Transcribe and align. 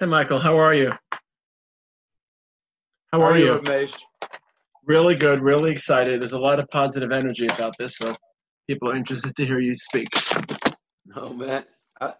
Hi, 0.00 0.06
Michael. 0.06 0.40
How 0.40 0.58
are 0.58 0.74
you? 0.74 0.90
How 3.12 3.22
are 3.22 3.38
you? 3.38 3.60
Ramesh? 3.60 3.96
Really 4.84 5.14
good. 5.14 5.38
Really 5.38 5.70
excited. 5.70 6.20
There's 6.20 6.32
a 6.32 6.38
lot 6.38 6.58
of 6.58 6.68
positive 6.70 7.12
energy 7.12 7.46
about 7.46 7.74
this, 7.78 7.98
so 7.98 8.16
people 8.66 8.90
are 8.90 8.96
interested 8.96 9.36
to 9.36 9.46
hear 9.46 9.60
you 9.60 9.76
speak. 9.76 10.08
No 11.06 11.32
man. 11.32 11.64
How 12.00 12.14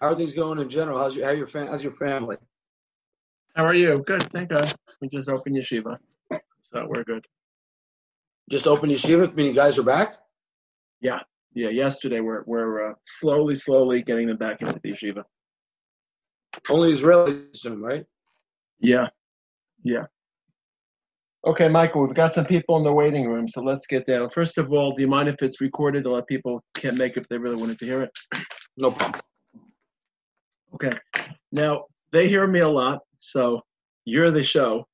how 0.00 0.08
are 0.08 0.14
things 0.14 0.34
going 0.34 0.58
in 0.58 0.68
general? 0.68 0.98
How's 0.98 1.16
your 1.16 1.24
how 1.24 1.32
your 1.32 1.46
fam- 1.46 1.68
how's 1.68 1.82
your 1.82 1.94
family? 1.94 2.36
How 3.56 3.64
are 3.64 3.74
you? 3.74 4.02
Good. 4.06 4.30
Thank 4.30 4.50
God. 4.50 4.70
We 5.00 5.08
just 5.08 5.30
opened 5.30 5.56
yeshiva, 5.56 5.96
so 6.60 6.86
we're 6.86 7.04
good. 7.04 7.24
Just 8.50 8.66
open 8.66 8.90
yeshiva, 8.90 9.34
meaning 9.34 9.54
guys 9.54 9.78
are 9.78 9.82
back. 9.82 10.18
Yeah. 11.00 11.20
Yeah. 11.54 11.70
Yesterday, 11.70 12.20
we're 12.20 12.42
we're 12.44 12.90
uh, 12.90 12.94
slowly, 13.06 13.56
slowly 13.56 14.02
getting 14.02 14.26
them 14.26 14.36
back 14.36 14.60
into 14.60 14.78
the 14.78 14.92
yeshiva. 14.92 15.24
Only 16.68 16.92
Israelis, 16.92 17.56
soon, 17.56 17.80
right? 17.80 18.04
Yeah. 18.80 19.08
Yeah. 19.82 20.04
Okay, 21.46 21.68
Michael, 21.68 22.06
we've 22.06 22.14
got 22.14 22.32
some 22.32 22.46
people 22.46 22.78
in 22.78 22.84
the 22.84 22.92
waiting 22.92 23.26
room, 23.26 23.46
so 23.46 23.60
let's 23.60 23.86
get 23.86 24.06
down. 24.06 24.30
First 24.30 24.56
of 24.56 24.72
all, 24.72 24.94
do 24.94 25.02
you 25.02 25.08
mind 25.08 25.28
if 25.28 25.42
it's 25.42 25.60
recorded? 25.60 26.06
A 26.06 26.10
lot 26.10 26.18
of 26.20 26.26
people 26.26 26.62
can't 26.74 26.96
make 26.96 27.16
it 27.16 27.20
if 27.20 27.28
they 27.28 27.36
really 27.36 27.56
wanted 27.56 27.78
to 27.80 27.84
hear 27.84 28.02
it. 28.02 28.10
No 28.80 28.90
problem. 28.90 29.20
Okay. 30.74 30.98
Now 31.52 31.84
they 32.12 32.28
hear 32.28 32.46
me 32.46 32.60
a 32.60 32.68
lot, 32.68 33.00
so 33.18 33.60
you're 34.06 34.30
the 34.30 34.42
show. 34.42 34.86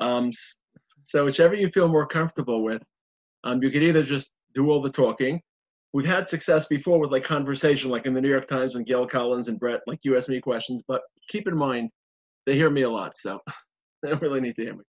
Um, 0.00 0.32
so 1.04 1.24
whichever 1.24 1.54
you 1.54 1.68
feel 1.68 1.86
more 1.86 2.06
comfortable 2.06 2.64
with, 2.64 2.82
um, 3.44 3.62
you 3.62 3.70
could 3.70 3.84
either 3.84 4.02
just 4.02 4.34
do 4.54 4.70
all 4.70 4.82
the 4.82 4.90
talking. 4.90 5.40
We've 5.96 6.04
had 6.04 6.26
success 6.26 6.66
before 6.66 6.98
with 6.98 7.10
like 7.10 7.24
conversation, 7.24 7.88
like 7.90 8.04
in 8.04 8.12
the 8.12 8.20
New 8.20 8.28
York 8.28 8.46
Times 8.48 8.74
when 8.74 8.84
Gail 8.84 9.06
Collins 9.06 9.48
and 9.48 9.58
Brett, 9.58 9.80
like 9.86 10.00
you 10.02 10.14
ask 10.14 10.28
me 10.28 10.38
questions. 10.42 10.84
But 10.86 11.00
keep 11.30 11.48
in 11.48 11.56
mind, 11.56 11.88
they 12.44 12.54
hear 12.54 12.68
me 12.68 12.82
a 12.82 12.90
lot, 12.90 13.16
so 13.16 13.40
they 14.02 14.10
don't 14.10 14.20
really 14.20 14.42
need 14.42 14.56
to 14.56 14.62
hear 14.62 14.74
me. 14.74 14.82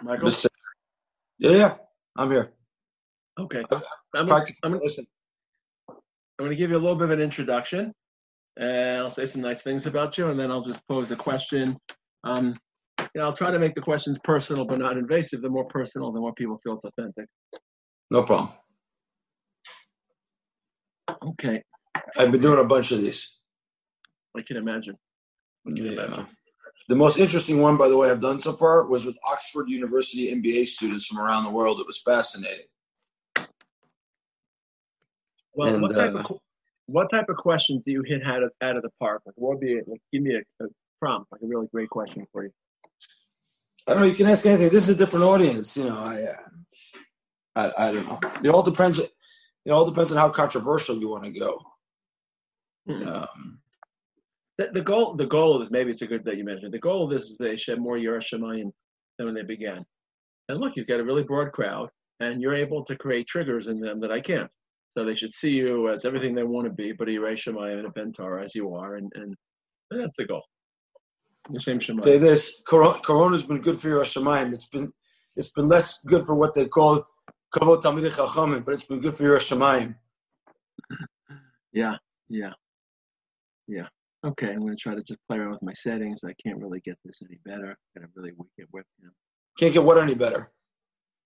Michael. 0.00 0.26
Listen. 0.26 0.48
Yeah, 1.40 1.50
yeah, 1.50 1.74
I'm 2.14 2.30
here. 2.30 2.52
Okay. 3.40 3.64
I'm, 4.16 4.28
practice. 4.28 4.60
I'm, 4.62 4.74
I'm 4.74 4.80
going 6.38 6.50
to 6.50 6.56
give 6.56 6.70
you 6.70 6.76
a 6.76 6.78
little 6.78 6.94
bit 6.94 7.06
of 7.06 7.10
an 7.10 7.20
introduction, 7.20 7.92
and 8.58 8.98
I'll 8.98 9.10
say 9.10 9.26
some 9.26 9.40
nice 9.40 9.64
things 9.64 9.86
about 9.86 10.16
you, 10.16 10.28
and 10.28 10.38
then 10.38 10.52
I'll 10.52 10.62
just 10.62 10.86
pose 10.86 11.10
a 11.10 11.16
question. 11.16 11.78
Um, 12.22 12.56
you 13.14 13.20
know, 13.20 13.26
I'll 13.28 13.36
try 13.36 13.50
to 13.50 13.58
make 13.58 13.74
the 13.74 13.80
questions 13.80 14.18
personal 14.24 14.64
but 14.64 14.78
not 14.78 14.96
invasive. 14.96 15.40
The 15.40 15.48
more 15.48 15.64
personal, 15.66 16.10
the 16.12 16.20
more 16.20 16.34
people 16.34 16.58
feel 16.58 16.74
it's 16.74 16.84
authentic. 16.84 17.26
No 18.10 18.22
problem. 18.22 18.50
Okay, 21.22 21.62
I've 22.16 22.32
been 22.32 22.40
doing 22.40 22.58
a 22.58 22.64
bunch 22.64 22.90
of 22.92 23.00
these. 23.00 23.38
I 24.36 24.42
can 24.42 24.56
imagine. 24.56 24.96
I 25.66 25.70
can 25.72 25.84
Yeah. 25.84 25.92
imagine. 25.92 26.26
The 26.88 26.96
most 26.96 27.18
interesting 27.18 27.62
one, 27.62 27.76
by 27.76 27.88
the 27.88 27.96
way, 27.96 28.10
I've 28.10 28.20
done 28.20 28.40
so 28.40 28.52
far 28.54 28.84
was 28.86 29.06
with 29.06 29.16
Oxford 29.24 29.68
University 29.68 30.30
MBA 30.30 30.66
students 30.66 31.06
from 31.06 31.18
around 31.18 31.44
the 31.44 31.50
world. 31.50 31.80
It 31.80 31.86
was 31.86 32.02
fascinating. 32.02 32.66
Well, 35.54 35.74
And, 35.74 35.82
what 35.82 35.94
type 35.94 36.14
uh, 36.14 36.18
of 36.18 36.38
what 36.86 37.08
type 37.10 37.28
of 37.28 37.36
questions 37.36 37.82
do 37.86 37.92
you 37.92 38.02
hit 38.02 38.22
out 38.24 38.42
of 38.42 38.50
out 38.60 38.76
of 38.76 38.82
the 38.82 38.90
park? 39.00 39.22
Like, 39.24 39.34
what 39.36 39.50
would 39.50 39.60
be 39.60 39.76
like? 39.86 40.00
Give 40.12 40.22
me 40.22 40.34
a, 40.34 40.64
a 40.64 40.68
prompt, 41.00 41.30
like 41.32 41.40
a 41.42 41.46
really 41.46 41.68
great 41.72 41.88
question 41.88 42.26
for 42.32 42.44
you. 42.44 42.50
I 43.86 43.92
don't 43.92 44.00
know. 44.00 44.06
You 44.06 44.14
can 44.14 44.26
ask 44.26 44.46
anything. 44.46 44.70
This 44.70 44.84
is 44.84 44.90
a 44.90 44.94
different 44.94 45.24
audience. 45.24 45.76
You 45.76 45.84
know, 45.84 45.98
I, 45.98 46.22
uh, 46.22 46.36
I, 47.56 47.88
I 47.88 47.92
don't 47.92 48.06
know. 48.06 48.20
It 48.42 48.48
all 48.48 48.62
depends. 48.62 48.98
It 48.98 49.70
all 49.70 49.84
depends 49.84 50.12
on 50.12 50.18
how 50.18 50.28
controversial 50.30 50.98
you 50.98 51.08
want 51.08 51.24
to 51.24 51.30
go. 51.30 51.62
Hmm. 52.86 53.08
Um, 53.08 53.58
The, 54.56 54.70
the 54.72 54.80
goal, 54.82 55.16
the 55.16 55.26
goal 55.26 55.54
of 55.54 55.60
this, 55.62 55.70
maybe 55.70 55.90
it's 55.90 56.02
a 56.02 56.06
good 56.06 56.24
that 56.24 56.36
you 56.36 56.44
mentioned. 56.44 56.72
The 56.72 56.78
goal 56.78 57.04
of 57.04 57.10
this 57.10 57.30
is 57.30 57.36
they 57.38 57.56
shed 57.56 57.80
more 57.80 57.96
Yerushalayim 57.96 58.70
than 59.16 59.26
when 59.26 59.34
they 59.34 59.42
began. 59.42 59.84
And 60.48 60.60
look, 60.60 60.76
you've 60.76 60.86
got 60.86 61.00
a 61.00 61.04
really 61.04 61.24
broad 61.24 61.50
crowd, 61.52 61.88
and 62.20 62.40
you're 62.40 62.54
able 62.54 62.84
to 62.84 62.96
create 62.96 63.26
triggers 63.26 63.66
in 63.66 63.80
them 63.80 63.98
that 64.00 64.12
I 64.12 64.20
can't. 64.20 64.50
So 64.96 65.04
they 65.04 65.16
should 65.16 65.32
see 65.32 65.50
you 65.50 65.90
as 65.90 66.04
everything 66.04 66.34
they 66.34 66.44
want 66.44 66.68
to 66.68 66.72
be, 66.72 66.92
but 66.92 67.08
a 67.08 67.10
Yerushalayim 67.10 67.78
and 67.78 67.88
a 67.88 67.90
Bentar 67.90 68.44
as 68.44 68.54
you 68.54 68.74
are, 68.74 68.94
and, 68.96 69.10
and, 69.16 69.34
and 69.90 70.00
that's 70.00 70.16
the 70.16 70.24
goal. 70.24 70.44
The 71.50 71.60
same 71.60 71.80
say 71.80 72.18
this: 72.18 72.62
Corona's 72.66 73.44
been 73.44 73.60
good 73.60 73.78
for 73.78 73.88
your 73.88 74.02
Shemayim. 74.02 74.54
It's 74.54 74.66
been 74.66 74.92
it's 75.36 75.50
been 75.50 75.68
less 75.68 76.00
good 76.02 76.24
for 76.24 76.34
what 76.34 76.54
they 76.54 76.66
call 76.66 77.06
kavod 77.54 77.82
talmidei 77.82 78.10
chachamim, 78.10 78.64
but 78.64 78.74
it's 78.74 78.84
been 78.86 79.00
good 79.00 79.14
for 79.14 79.24
your 79.24 79.38
Shemayim. 79.38 79.96
Yeah, 81.72 81.96
yeah, 82.28 82.52
yeah. 83.68 83.88
Okay, 84.24 84.50
I'm 84.50 84.60
going 84.60 84.74
to 84.74 84.76
try 84.76 84.94
to 84.94 85.02
just 85.02 85.20
play 85.28 85.36
around 85.36 85.50
with 85.50 85.62
my 85.62 85.74
settings. 85.74 86.24
I 86.24 86.32
can't 86.42 86.58
really 86.58 86.80
get 86.80 86.96
this 87.04 87.20
any 87.28 87.38
better. 87.44 87.76
Got 87.94 88.04
a 88.04 88.08
really 88.14 88.32
wicked 88.36 88.70
webcam. 88.74 89.10
Can't 89.58 89.74
get 89.74 89.84
what 89.84 89.98
any 89.98 90.14
better. 90.14 90.50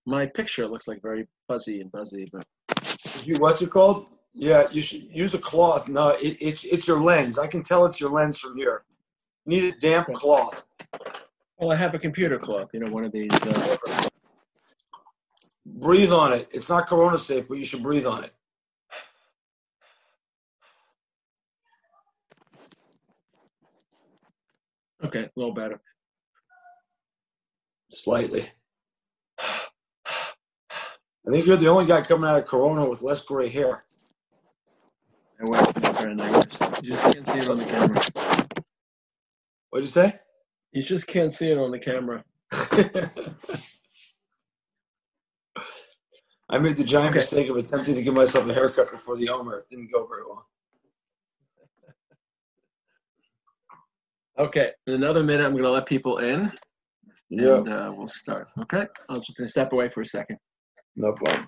My 0.05 0.25
picture 0.25 0.67
looks 0.67 0.87
like 0.87 1.01
very 1.01 1.27
fuzzy 1.47 1.79
and 1.79 1.91
buzzy, 1.91 2.29
but 2.31 2.45
You, 3.23 3.35
what's 3.37 3.61
it 3.61 3.69
called? 3.69 4.07
Yeah, 4.33 4.67
you 4.71 4.81
should 4.81 5.03
use 5.03 5.33
a 5.33 5.39
cloth. 5.39 5.87
No, 5.87 6.09
it, 6.09 6.37
it's 6.41 6.63
it's 6.63 6.87
your 6.87 6.99
lens. 6.99 7.37
I 7.39 7.47
can 7.47 7.63
tell 7.63 7.85
it's 7.85 7.99
your 8.01 8.11
lens 8.11 8.37
from 8.37 8.57
here. 8.57 8.83
Need 9.49 9.63
a 9.63 9.71
damp 9.79 10.13
cloth. 10.13 10.63
well, 11.57 11.71
I 11.71 11.75
have 11.75 11.95
a 11.95 11.99
computer 11.99 12.37
cloth. 12.37 12.69
You 12.71 12.81
know, 12.81 12.91
one 12.91 13.03
of 13.03 13.11
these. 13.11 13.31
Uh, 13.33 14.03
Breathe 15.65 16.11
on 16.11 16.33
it. 16.33 16.47
It's 16.51 16.69
not 16.69 16.87
Corona 16.87 17.17
safe, 17.17 17.47
but 17.47 17.57
you 17.57 17.63
should 17.63 17.81
breathe 17.81 18.05
on 18.05 18.25
it. 18.25 18.31
okay, 25.03 25.23
a 25.23 25.29
little 25.35 25.55
better. 25.55 25.81
Slightly. 27.89 28.51
I 29.39 31.31
think 31.31 31.47
you're 31.47 31.57
the 31.57 31.69
only 31.69 31.87
guy 31.87 32.01
coming 32.01 32.29
out 32.29 32.37
of 32.37 32.45
Corona 32.45 32.87
with 32.87 33.01
less 33.01 33.21
gray 33.21 33.49
hair. 33.49 33.83
I 35.41 35.49
went 35.49 35.81
my 35.81 35.93
friend. 35.93 36.21
I 36.21 36.37
wish. 36.37 36.45
You 36.83 36.91
just 36.91 37.03
can't 37.03 37.25
see 37.25 37.39
it 37.39 37.49
on 37.49 37.57
the 37.57 37.65
camera. 37.65 38.38
What'd 39.69 39.85
you 39.85 39.91
say? 39.91 40.15
You 40.71 40.81
just 40.81 41.07
can't 41.07 41.31
see 41.31 41.51
it 41.51 41.57
on 41.57 41.71
the 41.71 41.79
camera. 41.79 42.23
I 46.51 46.57
made 46.57 46.77
the 46.77 46.83
giant 46.83 47.09
Okay. 47.11 47.17
mistake 47.19 47.49
of 47.49 47.57
attempting 47.57 47.95
to 47.95 48.01
give 48.01 48.13
myself 48.13 48.47
a 48.49 48.53
haircut 48.53 48.91
before 48.91 49.15
the 49.17 49.29
Omer. 49.29 49.59
It 49.59 49.69
didn't 49.69 49.91
go 49.91 50.07
very 50.07 50.23
well. 50.27 50.45
Okay, 54.39 54.71
in 54.87 54.93
another 54.93 55.21
minute, 55.21 55.45
I'm 55.45 55.51
going 55.51 55.63
to 55.63 55.69
let 55.69 55.85
people 55.85 56.19
in, 56.19 56.51
Yeah, 57.29 57.57
and 57.57 57.67
uh, 57.69 57.91
we'll 57.95 58.07
start. 58.07 58.47
Okay, 58.61 58.85
I 59.09 59.13
was 59.13 59.25
just 59.25 59.37
going 59.37 59.47
to 59.47 59.51
step 59.51 59.73
away 59.73 59.89
for 59.89 60.01
a 60.01 60.05
second. 60.05 60.37
no 60.95 61.11
problem. 61.11 61.47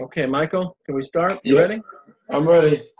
Okay, 0.00 0.24
Michael, 0.24 0.76
can 0.86 0.94
we 0.94 1.02
start? 1.02 1.40
You 1.44 1.56
Yeah. 1.56 1.60
ready? 1.60 1.82
I'm 2.30 2.48
ready. 2.48 2.90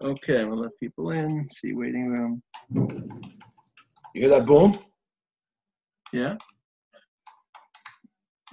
Okay, 0.00 0.44
we'll 0.44 0.58
let 0.60 0.70
people 0.80 1.10
in. 1.10 1.48
See 1.50 1.74
waiting 1.74 2.08
room. 2.08 2.42
You 4.14 4.22
hear 4.22 4.30
that 4.30 4.46
boom? 4.46 4.74
Yeah. 6.12 6.38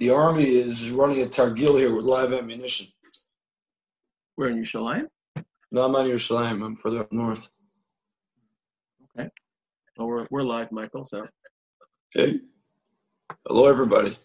The 0.00 0.10
army 0.10 0.44
is 0.44 0.90
running 0.90 1.22
a 1.22 1.26
targil 1.26 1.78
here 1.78 1.94
with 1.94 2.04
live 2.04 2.32
ammunition. 2.34 2.88
We're 4.36 4.50
in 4.50 4.58
Yerushalayim. 4.62 5.08
No, 5.72 5.84
I'm 5.86 5.92
not 5.92 6.06
in 6.06 6.12
Yerushalayim. 6.14 6.62
I'm 6.64 6.76
further 6.76 7.00
up 7.00 7.12
north. 7.12 7.50
Okay. 9.18 9.30
Oh, 9.98 10.06
we're 10.06 10.26
we're 10.30 10.42
live, 10.42 10.70
Michael. 10.72 11.04
So 11.06 11.26
Hey. 12.12 12.40
Hello, 13.46 13.66
everybody. 13.66 14.18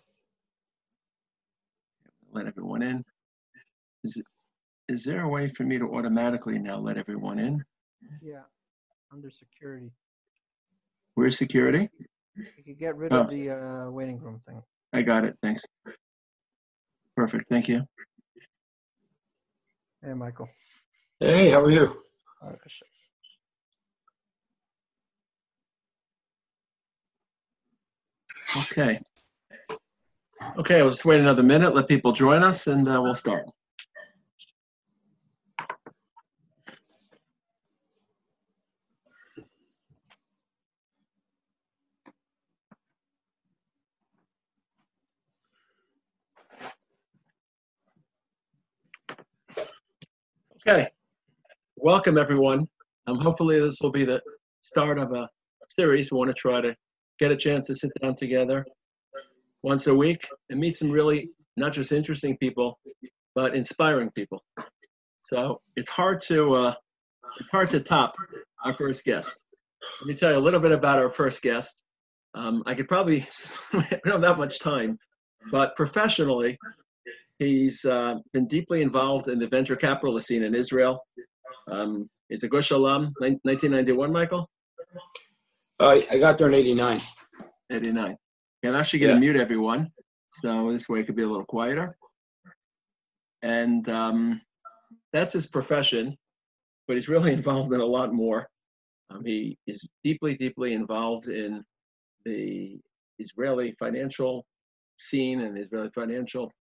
let 2.31 2.48
everyone 2.48 2.81
in. 2.83 3.06
Is 4.03 4.17
it, 4.17 4.25
is 4.89 5.03
there 5.03 5.21
a 5.21 5.27
way 5.29 5.47
for 5.47 5.63
me 5.63 5.77
to 5.77 5.85
automatically 5.95 6.59
now 6.59 6.77
let 6.77 6.97
everyone 6.97 7.39
in? 7.39 7.63
Yeah, 8.21 8.41
under 9.11 9.29
security. 9.29 9.91
Where's 11.15 11.38
security? 11.38 11.89
You 12.35 12.63
could 12.65 12.79
get 12.79 12.97
rid 12.97 13.13
Oh. 13.13 13.21
of 13.21 13.29
the 13.29 13.51
uh, 13.51 13.89
waiting 13.91 14.19
room 14.19 14.41
thing. 14.47 14.61
I 14.91 15.01
got 15.03 15.23
it. 15.23 15.38
Thanks. 15.41 15.63
Perfect. 17.15 17.45
Thank 17.50 17.67
you. 17.69 17.83
Hey, 20.03 20.13
Michael. 20.13 20.50
Hey, 21.19 21.50
how 21.51 21.61
are 21.61 21.69
you? 21.69 21.95
Barakas- 22.44 22.81
Okay. 28.57 29.00
Okay, 30.57 30.81
we'll 30.81 30.89
just 30.91 31.05
wait 31.05 31.21
another 31.21 31.41
minute, 31.41 31.73
let 31.73 31.88
people 31.88 32.11
join 32.11 32.44
us, 32.44 32.67
and 32.67 32.88
uh, 32.88 33.00
we'll 33.01 33.15
start. 33.15 33.45
Okay. 50.65 50.88
Welcome, 51.75 52.18
everyone. 52.18 52.69
Um, 53.07 53.19
hopefully, 53.19 53.60
this 53.60 53.80
will 53.81 53.92
be 53.92 54.06
the 54.06 54.21
start 54.63 54.98
of 54.98 55.12
a 55.12 55.27
series. 55.68 56.10
We 56.10 56.18
want 56.18 56.30
to 56.30 56.33
try 56.33 56.62
to 56.62 56.74
get 57.19 57.31
a 57.31 57.36
chance 57.36 57.68
to 57.68 57.75
sit 57.75 57.92
down 58.01 58.15
together 58.15 58.65
once 59.62 59.88
a 59.88 59.94
week 59.94 60.25
and 60.50 60.62
meet 60.62 60.77
some 60.77 60.89
really 60.89 61.27
not 61.57 61.74
just 61.74 61.92
interesting 61.92 62.38
people, 62.38 62.80
but 63.36 63.57
inspiring 63.57 64.10
people. 64.12 64.42
So 65.21 65.60
it's 65.75 65.89
hard 65.89 66.21
to 66.27 66.56
uh, 66.56 66.74
it's 67.42 67.50
hard 67.50 67.68
to 67.71 67.81
top 67.81 68.13
our 68.63 68.74
first 68.74 69.04
guest. 69.04 69.44
Let 70.00 70.07
me 70.07 70.15
tell 70.15 70.31
you 70.31 70.38
a 70.38 70.39
little 70.39 70.62
bit 70.62 70.71
about 70.71 70.98
our 70.98 71.10
first 71.10 71.42
guest. 71.42 71.83
Um, 72.36 72.63
I 72.65 72.74
could 72.74 72.88
probably 72.88 73.27
we 73.74 73.83
don't 74.06 74.13
have 74.13 74.21
that 74.21 74.38
much 74.38 74.60
time, 74.60 74.98
but 75.51 75.75
professionally, 75.75 76.57
he's 77.39 77.85
uh, 77.85 78.15
been 78.31 78.47
deeply 78.47 78.81
involved 78.81 79.27
in 79.27 79.39
the 79.39 79.47
venture 79.47 79.75
capitalist 79.75 80.27
scene 80.27 80.44
in 80.44 80.56
Israel. 80.56 81.06
Um, 81.71 82.09
he's 82.30 82.44
a 82.44 82.47
Gush 82.47 82.71
alum, 82.71 83.13
1991, 83.19 84.12
Michael. 84.12 84.50
Uh, 85.80 86.00
I 86.12 86.18
got 86.18 86.38
there 86.38 86.47
in 86.47 86.53
89. 86.53 87.00
89. 87.71 88.15
Yeah, 88.62 88.69
I'm 88.69 88.75
actually 88.75 89.00
going 89.00 89.09
to 89.09 89.15
Yeah. 89.15 89.19
mute 89.31 89.35
everyone, 89.41 89.91
so 90.31 90.71
this 90.71 90.88
way 90.88 91.01
it 91.01 91.06
could 91.06 91.15
be 91.15 91.24
a 91.24 91.27
little 91.27 91.45
quieter. 91.45 91.97
And 93.41 93.88
um, 93.89 94.41
that's 95.12 95.33
his 95.33 95.47
profession, 95.47 96.18
but 96.88 96.95
he's 96.95 97.09
really 97.09 97.33
involved 97.39 97.74
in 97.74 97.81
a 97.81 97.86
lot 97.86 98.13
more. 98.13 98.47
Um, 99.09 99.25
he 99.25 99.57
is 99.68 99.88
deeply, 100.03 100.36
deeply 100.36 100.74
involved 100.74 101.27
in 101.27 101.63
the 102.25 102.79
Israeli 103.19 103.74
financial 103.77 104.45
scene 104.97 105.41
and 105.41 105.57
Israeli 105.57 105.89
financial 105.94 106.51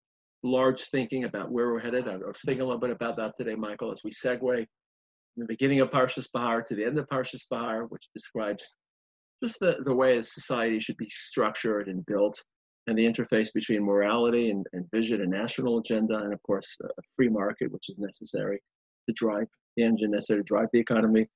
large 0.42 0.82
thinking 0.84 1.24
about 1.24 1.50
where 1.50 1.72
we're 1.72 1.80
headed. 1.80 2.08
I 2.08 2.16
was 2.16 2.40
thinking 2.44 2.62
a 2.62 2.64
little 2.64 2.80
bit 2.80 2.90
about 2.90 3.16
that 3.16 3.32
today, 3.38 3.54
Michael, 3.54 3.90
as 3.90 4.02
we 4.04 4.10
segue 4.10 4.40
from 4.40 4.66
the 5.36 5.46
beginning 5.46 5.80
of 5.80 5.90
Parshas 5.90 6.28
Bahar 6.32 6.62
to 6.62 6.74
the 6.74 6.84
end 6.84 6.98
of 6.98 7.08
Parshas 7.08 7.44
Bahar, 7.50 7.86
which 7.86 8.08
describes 8.14 8.74
just 9.42 9.60
the, 9.60 9.76
the 9.84 9.94
way 9.94 10.18
a 10.18 10.22
society 10.22 10.80
should 10.80 10.96
be 10.96 11.08
structured 11.10 11.88
and 11.88 12.04
built 12.06 12.42
and 12.88 12.98
the 12.98 13.04
interface 13.04 13.52
between 13.54 13.84
morality 13.84 14.50
and, 14.50 14.66
and 14.72 14.90
vision 14.92 15.20
and 15.20 15.30
national 15.30 15.78
agenda 15.78 16.16
and 16.16 16.32
of 16.32 16.42
course 16.42 16.76
a 16.82 17.02
free 17.16 17.28
market 17.28 17.70
which 17.70 17.88
is 17.88 17.96
necessary 17.98 18.60
to 19.08 19.14
drive 19.14 19.46
the 19.76 19.84
engine 19.84 20.10
necessary 20.10 20.40
to 20.40 20.44
drive 20.44 20.66
the 20.72 20.80
economy 20.80 21.28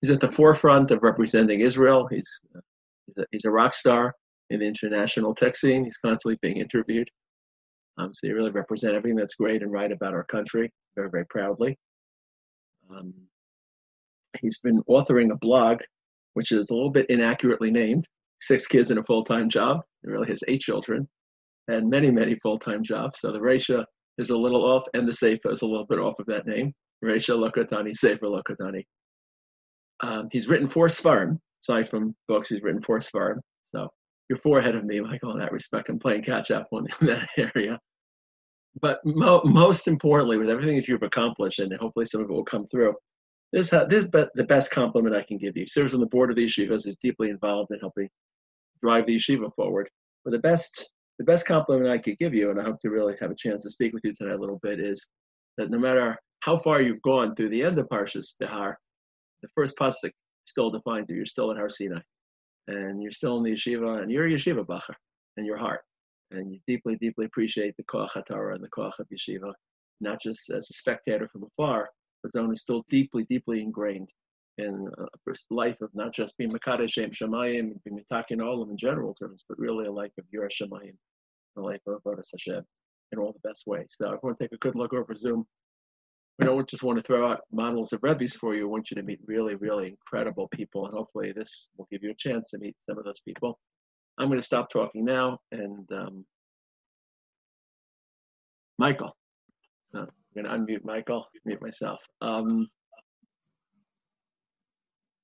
he's 0.00 0.10
at 0.10 0.20
the 0.20 0.30
forefront 0.30 0.90
of 0.90 1.02
representing 1.02 1.60
israel. 1.60 2.06
He's, 2.10 2.40
uh, 2.56 2.60
he's, 3.06 3.16
a, 3.18 3.24
he's 3.32 3.44
a 3.44 3.50
rock 3.50 3.74
star 3.74 4.14
in 4.50 4.60
the 4.60 4.66
international 4.66 5.34
tech 5.34 5.56
scene. 5.56 5.84
He's 5.84 5.98
constantly 5.98 6.38
being 6.40 6.58
interviewed 6.58 7.10
um, 7.98 8.12
so 8.14 8.26
he 8.26 8.32
really 8.32 8.50
represents 8.50 8.96
everything 8.96 9.16
that's 9.16 9.34
great 9.34 9.62
and 9.62 9.72
right 9.72 9.92
about 9.92 10.14
our 10.14 10.24
country 10.24 10.70
very 10.96 11.10
very 11.10 11.26
proudly 11.26 11.76
um, 12.90 13.12
he's 14.40 14.58
been 14.60 14.82
authoring 14.88 15.32
a 15.32 15.36
blog 15.36 15.78
which 16.38 16.52
is 16.52 16.70
a 16.70 16.72
little 16.72 16.90
bit 16.90 17.06
inaccurately 17.08 17.68
named. 17.68 18.06
Six 18.40 18.68
kids 18.68 18.90
and 18.90 19.00
a 19.00 19.02
full 19.02 19.24
time 19.24 19.48
job. 19.48 19.80
He 20.04 20.08
really 20.08 20.28
has 20.28 20.40
eight 20.46 20.60
children 20.60 21.08
and 21.66 21.90
many, 21.90 22.12
many 22.12 22.36
full 22.36 22.60
time 22.60 22.84
jobs. 22.84 23.18
So 23.20 23.32
the 23.32 23.40
ratio 23.40 23.84
is 24.18 24.30
a 24.30 24.36
little 24.36 24.64
off, 24.64 24.84
and 24.94 25.06
the 25.06 25.12
Sefer 25.12 25.50
is 25.50 25.62
a 25.62 25.66
little 25.66 25.86
bit 25.86 25.98
off 25.98 26.14
of 26.20 26.26
that 26.26 26.46
name. 26.46 26.72
Ratio 27.02 27.36
Lokotani, 27.36 27.92
Sefer 27.92 28.26
Lokotani. 28.26 28.84
Um, 30.00 30.28
he's 30.30 30.46
written 30.46 30.68
four 30.68 30.86
Svarim, 30.86 31.38
aside 31.64 31.88
from 31.88 32.14
books, 32.28 32.50
he's 32.50 32.62
written 32.62 32.82
four 32.82 33.00
Svarim. 33.00 33.40
So 33.74 33.88
you're 34.28 34.38
four 34.38 34.60
ahead 34.60 34.76
of 34.76 34.84
me, 34.84 35.00
Michael, 35.00 35.32
in 35.32 35.40
that 35.40 35.50
respect. 35.50 35.88
I'm 35.88 35.98
playing 35.98 36.22
catch 36.22 36.52
up 36.52 36.68
on 36.70 36.86
that 37.00 37.28
area. 37.36 37.80
But 38.80 39.00
mo- 39.04 39.42
most 39.44 39.88
importantly, 39.88 40.36
with 40.36 40.50
everything 40.50 40.76
that 40.76 40.88
you've 40.88 41.02
accomplished, 41.02 41.58
and 41.58 41.72
hopefully 41.74 42.04
some 42.04 42.22
of 42.22 42.30
it 42.30 42.32
will 42.32 42.44
come 42.44 42.66
through, 42.66 42.94
this, 43.52 43.70
ha- 43.70 43.84
this 43.84 44.04
is 44.04 44.10
be- 44.10 44.24
the 44.34 44.44
best 44.44 44.70
compliment 44.70 45.16
I 45.16 45.22
can 45.22 45.38
give 45.38 45.56
you. 45.56 45.66
Serves 45.66 45.94
on 45.94 46.00
the 46.00 46.06
board 46.06 46.30
of 46.30 46.36
the 46.36 46.44
yeshivas, 46.44 46.86
is 46.86 46.96
deeply 46.96 47.30
involved 47.30 47.70
in 47.72 47.80
helping 47.80 48.08
drive 48.82 49.06
the 49.06 49.16
yeshiva 49.16 49.52
forward. 49.54 49.88
But 50.24 50.32
the 50.32 50.38
best, 50.38 50.90
the 51.18 51.24
best 51.24 51.46
compliment 51.46 51.90
I 51.90 51.98
could 51.98 52.18
give 52.18 52.34
you, 52.34 52.50
and 52.50 52.60
I 52.60 52.64
hope 52.64 52.78
to 52.80 52.90
really 52.90 53.14
have 53.20 53.30
a 53.30 53.36
chance 53.36 53.62
to 53.62 53.70
speak 53.70 53.92
with 53.94 54.04
you 54.04 54.12
tonight 54.14 54.34
a 54.34 54.38
little 54.38 54.60
bit, 54.62 54.80
is 54.80 55.08
that 55.56 55.70
no 55.70 55.78
matter 55.78 56.16
how 56.40 56.56
far 56.56 56.80
you've 56.80 57.02
gone 57.02 57.34
through 57.34 57.48
the 57.48 57.62
end 57.62 57.78
of 57.78 57.88
Parshas 57.88 58.34
Behar, 58.38 58.78
the 59.42 59.48
first 59.54 59.76
pasuk 59.76 60.12
still 60.44 60.70
defines 60.70 61.06
you. 61.08 61.16
You're 61.16 61.26
still 61.26 61.50
in 61.50 61.56
Har 61.56 61.70
Sinai, 61.70 62.00
and 62.68 63.02
you're 63.02 63.12
still 63.12 63.38
in 63.38 63.44
the 63.44 63.52
yeshiva, 63.52 64.02
and 64.02 64.10
you're 64.10 64.26
a 64.26 64.30
yeshiva 64.30 64.64
bacher 64.64 64.94
in 65.36 65.44
your 65.44 65.56
heart, 65.56 65.80
and 66.30 66.52
you 66.52 66.60
deeply, 66.66 66.96
deeply 66.96 67.26
appreciate 67.26 67.76
the 67.76 67.84
koach 67.84 68.10
HaTorah 68.10 68.54
and 68.54 68.64
the 68.64 68.68
koach 68.68 68.98
of 68.98 69.06
yeshiva, 69.08 69.52
not 70.00 70.20
just 70.20 70.50
as 70.50 70.68
a 70.70 70.74
spectator 70.74 71.28
from 71.28 71.44
afar, 71.44 71.88
but 72.22 72.32
someone 72.32 72.50
who's 72.50 72.62
still 72.62 72.84
deeply, 72.88 73.24
deeply 73.28 73.62
ingrained 73.62 74.08
in 74.58 74.88
a 74.98 75.54
life 75.54 75.80
of 75.80 75.90
not 75.94 76.12
just 76.12 76.36
being 76.36 76.50
Makadeh 76.50 76.90
Shem 76.90 77.10
Shemayim 77.10 77.82
being 77.84 78.00
Mitakin 78.12 78.38
Olam 78.38 78.70
in 78.70 78.76
general 78.76 79.14
terms, 79.14 79.44
but 79.48 79.58
really 79.58 79.86
a 79.86 79.92
life 79.92 80.12
of 80.18 80.24
Yirah 80.34 80.50
Shemayim, 80.50 80.94
a 81.56 81.60
life 81.60 81.80
of 81.86 82.02
Avodas 82.02 82.30
Hashem 82.32 82.64
in 83.12 83.18
all 83.18 83.32
the 83.32 83.48
best 83.48 83.64
ways. 83.66 83.94
So 84.00 84.08
everyone 84.08 84.36
take 84.36 84.52
a 84.52 84.58
good 84.58 84.74
look 84.74 84.92
over 84.92 85.14
Zoom. 85.14 85.46
We 86.38 86.46
don't 86.46 86.68
just 86.68 86.82
want 86.82 86.98
to 86.98 87.02
throw 87.02 87.26
out 87.26 87.40
models 87.52 87.92
of 87.92 88.00
Rebbe's 88.02 88.34
for 88.34 88.54
you. 88.54 88.62
We 88.62 88.72
want 88.72 88.90
you 88.90 88.96
to 88.96 89.02
meet 89.02 89.20
really, 89.26 89.54
really 89.56 89.88
incredible 89.88 90.48
people, 90.48 90.86
and 90.86 90.94
hopefully 90.94 91.32
this 91.32 91.68
will 91.76 91.88
give 91.90 92.02
you 92.02 92.10
a 92.10 92.14
chance 92.14 92.50
to 92.50 92.58
meet 92.58 92.76
some 92.88 92.98
of 92.98 93.04
those 93.04 93.20
people. 93.20 93.58
I'm 94.18 94.28
going 94.28 94.40
to 94.40 94.46
stop 94.46 94.70
talking 94.70 95.04
now, 95.04 95.38
and 95.52 95.90
um, 95.92 96.24
Michael. 98.78 99.16
So 99.92 100.00
I'm 100.00 100.08
going 100.34 100.46
to 100.46 100.72
unmute 100.72 100.84
Michael, 100.84 101.26
mute 101.44 101.62
myself. 101.62 102.00
Um, 102.20 102.68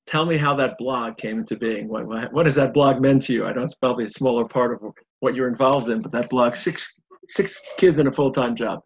tell 0.07 0.27
me 0.27 0.37
how 0.37 0.55
that 0.55 0.79
blog 0.79 1.17
came 1.17 1.39
into 1.41 1.57
being. 1.57 1.89
What, 1.89 2.07
what, 2.07 2.33
what 2.33 2.47
has 2.47 2.55
that 2.55 2.73
blog 2.73 3.01
meant 3.01 3.23
to 3.23 3.33
you? 3.33 3.45
I 3.45 3.53
know 3.53 3.63
it's 3.63 3.75
probably 3.75 4.05
a 4.05 4.09
smaller 4.09 4.45
part 4.45 4.73
of 4.73 4.93
what 5.21 5.35
you're 5.35 5.49
involved 5.49 5.89
in, 5.89 6.03
but 6.03 6.13
that 6.13 6.31
blog, 6.31 6.55
six 6.55 7.01
six 7.29 7.63
kids 7.79 7.99
and 7.99 8.09
a 8.09 8.13
full 8.13 8.31
time 8.31 8.55
job. 8.55 8.81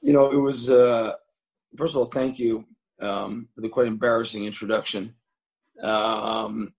You 0.00 0.12
know, 0.12 0.30
it 0.30 0.38
was, 0.38 0.70
uh, 0.70 1.12
first 1.76 1.94
of 1.94 1.98
all, 1.98 2.06
thank 2.06 2.38
you 2.38 2.64
um, 3.00 3.48
for 3.54 3.60
the 3.60 3.68
quite 3.68 3.86
embarrassing 3.86 4.44
introduction. 4.44 5.14
Um, 5.82 6.72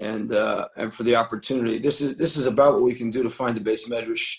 and 0.00 0.32
uh, 0.32 0.66
and 0.76 0.92
for 0.92 1.02
the 1.02 1.14
opportunity. 1.14 1.78
This 1.78 2.00
is 2.00 2.16
this 2.16 2.36
is 2.36 2.46
about 2.46 2.74
what 2.74 2.82
we 2.82 2.94
can 2.94 3.10
do 3.10 3.22
to 3.22 3.30
find 3.30 3.56
the 3.56 3.60
beis 3.60 3.88
medrash 3.88 4.36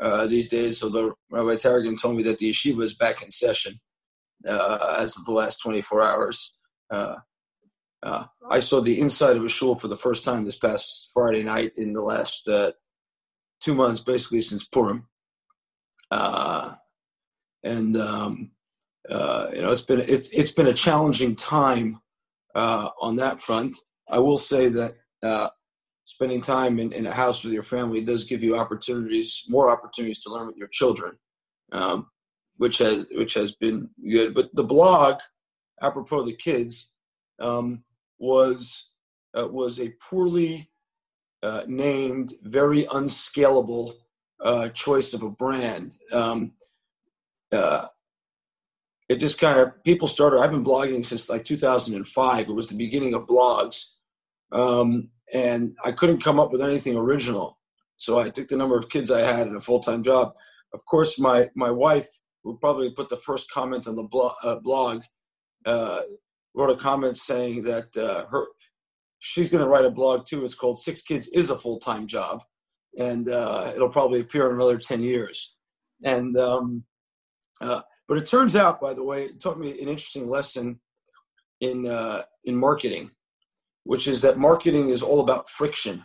uh, 0.00 0.26
these 0.26 0.48
days. 0.48 0.78
So 0.78 0.88
the 0.88 1.12
Rabbi 1.30 1.56
Taragin 1.56 2.00
told 2.00 2.16
me 2.16 2.22
that 2.24 2.38
the 2.38 2.50
yeshiva 2.50 2.82
is 2.82 2.94
back 2.94 3.22
in 3.22 3.30
session 3.30 3.80
uh, 4.48 4.96
as 4.98 5.16
of 5.16 5.24
the 5.26 5.32
last 5.32 5.60
24 5.60 6.02
hours. 6.02 6.54
Uh, 6.90 7.16
uh, 8.02 8.24
I 8.48 8.60
saw 8.60 8.80
the 8.80 8.98
inside 9.00 9.36
of 9.36 9.44
a 9.44 9.48
shul 9.48 9.74
for 9.74 9.88
the 9.88 9.96
first 9.96 10.24
time 10.24 10.44
this 10.44 10.58
past 10.58 11.10
Friday 11.12 11.42
night 11.42 11.72
in 11.76 11.92
the 11.92 12.02
last 12.02 12.48
uh, 12.48 12.72
two 13.60 13.74
months, 13.74 14.00
basically 14.00 14.40
since 14.40 14.64
Purim. 14.64 15.06
And 17.64 17.96
um, 17.96 18.52
you 19.10 19.16
know 19.62 19.70
it's 19.70 19.82
been 19.82 20.00
it, 20.00 20.28
it's 20.32 20.52
been 20.52 20.68
a 20.68 20.72
challenging 20.72 21.36
time 21.36 22.00
on 22.54 23.16
that 23.16 23.40
front. 23.40 23.76
I 24.08 24.18
will 24.18 24.38
say 24.38 24.68
that 24.68 24.94
uh, 25.22 25.48
spending 26.04 26.40
time 26.40 26.78
in, 26.78 26.92
in, 26.92 27.06
a 27.06 27.12
house 27.12 27.44
with 27.44 27.52
your 27.52 27.62
family 27.62 28.00
does 28.00 28.24
give 28.24 28.42
you 28.42 28.56
opportunities, 28.56 29.44
more 29.48 29.70
opportunities 29.70 30.20
to 30.20 30.32
learn 30.32 30.46
with 30.46 30.56
your 30.56 30.68
children, 30.68 31.18
um, 31.72 32.06
which 32.56 32.78
has 32.78 33.06
which 33.12 33.34
has 33.34 33.54
been 33.54 33.90
good. 34.10 34.34
But 34.34 34.54
the 34.54 34.64
blog, 34.64 35.18
apropos 35.82 36.24
the 36.24 36.32
kids, 36.32 36.90
um, 37.38 37.84
was 38.18 38.88
uh, 39.38 39.48
was 39.48 39.78
a 39.78 39.92
poorly 40.08 40.70
uh, 41.42 41.64
named, 41.66 42.32
very 42.42 42.86
unscalable 42.92 43.94
uh, 44.42 44.68
choice 44.70 45.14
of 45.14 45.22
a 45.22 45.30
brand. 45.30 45.96
Um, 46.12 46.52
uh, 47.52 47.86
it 49.08 49.16
just 49.16 49.38
kind 49.38 49.58
of 49.58 49.82
people 49.84 50.06
started. 50.06 50.40
I've 50.40 50.50
been 50.50 50.64
blogging 50.64 51.04
since 51.04 51.28
like 51.28 51.44
2005. 51.44 52.48
It 52.48 52.52
was 52.52 52.68
the 52.68 52.74
beginning 52.74 53.14
of 53.14 53.26
blogs, 53.26 53.94
um, 54.52 55.10
and 55.32 55.76
I 55.84 55.92
couldn't 55.92 56.22
come 56.22 56.40
up 56.40 56.52
with 56.52 56.62
anything 56.62 56.96
original. 56.96 57.58
So 57.96 58.18
I 58.18 58.30
took 58.30 58.48
the 58.48 58.56
number 58.56 58.78
of 58.78 58.88
kids 58.88 59.10
I 59.10 59.22
had 59.22 59.46
and 59.46 59.56
a 59.56 59.60
full 59.60 59.80
time 59.80 60.02
job. 60.02 60.32
Of 60.72 60.84
course, 60.86 61.18
my 61.18 61.50
my 61.54 61.70
wife, 61.70 62.08
who 62.44 62.58
probably 62.58 62.90
put 62.90 63.08
the 63.08 63.16
first 63.16 63.50
comment 63.50 63.86
on 63.86 63.96
the 63.96 64.02
blog, 64.02 64.32
uh, 64.42 64.60
blog 64.60 65.02
uh, 65.66 66.02
wrote 66.54 66.70
a 66.70 66.76
comment 66.76 67.16
saying 67.16 67.62
that 67.64 67.96
uh, 67.96 68.26
her 68.30 68.46
she's 69.20 69.50
going 69.50 69.62
to 69.62 69.68
write 69.68 69.84
a 69.84 69.90
blog 69.90 70.26
too. 70.26 70.44
It's 70.44 70.54
called 70.54 70.78
Six 70.78 71.02
Kids 71.02 71.28
is 71.28 71.50
a 71.50 71.58
Full 71.58 71.78
Time 71.78 72.06
Job. 72.06 72.42
And 72.98 73.28
uh, 73.28 73.72
it'll 73.74 73.90
probably 73.90 74.20
appear 74.20 74.48
in 74.48 74.56
another 74.56 74.78
10 74.78 75.02
years. 75.02 75.56
And, 76.04 76.36
um, 76.36 76.84
uh, 77.60 77.82
but 78.08 78.18
it 78.18 78.26
turns 78.26 78.56
out, 78.56 78.80
by 78.80 78.94
the 78.94 79.04
way, 79.04 79.24
it 79.24 79.40
taught 79.40 79.58
me 79.58 79.70
an 79.70 79.88
interesting 79.88 80.28
lesson 80.28 80.80
in, 81.60 81.86
uh, 81.86 82.22
in 82.44 82.56
marketing, 82.56 83.10
which 83.88 84.06
is 84.06 84.20
that 84.20 84.36
marketing 84.36 84.90
is 84.90 85.02
all 85.02 85.18
about 85.18 85.48
friction 85.48 86.04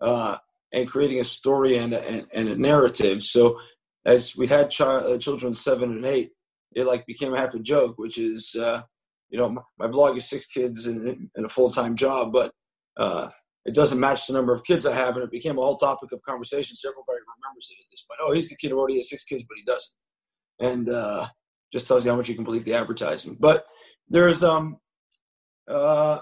uh, 0.00 0.36
and 0.72 0.86
creating 0.86 1.18
a 1.18 1.24
story 1.24 1.76
and, 1.76 1.92
and, 1.92 2.28
and, 2.32 2.48
a 2.48 2.56
narrative. 2.56 3.24
So 3.24 3.58
as 4.06 4.36
we 4.36 4.46
had 4.46 4.72
uh, 4.78 5.18
children 5.18 5.52
seven 5.52 5.90
and 5.90 6.04
eight, 6.04 6.30
it 6.76 6.84
like 6.86 7.06
became 7.06 7.34
half 7.34 7.54
a 7.54 7.58
joke, 7.58 7.98
which 7.98 8.18
is, 8.18 8.54
uh, 8.54 8.82
you 9.30 9.36
know, 9.36 9.64
my 9.80 9.88
blog 9.88 10.16
is 10.16 10.28
six 10.28 10.46
kids 10.46 10.86
and, 10.86 11.28
and 11.34 11.44
a 11.44 11.48
full 11.48 11.72
time 11.72 11.96
job, 11.96 12.32
but 12.32 12.52
uh, 12.96 13.30
it 13.64 13.74
doesn't 13.74 13.98
match 13.98 14.28
the 14.28 14.34
number 14.34 14.52
of 14.52 14.62
kids 14.62 14.86
I 14.86 14.94
have, 14.94 15.16
and 15.16 15.24
it 15.24 15.32
became 15.32 15.58
a 15.58 15.62
whole 15.62 15.76
topic 15.76 16.12
of 16.12 16.22
conversation. 16.22 16.76
So 16.76 16.88
everybody 16.88 17.18
remembers 17.36 17.68
it 17.68 17.82
at 17.82 17.90
this 17.90 18.02
point. 18.02 18.20
Oh, 18.22 18.30
he's 18.30 18.48
the 18.48 18.54
kid 18.54 18.70
who 18.70 18.78
already 18.78 18.98
has 18.98 19.10
six 19.10 19.24
kids, 19.24 19.42
but 19.42 19.56
he 19.56 19.64
doesn't, 19.64 19.92
and 20.60 20.88
uh, 20.88 21.26
just 21.72 21.88
tells 21.88 22.04
you 22.04 22.12
how 22.12 22.16
much 22.16 22.28
you 22.28 22.36
can 22.36 22.44
believe 22.44 22.64
the 22.64 22.74
advertising. 22.74 23.36
But 23.40 23.66
there's 24.08 24.44
um, 24.44 24.76
uh, 25.66 26.20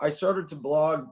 I 0.00 0.08
started 0.08 0.48
to 0.48 0.56
blog 0.56 1.08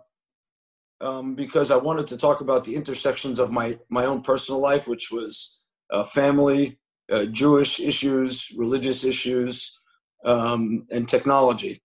um, 1.00 1.34
because 1.34 1.70
I 1.70 1.76
wanted 1.76 2.06
to 2.08 2.16
talk 2.16 2.40
about 2.40 2.64
the 2.64 2.74
intersections 2.74 3.38
of 3.38 3.50
my 3.50 3.78
my 3.88 4.06
own 4.06 4.22
personal 4.22 4.60
life, 4.60 4.88
which 4.88 5.10
was 5.10 5.60
uh, 5.90 6.04
family, 6.04 6.78
uh, 7.10 7.26
Jewish 7.26 7.80
issues, 7.80 8.48
religious 8.56 9.04
issues, 9.04 9.78
um, 10.24 10.86
and 10.90 11.08
technology. 11.08 11.82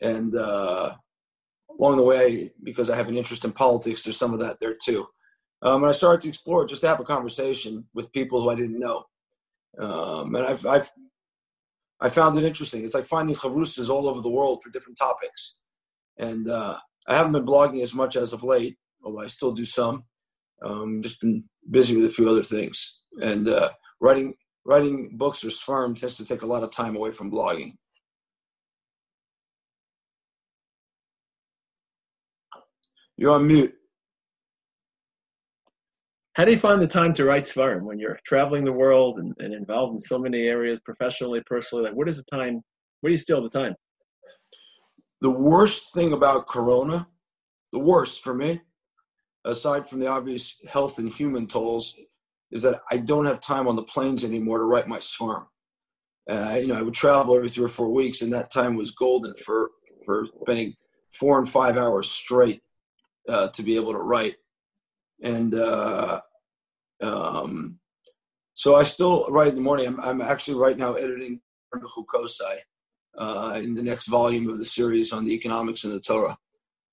And 0.00 0.34
uh, 0.34 0.94
along 1.78 1.96
the 1.96 2.02
way, 2.02 2.52
because 2.62 2.90
I 2.90 2.96
have 2.96 3.08
an 3.08 3.16
interest 3.16 3.44
in 3.44 3.52
politics, 3.52 4.02
there's 4.02 4.16
some 4.16 4.32
of 4.32 4.40
that 4.40 4.58
there 4.60 4.76
too. 4.82 5.06
Um, 5.62 5.82
and 5.82 5.90
I 5.90 5.92
started 5.92 6.20
to 6.22 6.28
explore 6.28 6.66
just 6.66 6.82
to 6.82 6.88
have 6.88 7.00
a 7.00 7.04
conversation 7.04 7.84
with 7.94 8.12
people 8.12 8.40
who 8.40 8.50
I 8.50 8.54
didn't 8.54 8.78
know. 8.78 9.04
Um, 9.78 10.34
and 10.36 10.46
I've, 10.46 10.64
I've, 10.64 10.90
I 12.00 12.08
found 12.08 12.38
it 12.38 12.44
interesting. 12.44 12.84
It's 12.84 12.94
like 12.94 13.06
finding 13.06 13.34
chavrusas 13.34 13.90
all 13.90 14.08
over 14.08 14.20
the 14.20 14.28
world 14.28 14.62
for 14.62 14.70
different 14.70 14.98
topics. 14.98 15.58
And 16.18 16.48
uh, 16.48 16.78
I 17.06 17.16
haven't 17.16 17.32
been 17.32 17.46
blogging 17.46 17.82
as 17.82 17.94
much 17.94 18.16
as 18.16 18.32
of 18.32 18.42
late, 18.42 18.76
although 19.04 19.20
I 19.20 19.26
still 19.26 19.52
do 19.52 19.64
some. 19.64 20.04
Um, 20.64 21.00
just 21.02 21.20
been 21.20 21.44
busy 21.70 21.96
with 21.96 22.06
a 22.06 22.14
few 22.14 22.28
other 22.28 22.42
things. 22.42 23.00
And 23.20 23.48
uh, 23.48 23.70
writing 24.00 24.34
writing 24.64 25.16
books 25.16 25.42
or 25.44 25.50
sperm 25.50 25.94
tends 25.94 26.16
to 26.16 26.24
take 26.24 26.42
a 26.42 26.46
lot 26.46 26.62
of 26.62 26.70
time 26.70 26.94
away 26.94 27.10
from 27.10 27.30
blogging. 27.30 27.72
You're 33.16 33.32
on 33.32 33.46
mute. 33.46 33.74
How 36.34 36.44
do 36.44 36.52
you 36.52 36.58
find 36.58 36.80
the 36.80 36.86
time 36.86 37.14
to 37.14 37.24
write 37.24 37.42
Svarim 37.44 37.82
when 37.82 37.98
you're 37.98 38.20
traveling 38.24 38.64
the 38.64 38.70
world 38.70 39.18
and, 39.18 39.34
and, 39.40 39.52
involved 39.52 39.94
in 39.94 39.98
so 39.98 40.20
many 40.20 40.46
areas, 40.46 40.78
professionally, 40.84 41.42
personally? 41.46 41.84
Like, 41.84 41.96
what 41.96 42.08
is 42.08 42.16
the 42.16 42.22
time? 42.30 42.62
Where 43.00 43.08
do 43.08 43.12
you 43.12 43.18
steal 43.18 43.42
the 43.42 43.50
time? 43.50 43.74
The 45.20 45.30
worst 45.30 45.92
thing 45.92 46.12
about 46.12 46.46
Corona, 46.46 47.08
the 47.72 47.78
worst 47.78 48.22
for 48.22 48.34
me, 48.34 48.60
aside 49.44 49.88
from 49.88 50.00
the 50.00 50.06
obvious 50.06 50.56
health 50.68 50.98
and 50.98 51.10
human 51.10 51.46
tolls, 51.46 51.96
is 52.50 52.62
that 52.62 52.80
I 52.90 52.98
don't 52.98 53.26
have 53.26 53.40
time 53.40 53.68
on 53.68 53.76
the 53.76 53.82
planes 53.82 54.24
anymore 54.24 54.58
to 54.58 54.64
write 54.64 54.88
my 54.88 54.98
swarm. 54.98 55.46
Uh, 56.28 56.58
you 56.60 56.66
know, 56.66 56.76
I 56.76 56.82
would 56.82 56.94
travel 56.94 57.34
every 57.34 57.48
three 57.48 57.64
or 57.64 57.68
four 57.68 57.90
weeks, 57.90 58.22
and 58.22 58.32
that 58.32 58.50
time 58.50 58.76
was 58.76 58.90
golden 58.90 59.34
for 59.44 59.70
for 60.04 60.26
spending 60.42 60.74
four 61.10 61.38
and 61.38 61.48
five 61.48 61.76
hours 61.76 62.10
straight 62.10 62.62
uh, 63.28 63.48
to 63.48 63.62
be 63.62 63.76
able 63.76 63.92
to 63.92 63.98
write. 63.98 64.36
And 65.22 65.54
uh, 65.54 66.20
um, 67.02 67.80
so 68.54 68.74
I 68.74 68.84
still 68.84 69.26
write 69.30 69.48
in 69.48 69.54
the 69.56 69.60
morning. 69.60 69.86
I'm, 69.86 70.00
I'm 70.00 70.20
actually 70.20 70.58
right 70.58 70.76
now 70.76 70.94
editing 70.94 71.40
Chukosai, 71.74 72.58
uh, 73.18 73.60
in 73.62 73.74
the 73.74 73.82
next 73.82 74.06
volume 74.06 74.48
of 74.48 74.58
the 74.58 74.64
series 74.64 75.12
on 75.12 75.24
the 75.24 75.34
economics 75.34 75.84
and 75.84 75.92
the 75.92 76.00
Torah. 76.00 76.38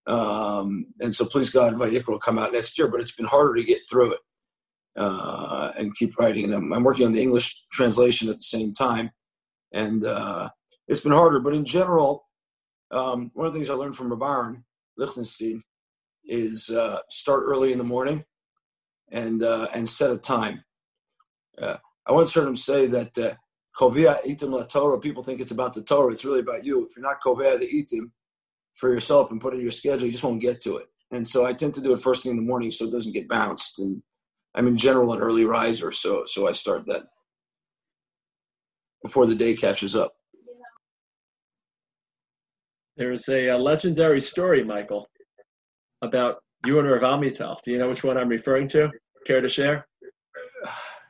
Um, 0.08 0.88
and 1.00 1.15
so, 1.15 1.25
please 1.25 1.50
God, 1.50 1.75
Vayikra 1.75 2.10
will 2.10 2.20
come 2.20 2.39
out 2.39 2.53
next 2.53 2.77
year, 2.77 2.88
but 2.88 3.00
it's 3.00 3.15
been 3.15 3.25
harder 3.25 3.55
to 3.55 3.63
get 3.63 3.88
through 3.89 4.13
it 4.13 4.20
uh, 4.98 5.72
and 5.77 5.96
keep 5.96 6.17
writing. 6.20 6.46
And 6.46 6.53
I'm, 6.53 6.74
I'm, 6.74 6.84
working 6.84 7.05
on 7.05 7.12
the 7.12 7.22
English 7.22 7.63
translation 7.72 8.29
at 8.29 8.38
the 8.38 8.44
same 8.44 8.74
time, 8.74 9.12
and 9.72 10.05
uh, 10.05 10.50
it's 10.88 11.01
been 11.01 11.12
harder. 11.12 11.39
But 11.39 11.53
in 11.53 11.65
general, 11.65 12.27
um, 12.91 13.29
one 13.34 13.48
of 13.48 13.53
the 13.53 13.60
things 13.60 13.70
I 13.70 13.74
learned 13.74 13.96
from 13.96 14.12
Rav 14.12 14.20
Aharon 14.20 14.63
Lichtenstein 14.98 15.62
is 16.24 16.70
uh, 16.70 17.00
start 17.10 17.44
early 17.46 17.72
in 17.72 17.77
the 17.77 17.84
morning 17.84 18.25
and 19.12 19.44
uh, 19.44 19.67
and 19.74 19.88
set 19.88 20.12
a 20.12 20.17
time. 20.17 20.63
Uh, 21.60 21.77
I 22.05 22.12
once 22.12 22.34
heard 22.34 22.48
him 22.48 22.55
say 22.55 22.88
that 22.88 23.38
Kovia 23.77 24.17
itim 24.25 24.51
la 24.51 24.63
Torah. 24.63 25.00
People 25.00 25.24
think 25.24 25.41
it's 25.41 25.51
about 25.51 25.74
the 25.74 25.82
Torah. 25.82 26.13
It's 26.13 26.25
really 26.25 26.39
about 26.39 26.65
you. 26.65 26.86
If 26.86 26.96
you're 26.96 27.05
not 27.05 27.22
Kovia 27.25 27.60
the 27.60 27.67
itim 27.67 28.12
for 28.74 28.91
yourself 28.91 29.32
and 29.32 29.41
put 29.41 29.53
it 29.53 29.58
in 29.58 29.63
your 29.63 29.72
schedule, 29.72 30.05
you 30.05 30.12
just 30.12 30.24
won't 30.24 30.41
get 30.41 30.62
to 30.62 30.77
it. 30.77 30.88
And 31.12 31.27
so 31.27 31.46
I 31.46 31.53
tend 31.53 31.74
to 31.75 31.82
do 31.82 31.94
it 31.94 32.00
first 32.00 32.24
thing 32.24 32.32
in 32.32 32.38
the 32.38 32.44
morning 32.44 32.72
so 32.72 32.86
it 32.86 32.91
doesn't 32.91 33.13
get 33.13 33.27
bounced. 33.27 33.79
And 33.79 34.01
I'm 34.55 34.67
in 34.67 34.77
general 34.77 35.13
an 35.13 35.20
early 35.20 35.46
riser, 35.46 35.91
so 35.91 36.24
so 36.25 36.48
I 36.48 36.53
start 36.53 36.86
then 36.88 37.03
before 39.03 39.25
the 39.27 39.36
day 39.36 39.55
catches 39.55 39.96
up. 39.96 40.15
There's 42.98 43.27
a, 43.27 43.50
a 43.50 43.58
legendary 43.58 44.22
story, 44.22 44.63
Michael, 44.63 45.08
about 46.01 46.38
you 46.65 46.79
and 46.79 46.89
Rav 46.89 47.01
Amital. 47.01 47.58
Do 47.63 47.72
you 47.72 47.77
know 47.77 47.89
which 47.89 48.03
one 48.03 48.17
I'm 48.17 48.29
referring 48.29 48.70
to? 48.70 48.89
Care 49.25 49.41
to 49.41 49.50
share? 49.50 49.86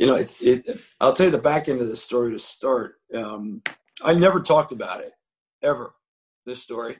You 0.00 0.06
know, 0.06 0.14
it, 0.14 0.34
it, 0.40 0.80
I'll 0.98 1.12
tell 1.12 1.26
you 1.26 1.32
the 1.32 1.36
back 1.36 1.68
end 1.68 1.82
of 1.82 1.88
the 1.88 1.94
story 1.94 2.32
to 2.32 2.38
start. 2.38 2.94
Um, 3.14 3.60
I 4.02 4.14
never 4.14 4.40
talked 4.40 4.72
about 4.72 5.02
it 5.02 5.12
ever. 5.62 5.92
This 6.46 6.62
story, 6.62 6.96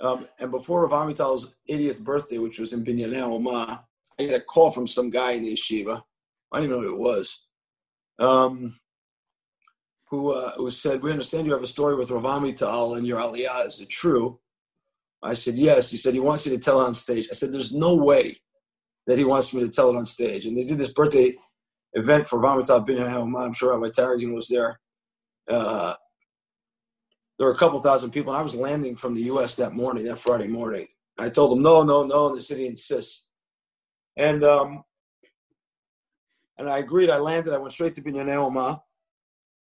um, 0.00 0.26
and 0.40 0.50
before 0.50 0.84
Rav 0.84 0.90
Amital's 0.90 1.54
80th 1.70 2.00
birthday, 2.00 2.38
which 2.38 2.58
was 2.58 2.72
in 2.72 2.84
Binyanei 2.84 3.22
Oma, 3.22 3.84
I 4.18 4.26
got 4.26 4.34
a 4.34 4.40
call 4.40 4.72
from 4.72 4.88
some 4.88 5.10
guy 5.10 5.32
in 5.32 5.44
the 5.44 5.52
yeshiva. 5.52 6.02
I 6.50 6.60
didn't 6.60 6.72
know 6.72 6.80
who 6.80 6.94
it 6.94 6.98
was. 6.98 7.46
Um, 8.18 8.74
who, 10.10 10.32
uh, 10.32 10.54
who 10.56 10.70
said, 10.70 11.04
We 11.04 11.12
understand 11.12 11.46
you 11.46 11.52
have 11.52 11.62
a 11.62 11.66
story 11.66 11.94
with 11.94 12.10
Rav 12.10 12.24
Amital 12.24 12.98
and 12.98 13.06
your 13.06 13.20
aliyah. 13.20 13.68
Is 13.68 13.80
it 13.80 13.90
true? 13.90 14.40
I 15.22 15.34
said, 15.34 15.56
Yes. 15.56 15.92
He 15.92 15.96
said, 15.96 16.14
He 16.14 16.20
wants 16.20 16.44
you 16.46 16.50
to 16.50 16.58
tell 16.58 16.80
it 16.80 16.84
on 16.84 16.94
stage. 16.94 17.28
I 17.30 17.34
said, 17.34 17.52
There's 17.52 17.72
no 17.72 17.94
way 17.94 18.40
that 19.06 19.18
he 19.18 19.24
wants 19.24 19.54
me 19.54 19.60
to 19.60 19.68
tell 19.68 19.88
it 19.88 19.96
on 19.96 20.04
stage. 20.04 20.46
And 20.46 20.58
they 20.58 20.64
did 20.64 20.78
this 20.78 20.92
birthday 20.92 21.36
event 21.94 22.26
for 22.26 22.38
Rav 22.38 22.58
Amital 22.58 22.86
Binyanei 22.86 23.14
Oma. 23.14 23.38
I'm 23.38 23.52
sure 23.52 23.78
Rabbi 23.78 23.90
Taragin 23.90 24.34
was 24.34 24.48
there. 24.48 24.80
Uh, 25.48 25.94
there 27.38 27.46
were 27.46 27.54
a 27.54 27.58
couple 27.58 27.78
thousand 27.80 28.10
people, 28.10 28.32
and 28.32 28.40
I 28.40 28.42
was 28.42 28.54
landing 28.54 28.96
from 28.96 29.14
the 29.14 29.22
U.S. 29.22 29.54
that 29.56 29.74
morning, 29.74 30.04
that 30.04 30.18
Friday 30.18 30.48
morning. 30.48 30.88
I 31.18 31.28
told 31.28 31.52
them, 31.52 31.62
no, 31.62 31.82
no, 31.82 32.04
no, 32.04 32.28
and 32.28 32.36
the 32.36 32.40
city 32.40 32.66
insists. 32.66 33.28
And 34.16 34.42
um, 34.44 34.84
and 36.58 36.68
I 36.68 36.78
agreed. 36.78 37.10
I 37.10 37.18
landed. 37.18 37.54
I 37.54 37.58
went 37.58 37.72
straight 37.72 37.94
to 37.94 38.02
Binyanei 38.02 38.34
Oma 38.34 38.82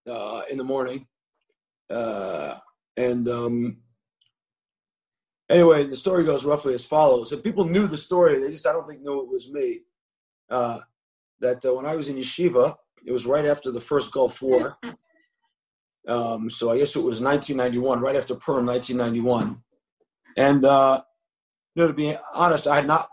uh, 0.08 0.42
in 0.50 0.58
the 0.58 0.64
morning. 0.64 1.06
Uh, 1.90 2.56
and 2.98 3.30
um, 3.30 3.78
anyway, 5.50 5.86
the 5.86 5.96
story 5.96 6.24
goes 6.24 6.44
roughly 6.44 6.74
as 6.74 6.84
follows. 6.84 7.32
And 7.32 7.44
people 7.44 7.66
knew 7.66 7.86
the 7.86 7.98
story. 7.98 8.40
They 8.40 8.50
just, 8.50 8.66
I 8.66 8.72
don't 8.74 8.88
think, 8.88 9.02
knew 9.02 9.22
it 9.22 9.30
was 9.30 9.52
me. 9.52 9.82
Uh, 10.50 10.80
that 11.40 11.64
uh, 11.66 11.74
when 11.74 11.86
I 11.86 11.96
was 11.96 12.10
in 12.10 12.18
yeshiva, 12.18 12.76
it 13.06 13.12
was 13.12 13.26
right 13.26 13.46
after 13.46 13.72
the 13.72 13.82
first 13.82 14.12
Gulf 14.12 14.42
War. 14.42 14.78
Um, 16.08 16.50
so 16.50 16.72
I 16.72 16.78
guess 16.78 16.96
it 16.96 17.00
was 17.00 17.22
1991, 17.22 18.00
right 18.00 18.16
after 18.16 18.36
Purim, 18.36 18.66
1991. 18.66 19.62
And 20.38 20.66
uh, 20.66 21.02
you 21.76 21.84
know, 21.84 21.88
to 21.88 21.94
be 21.94 22.16
honest, 22.34 22.68
I 22.68 22.78
had 22.78 22.88
not 22.88 23.08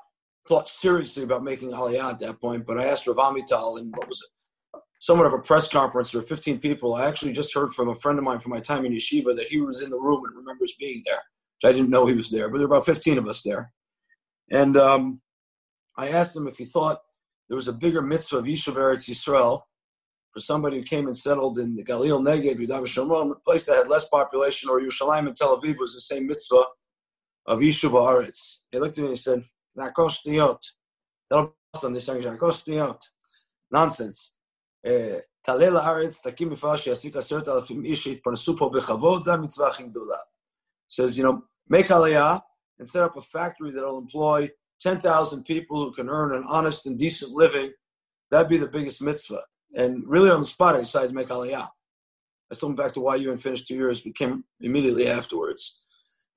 thought 0.47 0.69
seriously 0.69 1.23
about 1.23 1.43
making 1.43 1.73
Aliyah 1.73 2.13
at 2.13 2.19
that 2.21 2.41
point, 2.41 2.67
but 2.67 2.79
I 2.79 2.87
asked 2.87 3.07
Rav 3.07 3.17
Amital 3.17 3.81
in 3.81 3.91
what 3.93 4.09
was 4.09 4.23
it, 4.23 4.81
somewhat 5.01 5.27
of 5.27 5.33
a 5.33 5.39
press 5.39 5.69
conference. 5.69 6.13
There 6.13 6.21
were 6.21 6.27
15 6.27 6.59
people. 6.59 6.95
I 6.95 7.07
actually 7.07 7.33
just 7.33 7.55
heard 7.55 7.73
from 7.73 7.89
a 7.89 7.95
friend 7.95 8.19
of 8.19 8.25
mine 8.25 8.41
from 8.41 8.53
my 8.53 8.61
time 8.61 8.85
in 8.85 8.93
yeshiva 8.93 9.37
that 9.37 9.49
he 9.49 9.61
was 9.61 9.83
in 9.83 9.91
the 9.91 9.99
room 9.99 10.25
and 10.25 10.37
remembers 10.37 10.75
being 10.79 11.03
there. 11.05 11.21
I 11.65 11.73
didn't 11.73 11.91
know 11.91 12.07
he 12.07 12.15
was 12.15 12.31
there, 12.31 12.49
but 12.51 12.59
there 12.59 12.69
were 12.69 12.77
about 12.77 12.87
15 12.87 13.17
of 13.17 13.27
us 13.27 13.43
there. 13.43 13.73
And 14.51 14.77
um, 14.77 15.23
I 15.97 16.09
asked 16.09 16.37
him 16.37 16.47
if 16.47 16.59
he 16.59 16.67
thought 16.67 17.01
there 17.48 17.56
was 17.56 17.68
a 17.68 17.74
bigger 17.74 18.02
mitzvah 18.02 18.38
of 18.38 18.46
Yishuv 18.46 18.76
Eretz 18.76 19.10
Yisrael 19.10 19.62
for 20.32 20.40
somebody 20.40 20.78
who 20.78 20.84
came 20.84 21.08
and 21.08 21.18
settled 21.18 21.58
in 21.58 21.76
the 21.76 21.84
Galil 21.84 22.22
Negev, 22.22 22.60
Yudav 22.60 22.84
Shomron, 22.84 23.32
a 23.32 23.36
place 23.36 23.66
that 23.66 23.78
had 23.78 23.88
less 23.88 24.06
population, 24.06 24.70
or 24.70 24.80
Yerushalayim 24.80 25.28
and 25.28 25.36
Tel 25.36 25.60
Aviv 25.60 25.78
was 25.80 25.94
the 25.96 26.02
same 26.02 26.28
mitzvah 26.28 26.66
of 27.48 27.60
Yishuv 27.60 27.92
Eretz. 27.92 28.60
He 28.72 28.80
looked 28.80 28.98
at 28.98 29.02
me 29.02 29.08
and 29.08 29.18
he 29.18 29.22
said, 29.22 29.44
"Nakostiyot." 29.78 30.62
That'll 31.30 31.56
understand. 31.84 32.24
Nakostiyot. 32.24 33.02
Nonsense. 33.72 34.34
תעלה 35.42 35.70
לארץ, 35.70 36.28
תקים 36.28 36.50
מפעל 36.50 36.78
שיעסיק 36.78 37.16
עשרת 37.16 37.48
אלפים 37.48 37.86
איש 37.86 38.04
שיתפרנסו 38.04 38.58
פה 38.58 38.72
בכבוד, 38.74 39.24
זה 39.24 39.34
המצווה 39.34 39.68
הכי 39.68 39.84
גדולה. 39.84 40.18
Says, 40.88 41.18
you 41.18 41.24
know, 41.24 41.44
make 41.68 41.88
aliyah 41.88 42.42
and 42.80 42.88
set 42.88 43.04
up 43.04 43.16
a 43.18 43.22
factory 43.22 43.72
that'll 43.72 43.98
employ 43.98 44.50
10,000 44.85 45.45
people 45.45 45.83
who 45.83 45.93
can 45.93 46.11
earn 46.11 46.35
an 46.35 46.45
honest 46.47 46.87
and 46.87 46.99
decent 46.99 47.33
living. 47.33 47.73
That'd 48.31 48.51
be 48.51 48.59
the 48.59 48.69
biggest 48.69 49.03
mitzvah. 49.03 49.43
And 49.75 50.05
really 50.07 50.31
on 50.31 50.41
the 50.41 50.47
spot, 50.47 50.77
I 50.77 50.81
decided 50.81 51.09
to 51.09 51.15
make 51.15 51.29
aliyah. 51.29 51.69
I 52.51 52.55
still 52.55 52.69
went 52.69 52.79
back 52.79 52.93
to 52.93 53.17
YU 53.19 53.31
and 53.31 53.41
finished 53.41 53.67
two 53.67 53.75
years, 53.75 54.03
became 54.03 54.45
immediately 54.61 55.09
afterwards. 55.09 55.81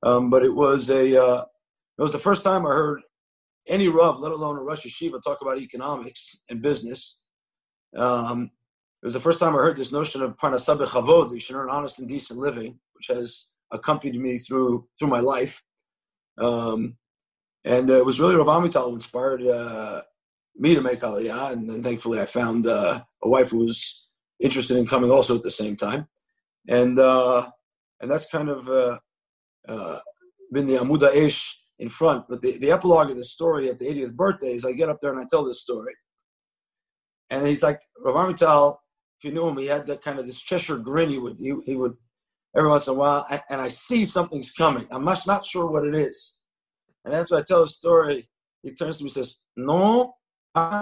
Um, 0.01 0.29
but 0.29 0.43
it 0.43 0.53
was 0.53 0.89
a, 0.89 1.21
uh, 1.21 1.41
it 1.97 2.01
was 2.01 2.13
the 2.13 2.19
first 2.19 2.41
time 2.41 2.65
I 2.65 2.69
heard 2.69 3.01
any 3.67 3.89
Rav, 3.89 4.19
let 4.19 4.31
alone 4.31 4.57
a 4.57 4.61
Rosh 4.61 4.85
Yeshiva, 4.85 5.21
talk 5.21 5.39
about 5.41 5.59
economics 5.59 6.37
and 6.49 6.61
business. 6.61 7.21
Um, 7.95 8.51
it 9.03 9.05
was 9.05 9.13
the 9.13 9.19
first 9.19 9.41
time 9.41 9.55
I 9.55 9.59
heard 9.59 9.75
this 9.75 9.91
notion 9.91 10.21
of 10.21 10.37
parnasah 10.37 10.77
chavod, 10.87 11.33
you 11.33 11.39
should 11.39 11.57
earn 11.57 11.69
honest 11.69 11.99
and 11.99 12.07
decent 12.07 12.39
living, 12.39 12.79
which 12.93 13.07
has 13.07 13.47
accompanied 13.71 14.19
me 14.19 14.37
through 14.37 14.87
through 14.97 15.09
my 15.09 15.19
life. 15.19 15.61
Um, 16.37 16.95
and 17.67 17.91
uh, 17.91 17.95
it 17.95 18.05
was 18.05 18.19
really 18.19 18.35
Rav 18.35 18.47
Amital 18.47 18.85
who 18.85 18.95
inspired 18.95 19.45
uh, 19.45 20.01
me 20.55 20.73
to 20.73 20.81
make 20.81 21.01
Aliyah, 21.01 21.51
and, 21.51 21.69
and 21.69 21.83
thankfully 21.83 22.19
I 22.19 22.25
found 22.25 22.65
uh, 22.65 23.01
a 23.21 23.29
wife 23.29 23.49
who 23.49 23.59
was 23.59 24.07
interested 24.39 24.77
in 24.77 24.87
coming 24.87 25.11
also 25.11 25.35
at 25.35 25.43
the 25.43 25.49
same 25.49 25.75
time, 25.75 26.07
and 26.67 26.97
and 26.97 28.11
that's 28.11 28.25
kind 28.27 28.49
of 28.49 28.65
been 30.53 30.65
the 30.65 30.77
Amuda 30.77 31.13
Ish 31.13 31.59
in 31.79 31.89
front. 31.89 32.25
But 32.29 32.41
the, 32.41 32.57
the 32.57 32.71
epilogue 32.71 33.11
of 33.11 33.17
the 33.17 33.23
story 33.23 33.69
at 33.69 33.77
the 33.77 33.85
80th 33.85 34.15
birthday 34.15 34.53
is 34.53 34.65
I 34.65 34.71
get 34.71 34.89
up 34.89 34.99
there 35.01 35.11
and 35.11 35.19
I 35.19 35.25
tell 35.29 35.43
this 35.43 35.61
story, 35.61 35.93
and 37.29 37.45
he's 37.45 37.63
like 37.63 37.81
Rav 37.99 38.15
Amital. 38.15 38.77
If 39.19 39.25
you 39.25 39.31
knew 39.33 39.47
him, 39.47 39.57
he 39.57 39.65
had 39.65 39.87
that 39.87 40.03
kind 40.03 40.19
of 40.19 40.25
this 40.25 40.39
Cheshire 40.39 40.77
grin. 40.77 41.09
He 41.09 41.17
would 41.17 41.37
he, 41.37 41.53
he 41.65 41.75
would 41.75 41.95
every 42.55 42.69
once 42.69 42.87
in 42.87 42.93
a 42.93 42.97
while, 42.97 43.27
and 43.49 43.59
I 43.59 43.67
see 43.67 44.05
something's 44.05 44.53
coming. 44.53 44.87
I'm 44.89 45.03
not, 45.03 45.27
not 45.27 45.45
sure 45.45 45.67
what 45.67 45.85
it 45.85 45.95
is. 45.95 46.37
And 47.07 47.15
that's 47.15 47.31
why 47.31 47.37
I 47.37 47.41
tell 47.41 47.61
the 47.61 47.67
story. 47.67 48.27
He 48.61 48.71
turns 48.73 48.97
to 48.97 49.05
me 49.05 49.07
and 49.07 49.13
says, 49.13 49.37
No, 49.55 50.15
how 50.53 50.81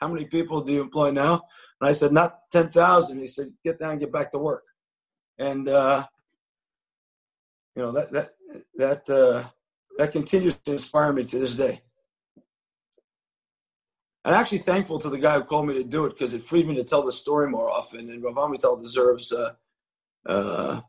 many 0.00 0.24
people 0.24 0.62
do 0.62 0.72
you 0.72 0.80
employ 0.80 1.10
now? 1.10 1.42
And 1.78 1.90
I 1.90 1.92
said, 1.92 2.12
Not 2.12 2.38
10,000. 2.50 3.18
He 3.18 3.26
said, 3.26 3.52
Get 3.62 3.78
down 3.78 3.90
and 3.90 4.00
get 4.00 4.10
back 4.10 4.30
to 4.30 4.38
work. 4.38 4.64
And, 5.38 5.68
uh, 5.68 6.06
you 7.76 7.82
know, 7.82 7.92
that, 7.92 8.10
that, 8.12 8.28
that, 8.76 9.10
uh, 9.10 9.44
that 9.98 10.12
continues 10.12 10.54
to 10.54 10.72
inspire 10.72 11.12
me 11.12 11.24
to 11.24 11.38
this 11.38 11.54
day. 11.54 11.82
I'm 14.24 14.32
actually 14.32 14.58
thankful 14.58 14.98
to 15.00 15.10
the 15.10 15.18
guy 15.18 15.34
who 15.34 15.44
called 15.44 15.66
me 15.66 15.74
to 15.74 15.84
do 15.84 16.06
it 16.06 16.14
because 16.14 16.32
it 16.32 16.42
freed 16.42 16.66
me 16.66 16.74
to 16.76 16.84
tell 16.84 17.04
the 17.04 17.12
story 17.12 17.50
more 17.50 17.68
often. 17.68 18.08
And 18.08 18.24
Rav 18.24 18.36
Amital 18.36 18.80
deserves 18.80 19.30
uh, 19.30 19.52
uh, 20.26 20.80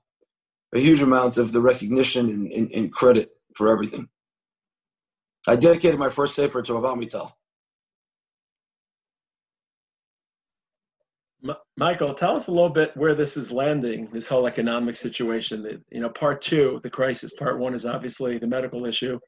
a 0.74 0.80
huge 0.80 1.02
amount 1.02 1.38
of 1.38 1.52
the 1.52 1.62
recognition 1.62 2.30
and, 2.30 2.52
and, 2.52 2.72
and, 2.72 2.92
credit 2.92 3.30
for 3.56 3.72
everything. 3.72 4.10
I 5.48 5.56
dedicated 5.56 6.00
my 6.00 6.10
first 6.10 6.36
sefer 6.36 6.62
to 6.64 6.74
Rav 6.74 6.98
Amital. 6.98 7.32
Michael, 11.76 12.14
tell 12.14 12.36
us 12.36 12.48
a 12.48 12.52
little 12.52 12.70
bit 12.70 12.96
where 12.96 13.16
this 13.16 13.36
is 13.36 13.52
landing, 13.52 14.08
this 14.14 14.28
whole 14.28 14.48
economic 14.48 14.96
situation. 14.96 15.64
That, 15.64 15.82
You 15.92 16.00
know, 16.00 16.10
part 16.10 16.42
two, 16.42 16.80
the 16.84 16.90
crisis. 16.90 17.34
Part 17.34 17.60
one 17.60 17.74
is 17.74 17.86
obviously 17.86 18.38
the 18.38 18.48
medical 18.48 18.86
issue, 18.86 19.20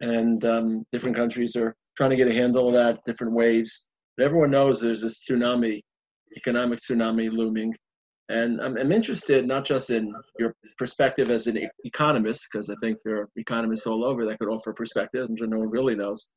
and 0.00 0.44
um, 0.44 0.84
different 0.92 1.16
countries 1.16 1.54
are 1.54 1.76
trying 1.96 2.10
to 2.10 2.16
get 2.16 2.28
a 2.28 2.34
handle 2.34 2.68
of 2.68 2.74
that, 2.74 3.00
different 3.06 3.34
waves. 3.34 3.88
But 4.16 4.24
everyone 4.24 4.50
knows 4.50 4.80
there's 4.80 5.02
this 5.02 5.24
tsunami, 5.24 5.80
economic 6.36 6.80
tsunami 6.80 7.30
looming. 7.30 7.72
And 8.28 8.60
I'm, 8.60 8.76
I'm 8.78 8.92
interested 8.92 9.46
not 9.46 9.64
just 9.64 9.90
in 9.90 10.12
your 10.38 10.54
perspective 10.78 11.30
as 11.30 11.46
an 11.46 11.68
economist, 11.84 12.48
because 12.50 12.70
I 12.70 12.74
think 12.80 12.98
there 13.04 13.16
are 13.16 13.28
economists 13.36 13.86
all 13.86 14.04
over 14.04 14.24
that 14.24 14.38
could 14.38 14.48
offer 14.48 14.72
perspective, 14.72 15.28
and 15.28 15.38
no 15.50 15.58
one 15.58 15.68
really 15.68 15.94
knows. 15.94 16.30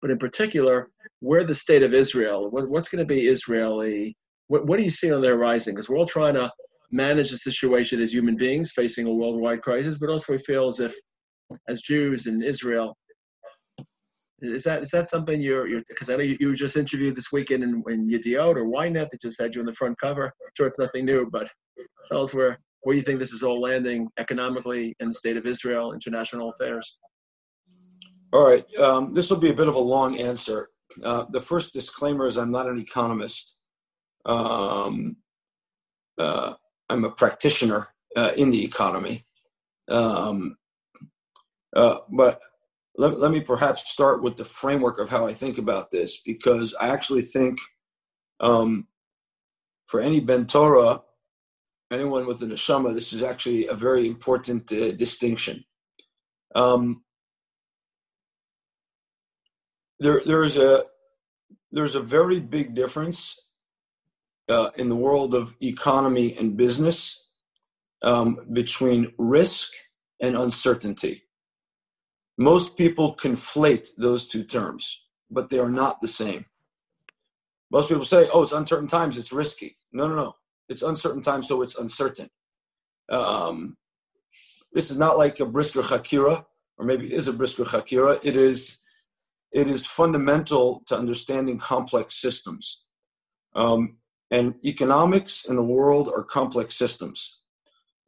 But 0.00 0.10
in 0.10 0.18
particular, 0.18 0.88
where 1.20 1.44
the 1.44 1.54
state 1.54 1.82
of 1.82 1.94
Israel, 1.94 2.50
what, 2.50 2.68
what's 2.68 2.88
going 2.88 3.06
to 3.06 3.14
be 3.14 3.28
Israeli? 3.28 4.16
What, 4.48 4.66
what 4.66 4.76
do 4.76 4.84
you 4.84 4.90
see 4.90 5.12
on 5.12 5.22
their 5.22 5.36
rising? 5.36 5.74
Because 5.74 5.88
we're 5.88 5.98
all 5.98 6.06
trying 6.06 6.34
to 6.34 6.50
manage 6.90 7.30
the 7.30 7.38
situation 7.38 8.00
as 8.00 8.12
human 8.12 8.36
beings 8.36 8.72
facing 8.72 9.06
a 9.06 9.12
worldwide 9.12 9.62
crisis, 9.62 9.98
but 9.98 10.10
also 10.10 10.32
we 10.32 10.38
feel 10.38 10.68
as 10.68 10.78
if, 10.78 10.94
as 11.68 11.80
Jews 11.80 12.26
in 12.26 12.42
Israel, 12.42 12.96
is 14.42 14.64
that 14.64 14.82
is 14.82 14.90
that 14.90 15.08
something 15.08 15.40
you're 15.40 15.68
because 15.88 16.10
I 16.10 16.16
know 16.16 16.22
you, 16.22 16.36
you 16.40 16.54
just 16.54 16.76
interviewed 16.76 17.16
this 17.16 17.32
weekend 17.32 17.62
in, 17.62 17.82
in 17.88 18.08
Yediot 18.08 18.56
or 18.56 18.64
Ynet 18.64 19.10
that 19.10 19.22
just 19.22 19.40
had 19.40 19.54
you 19.54 19.60
on 19.60 19.66
the 19.66 19.72
front 19.72 19.98
cover. 19.98 20.26
I'm 20.26 20.50
sure 20.56 20.66
it's 20.66 20.78
nothing 20.78 21.04
new, 21.04 21.28
but 21.30 21.48
tell 22.10 22.22
us 22.22 22.34
where 22.34 22.58
where 22.82 22.96
you 22.96 23.02
think 23.02 23.20
this 23.20 23.32
is 23.32 23.42
all 23.42 23.60
landing 23.60 24.08
economically 24.18 24.94
in 25.00 25.08
the 25.08 25.14
state 25.14 25.36
of 25.36 25.46
Israel, 25.46 25.92
international 25.92 26.50
affairs. 26.50 26.98
All 28.32 28.44
right, 28.44 28.64
um, 28.76 29.14
this 29.14 29.30
will 29.30 29.38
be 29.38 29.50
a 29.50 29.54
bit 29.54 29.68
of 29.68 29.74
a 29.74 29.80
long 29.80 30.18
answer. 30.18 30.70
Uh, 31.02 31.26
the 31.30 31.40
first 31.40 31.72
disclaimer 31.72 32.26
is 32.26 32.36
I'm 32.36 32.50
not 32.50 32.68
an 32.68 32.78
economist. 32.78 33.54
Um, 34.24 35.16
uh, 36.18 36.54
I'm 36.88 37.04
a 37.04 37.10
practitioner 37.10 37.88
uh, 38.16 38.32
in 38.36 38.50
the 38.50 38.64
economy. 38.64 39.26
Um, 39.88 40.56
uh, 41.74 41.98
but 42.10 42.40
let, 42.96 43.18
let 43.18 43.30
me 43.30 43.40
perhaps 43.40 43.90
start 43.90 44.22
with 44.22 44.36
the 44.36 44.44
framework 44.44 44.98
of 44.98 45.10
how 45.10 45.26
I 45.26 45.32
think 45.32 45.58
about 45.58 45.90
this, 45.90 46.20
because 46.20 46.74
I 46.80 46.88
actually 46.88 47.22
think 47.22 47.58
um, 48.40 48.86
for 49.86 50.00
any 50.00 50.20
Ben 50.20 50.46
Torah, 50.46 51.02
anyone 51.90 52.26
with 52.26 52.42
an 52.42 52.50
neshama, 52.50 52.94
this 52.94 53.12
is 53.12 53.22
actually 53.22 53.66
a 53.66 53.74
very 53.74 54.06
important 54.06 54.70
uh, 54.72 54.92
distinction. 54.92 55.64
Um, 56.54 57.02
there, 59.98 60.20
there's 60.24 60.56
a 60.56 60.84
there's 61.70 61.94
a 61.94 62.02
very 62.02 62.38
big 62.40 62.74
difference 62.74 63.38
uh, 64.48 64.70
in 64.76 64.90
the 64.90 64.96
world 64.96 65.34
of 65.34 65.56
economy 65.62 66.36
and 66.38 66.56
business 66.56 67.30
um, 68.02 68.38
between 68.52 69.12
risk 69.16 69.72
and 70.20 70.36
uncertainty. 70.36 71.22
Most 72.38 72.76
people 72.76 73.14
conflate 73.14 73.88
those 73.96 74.26
two 74.26 74.44
terms, 74.44 75.02
but 75.30 75.50
they 75.50 75.58
are 75.58 75.70
not 75.70 76.00
the 76.00 76.08
same. 76.08 76.46
Most 77.70 77.88
people 77.88 78.04
say, 78.04 78.28
oh, 78.32 78.42
it's 78.42 78.52
uncertain 78.52 78.88
times, 78.88 79.16
it's 79.16 79.32
risky. 79.32 79.78
No, 79.92 80.08
no, 80.08 80.14
no. 80.14 80.36
It's 80.68 80.82
uncertain 80.82 81.22
times, 81.22 81.48
so 81.48 81.62
it's 81.62 81.78
uncertain. 81.78 82.30
Um, 83.08 83.76
this 84.72 84.90
is 84.90 84.98
not 84.98 85.18
like 85.18 85.40
a 85.40 85.46
brisker 85.46 85.82
hakira, 85.82 86.44
or 86.78 86.86
maybe 86.86 87.06
it 87.06 87.12
is 87.12 87.28
a 87.28 87.32
brisker 87.32 87.64
hakira. 87.64 88.18
It 88.24 88.36
is, 88.36 88.78
it 89.52 89.68
is 89.68 89.86
fundamental 89.86 90.82
to 90.86 90.96
understanding 90.96 91.58
complex 91.58 92.14
systems. 92.14 92.84
Um, 93.54 93.98
and 94.30 94.54
economics 94.64 95.44
in 95.44 95.56
the 95.56 95.62
world 95.62 96.10
are 96.14 96.24
complex 96.24 96.74
systems. 96.74 97.40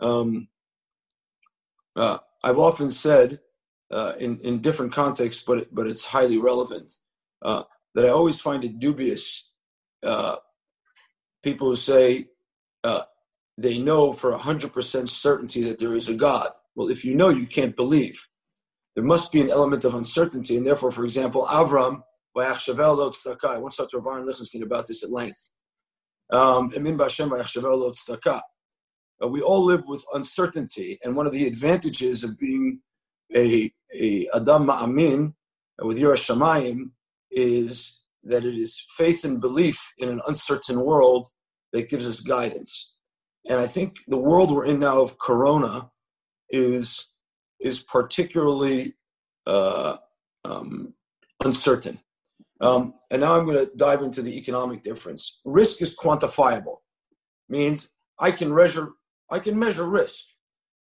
Um, 0.00 0.48
uh, 1.96 2.18
I've 2.42 2.58
often 2.58 2.88
said 2.88 3.40
uh, 3.90 4.12
in 4.18 4.38
in 4.40 4.60
different 4.60 4.92
contexts, 4.92 5.42
but 5.42 5.74
but 5.74 5.86
it's 5.86 6.06
highly 6.06 6.38
relevant. 6.38 6.92
Uh, 7.42 7.64
that 7.94 8.04
I 8.04 8.08
always 8.08 8.40
find 8.40 8.64
it 8.64 8.78
dubious. 8.78 9.52
Uh, 10.02 10.36
people 11.42 11.68
who 11.68 11.76
say 11.76 12.26
uh, 12.82 13.02
they 13.56 13.78
know 13.78 14.12
for 14.12 14.32
hundred 14.32 14.72
percent 14.72 15.08
certainty 15.10 15.62
that 15.64 15.78
there 15.78 15.94
is 15.94 16.08
a 16.08 16.14
God. 16.14 16.48
Well, 16.74 16.90
if 16.90 17.04
you 17.04 17.14
know, 17.14 17.28
you 17.28 17.46
can't 17.46 17.76
believe. 17.76 18.26
There 18.94 19.04
must 19.04 19.32
be 19.32 19.40
an 19.40 19.50
element 19.50 19.84
of 19.84 19.94
uncertainty, 19.94 20.56
and 20.56 20.64
therefore, 20.64 20.92
for 20.92 21.04
example, 21.04 21.46
Avram 21.46 22.02
I 22.36 23.58
once 23.58 23.76
talked 23.76 23.90
to 23.92 23.98
Rav 23.98 24.24
Lichtenstein 24.24 24.62
about 24.62 24.86
this 24.86 25.02
at 25.04 25.10
length. 25.10 25.50
Um, 26.32 26.70
uh, 29.22 29.28
we 29.28 29.40
all 29.40 29.64
live 29.64 29.84
with 29.86 30.04
uncertainty, 30.12 30.98
and 31.04 31.14
one 31.14 31.26
of 31.26 31.32
the 31.32 31.46
advantages 31.46 32.24
of 32.24 32.38
being 32.38 32.80
a, 33.34 33.72
a 33.94 34.28
Adam 34.34 34.66
Ma'amin 34.66 35.34
with 35.82 35.98
Yiras 35.98 36.24
Shamayim 36.26 36.90
is 37.30 38.00
that 38.22 38.44
it 38.44 38.56
is 38.56 38.86
faith 38.96 39.24
and 39.24 39.40
belief 39.40 39.92
in 39.98 40.08
an 40.08 40.20
uncertain 40.26 40.80
world 40.80 41.28
that 41.72 41.90
gives 41.90 42.06
us 42.06 42.20
guidance. 42.20 42.92
And 43.48 43.60
I 43.60 43.66
think 43.66 43.96
the 44.08 44.16
world 44.16 44.50
we're 44.50 44.64
in 44.64 44.80
now 44.80 45.00
of 45.00 45.18
Corona 45.18 45.90
is 46.50 47.10
is 47.60 47.80
particularly 47.80 48.94
uh, 49.46 49.96
um, 50.44 50.94
uncertain. 51.44 51.98
Um, 52.60 52.94
and 53.10 53.20
now 53.20 53.36
I'm 53.36 53.46
going 53.46 53.58
to 53.58 53.70
dive 53.76 54.02
into 54.02 54.22
the 54.22 54.36
economic 54.38 54.82
difference. 54.82 55.40
Risk 55.44 55.82
is 55.82 55.96
quantifiable, 55.96 56.78
means 57.48 57.90
I 58.18 58.30
can 58.30 58.54
measure 58.54 58.92
I 59.30 59.38
can 59.40 59.58
measure 59.58 59.88
risk. 59.88 60.24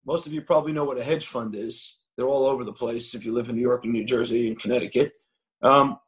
Most 0.06 0.26
of 0.26 0.32
you 0.32 0.40
probably 0.42 0.72
know 0.72 0.84
what 0.84 0.98
a 0.98 1.04
hedge 1.04 1.26
fund 1.26 1.54
is. 1.54 1.97
They're 2.18 2.26
all 2.26 2.46
over 2.46 2.64
the 2.64 2.72
place 2.72 3.14
if 3.14 3.24
you 3.24 3.32
live 3.32 3.48
in 3.48 3.54
New 3.54 3.62
York 3.62 3.84
and 3.84 3.92
New 3.92 4.04
Jersey 4.04 4.48
and 4.48 4.58
Connecticut. 4.58 5.16
Um, 5.62 5.98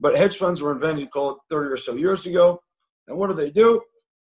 but 0.00 0.16
hedge 0.16 0.36
funds 0.36 0.60
were 0.60 0.72
invented, 0.72 1.12
call 1.12 1.30
it 1.30 1.38
30 1.48 1.72
or 1.72 1.76
so 1.76 1.94
years 1.94 2.26
ago. 2.26 2.60
And 3.06 3.16
what 3.16 3.28
do 3.28 3.36
they 3.36 3.50
do? 3.52 3.80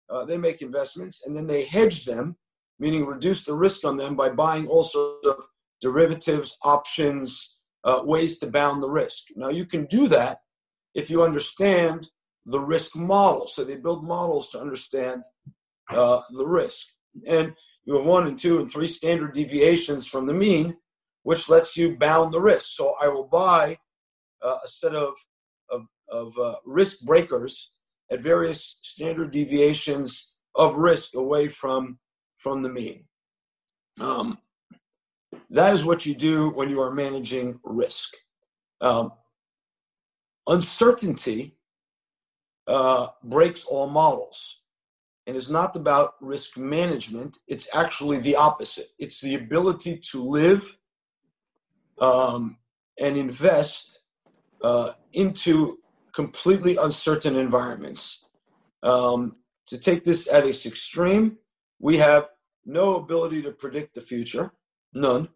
Uh, 0.09 0.25
they 0.25 0.39
make 0.39 0.63
investments 0.63 1.25
and 1.27 1.35
then 1.35 1.49
they 1.49 1.65
hedge 1.65 2.05
them, 2.05 2.37
meaning 2.79 3.05
reduce 3.05 3.45
the 3.45 3.55
risk 3.55 3.85
on 3.85 3.97
them 3.97 4.15
by 4.15 4.29
buying 4.29 4.69
all 4.69 4.85
sorts 4.85 5.27
of 5.27 5.45
derivatives, 5.81 6.57
options, 6.63 7.59
uh, 7.83 8.01
ways 8.05 8.39
to 8.39 8.47
bound 8.47 8.81
the 8.81 8.89
risk. 8.89 9.25
Now, 9.35 9.49
you 9.49 9.67
can 9.67 9.87
do 9.87 10.07
that 10.09 10.39
if 10.95 11.11
you 11.11 11.25
understand 11.25 12.11
the 12.47 12.61
risk 12.61 12.95
model. 12.95 13.49
So 13.49 13.65
they 13.65 13.75
build 13.75 14.05
models 14.05 14.51
to 14.51 14.61
understand 14.61 15.25
uh, 15.91 16.21
the 16.31 16.47
risk. 16.47 16.87
And 17.27 17.55
you 17.85 17.97
have 17.97 18.07
one 18.07 18.29
and 18.29 18.39
two 18.39 18.61
and 18.61 18.71
three 18.71 18.87
standard 18.87 19.35
deviations 19.35 20.07
from 20.07 20.27
the 20.27 20.33
mean, 20.33 20.77
which 21.25 21.49
lets 21.49 21.77
you 21.77 21.97
bound 21.97 22.33
the 22.33 22.41
risk. 22.41 22.67
So 22.69 22.95
I 23.01 23.09
will 23.09 23.27
buy 23.27 23.79
uh, 24.43 24.59
a 24.63 24.69
set 24.69 24.95
of, 24.95 25.15
of, 25.71 25.87
of 26.09 26.39
uh, 26.39 26.57
risk 26.65 27.01
breakers 27.01 27.73
at 28.11 28.21
various 28.21 28.79
standard 28.83 29.31
deviations 29.33 30.35
of 30.55 30.77
risk 30.77 31.15
away 31.15 31.49
from, 31.49 31.99
from 32.39 32.61
the 32.61 32.69
mean. 32.69 33.05
Um, 34.01 34.39
that 35.51 35.73
is 35.73 35.85
what 35.85 36.07
you 36.07 36.15
do 36.15 36.51
when 36.51 36.69
you 36.69 36.81
are 36.81 36.93
managing 36.93 37.59
risk. 37.65 38.15
Um, 38.81 39.13
uncertainty 40.47 41.57
uh, 42.67 43.09
breaks 43.23 43.65
all 43.65 43.89
models 43.89 44.61
and 45.27 45.37
is 45.37 45.49
not 45.49 45.75
about 45.75 46.15
risk 46.21 46.59
management. 46.59 47.39
It's 47.49 47.69
actually 47.73 48.19
the 48.19 48.37
opposite. 48.37 48.89
It's 48.99 49.23
the 49.23 49.37
ability 49.37 49.97
to 50.11 50.23
live 50.23 50.77
um, 52.01 52.59
and 52.99 53.17
invest 53.17 54.01
uh, 54.63 54.93
into 55.13 55.79
completely 56.15 56.77
uncertain 56.77 57.37
environments. 57.37 58.27
Um, 58.83 59.37
to 59.67 59.79
take 59.79 60.05
this 60.05 60.29
at 60.31 60.47
its 60.47 60.67
extreme, 60.67 61.39
we 61.81 61.97
have 61.99 62.29
no 62.65 62.97
ability 62.97 63.43
to 63.43 63.53
predict 63.53 63.95
the 63.95 64.01
future, 64.01 64.53
none. 64.93 65.29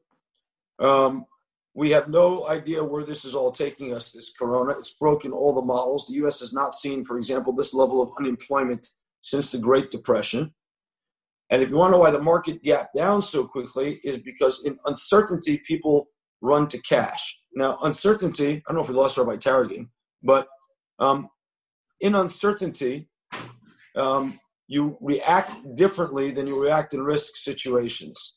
Um, 0.79 1.27
we 1.75 1.91
have 1.91 2.09
no 2.09 2.47
idea 2.49 2.83
where 2.83 3.05
this 3.05 3.25
is 3.25 3.35
all 3.35 3.53
taking 3.53 3.95
us, 3.95 4.11
this 4.11 4.33
corona. 4.33 4.73
It's 4.73 4.95
broken 4.95 5.33
all 5.33 5.55
the 5.55 5.63
models. 5.63 6.07
The 6.07 6.15
US 6.27 6.41
has 6.41 6.53
not 6.53 6.75
seen, 6.75 7.05
for 7.05 7.17
example, 7.17 7.53
this 7.53 7.75
level 7.75 8.03
of 8.03 8.11
unemployment 8.19 8.89
since 9.21 9.51
the 9.51 9.59
Great 9.59 9.91
Depression. 9.91 10.55
And 11.51 11.63
if 11.63 11.71
you 11.71 11.77
want 11.77 11.93
to 11.93 11.93
know 11.93 12.03
why 12.03 12.11
the 12.11 12.21
market 12.21 12.63
gapped 12.63 12.95
down 12.95 13.23
so 13.23 13.47
quickly, 13.47 14.01
is 14.05 14.19
because 14.19 14.65
in 14.65 14.79
uncertainty, 14.87 15.59
people 15.67 16.09
run 16.41 16.69
to 16.69 16.81
cash. 16.83 17.39
Now, 17.55 17.79
uncertainty, 17.83 18.57
I 18.57 18.63
don't 18.69 18.77
know 18.77 18.83
if 18.83 18.89
we 18.89 18.95
lost 18.95 19.19
Rabbi 19.19 19.37
Taragin, 19.37 19.89
but 20.23 20.49
um, 20.99 21.29
in 22.01 22.15
uncertainty, 22.15 23.09
um, 23.97 24.39
you 24.67 24.97
react 25.01 25.53
differently 25.75 26.31
than 26.31 26.47
you 26.47 26.63
react 26.63 26.95
in 26.95 27.03
risk 27.03 27.37
situations. 27.37 28.37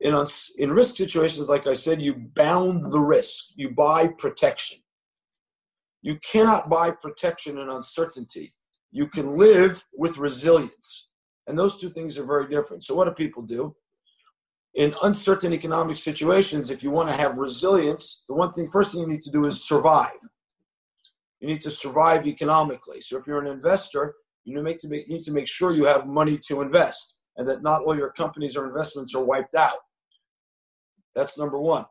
In, 0.00 0.14
in 0.58 0.72
risk 0.72 0.96
situations, 0.96 1.48
like 1.48 1.66
I 1.66 1.74
said, 1.74 2.02
you 2.02 2.14
bound 2.34 2.84
the 2.92 3.00
risk, 3.00 3.44
you 3.54 3.70
buy 3.70 4.08
protection. 4.18 4.78
You 6.02 6.18
cannot 6.18 6.70
buy 6.70 6.90
protection 6.90 7.58
in 7.58 7.68
uncertainty 7.68 8.54
you 8.90 9.06
can 9.06 9.36
live 9.36 9.84
with 9.98 10.18
resilience. 10.18 11.08
And 11.46 11.58
those 11.58 11.80
two 11.80 11.90
things 11.90 12.18
are 12.18 12.24
very 12.24 12.48
different. 12.48 12.84
So, 12.84 12.94
what 12.94 13.06
do 13.06 13.12
people 13.12 13.42
do? 13.42 13.74
In 14.74 14.94
uncertain 15.02 15.52
economic 15.52 15.96
situations, 15.96 16.70
if 16.70 16.82
you 16.82 16.90
want 16.90 17.08
to 17.08 17.14
have 17.16 17.38
resilience, 17.38 18.24
the 18.28 18.34
one 18.34 18.52
thing, 18.52 18.70
first 18.70 18.92
thing 18.92 19.00
you 19.00 19.08
need 19.08 19.22
to 19.24 19.30
do 19.30 19.44
is 19.44 19.64
survive. 19.66 20.18
You 21.40 21.48
need 21.48 21.62
to 21.62 21.70
survive 21.70 22.26
economically. 22.26 23.00
So, 23.00 23.18
if 23.18 23.26
you're 23.26 23.40
an 23.40 23.48
investor, 23.48 24.14
you 24.44 24.62
need 24.62 24.78
to 24.78 24.88
make, 24.88 25.08
you 25.08 25.14
need 25.16 25.24
to 25.24 25.32
make 25.32 25.48
sure 25.48 25.72
you 25.72 25.86
have 25.86 26.06
money 26.06 26.38
to 26.46 26.60
invest 26.60 27.16
and 27.36 27.48
that 27.48 27.62
not 27.62 27.82
all 27.82 27.96
your 27.96 28.10
companies 28.10 28.56
or 28.56 28.68
investments 28.68 29.14
are 29.14 29.24
wiped 29.24 29.54
out. 29.54 29.78
That's 31.14 31.38
number 31.38 31.58
one. 31.58 31.86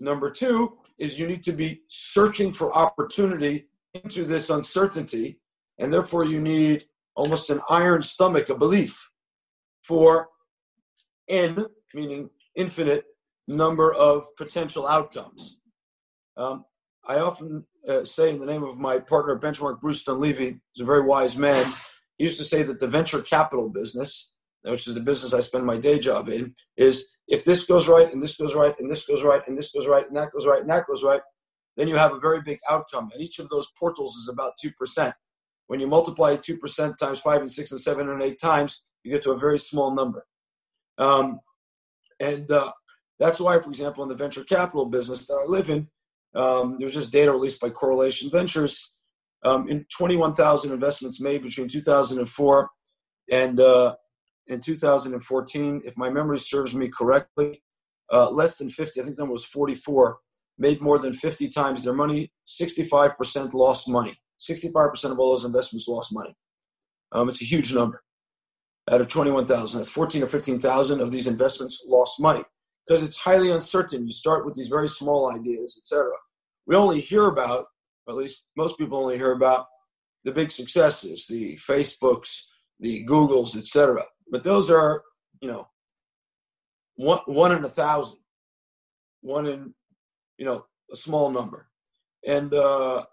Number 0.00 0.30
two 0.30 0.78
is 0.98 1.18
you 1.18 1.26
need 1.26 1.44
to 1.44 1.52
be 1.52 1.82
searching 1.88 2.52
for 2.52 2.76
opportunity 2.76 3.66
into 3.94 4.24
this 4.24 4.50
uncertainty 4.50 5.38
and 5.78 5.92
therefore 5.92 6.24
you 6.24 6.40
need 6.40 6.86
almost 7.14 7.50
an 7.50 7.60
iron 7.68 8.02
stomach, 8.02 8.48
a 8.48 8.54
belief 8.54 9.10
for 9.82 10.28
n, 11.28 11.66
meaning 11.94 12.30
infinite 12.54 13.04
number 13.48 13.92
of 13.92 14.24
potential 14.36 14.86
outcomes. 14.86 15.56
Um, 16.36 16.64
I 17.06 17.18
often 17.18 17.66
uh, 17.88 18.04
say, 18.04 18.30
in 18.30 18.38
the 18.38 18.46
name 18.46 18.62
of 18.62 18.78
my 18.78 18.98
partner, 18.98 19.38
Benchmark 19.38 19.80
Bruce 19.80 20.04
Dunlevie, 20.04 20.60
he's 20.72 20.82
a 20.82 20.84
very 20.84 21.02
wise 21.02 21.36
man. 21.36 21.72
He 22.16 22.24
used 22.24 22.38
to 22.38 22.44
say 22.44 22.62
that 22.62 22.78
the 22.78 22.86
venture 22.86 23.20
capital 23.20 23.68
business, 23.68 24.32
which 24.62 24.86
is 24.86 24.94
the 24.94 25.00
business 25.00 25.34
I 25.34 25.40
spend 25.40 25.66
my 25.66 25.78
day 25.78 25.98
job 25.98 26.28
in, 26.28 26.54
is 26.76 27.06
if 27.26 27.44
this 27.44 27.64
goes 27.64 27.88
right, 27.88 28.12
and 28.12 28.22
this 28.22 28.36
goes 28.36 28.54
right, 28.54 28.74
and 28.78 28.88
this 28.88 29.04
goes 29.04 29.24
right, 29.24 29.42
and 29.46 29.58
this 29.58 29.72
goes 29.72 29.88
right, 29.88 30.06
and 30.06 30.16
that 30.16 30.32
goes 30.32 30.46
right, 30.46 30.60
and 30.60 30.70
that 30.70 30.86
goes 30.86 31.02
right, 31.02 31.22
then 31.76 31.88
you 31.88 31.96
have 31.96 32.12
a 32.12 32.20
very 32.20 32.40
big 32.42 32.58
outcome. 32.68 33.10
And 33.12 33.22
each 33.22 33.38
of 33.38 33.48
those 33.48 33.68
portals 33.78 34.14
is 34.16 34.28
about 34.28 34.52
2%. 34.64 35.12
When 35.66 35.80
you 35.80 35.86
multiply 35.86 36.36
2% 36.36 36.96
times 36.96 37.20
5 37.20 37.40
and 37.40 37.50
6 37.50 37.70
and 37.70 37.80
7 37.80 38.08
and 38.08 38.22
8 38.22 38.38
times, 38.38 38.84
you 39.02 39.10
get 39.10 39.22
to 39.24 39.32
a 39.32 39.38
very 39.38 39.58
small 39.58 39.94
number. 39.94 40.26
Um, 40.98 41.40
and 42.22 42.50
uh, 42.50 42.72
that's 43.18 43.40
why, 43.40 43.58
for 43.58 43.68
example, 43.68 44.02
in 44.04 44.08
the 44.08 44.14
venture 44.14 44.44
capital 44.44 44.86
business 44.86 45.26
that 45.26 45.34
I 45.34 45.44
live 45.46 45.68
in, 45.68 45.88
um, 46.34 46.78
just 46.80 47.12
data 47.12 47.32
released 47.32 47.60
by 47.60 47.70
Correlation 47.70 48.30
Ventures. 48.30 48.96
Um, 49.44 49.68
in 49.68 49.84
21,000 49.96 50.72
investments 50.72 51.20
made 51.20 51.42
between 51.42 51.66
2004 51.66 52.70
and 53.32 53.58
uh, 53.58 53.96
in 54.46 54.60
2014, 54.60 55.82
if 55.84 55.96
my 55.96 56.10
memory 56.10 56.38
serves 56.38 56.76
me 56.76 56.88
correctly, 56.88 57.60
uh, 58.12 58.30
less 58.30 58.56
than 58.56 58.70
50, 58.70 59.00
I 59.00 59.04
think 59.04 59.16
that 59.16 59.24
was 59.24 59.44
44, 59.44 60.18
made 60.58 60.80
more 60.80 61.00
than 61.00 61.12
50 61.12 61.48
times 61.48 61.82
their 61.82 61.92
money, 61.92 62.30
65% 62.46 63.52
lost 63.52 63.88
money. 63.88 64.14
65% 64.40 65.10
of 65.10 65.18
all 65.18 65.30
those 65.30 65.44
investments 65.44 65.88
lost 65.88 66.12
money. 66.12 66.34
Um, 67.10 67.28
it's 67.28 67.42
a 67.42 67.46
huge 67.46 67.72
number. 67.74 68.02
Out 68.92 69.00
of 69.00 69.08
21,000, 69.08 69.78
that's 69.78 69.88
14 69.88 70.22
or 70.22 70.26
15,000 70.26 71.00
of 71.00 71.10
these 71.10 71.26
investments 71.26 71.82
lost 71.88 72.20
money 72.20 72.44
because 72.86 73.02
it's 73.02 73.16
highly 73.16 73.50
uncertain. 73.50 74.04
You 74.04 74.12
start 74.12 74.44
with 74.44 74.54
these 74.54 74.68
very 74.68 74.86
small 74.86 75.32
ideas, 75.32 75.80
etc. 75.80 76.10
We 76.66 76.76
only 76.76 77.00
hear 77.00 77.26
about, 77.26 77.68
at 78.06 78.16
least 78.16 78.42
most 78.54 78.76
people 78.76 78.98
only 78.98 79.16
hear 79.16 79.32
about 79.32 79.66
the 80.24 80.32
big 80.32 80.50
successes, 80.50 81.26
the 81.26 81.56
Facebooks, 81.56 82.42
the 82.80 83.06
Googles, 83.06 83.56
etc. 83.56 84.02
But 84.30 84.44
those 84.44 84.70
are, 84.70 85.02
you 85.40 85.48
know, 85.48 85.68
one 86.96 87.20
one 87.24 87.52
in 87.52 87.64
a 87.64 87.70
thousand, 87.70 88.18
one 89.22 89.46
in, 89.46 89.74
you 90.36 90.44
know, 90.44 90.66
a 90.92 90.96
small 90.96 91.30
number, 91.30 91.68
and 92.26 92.52
uh, 92.52 93.04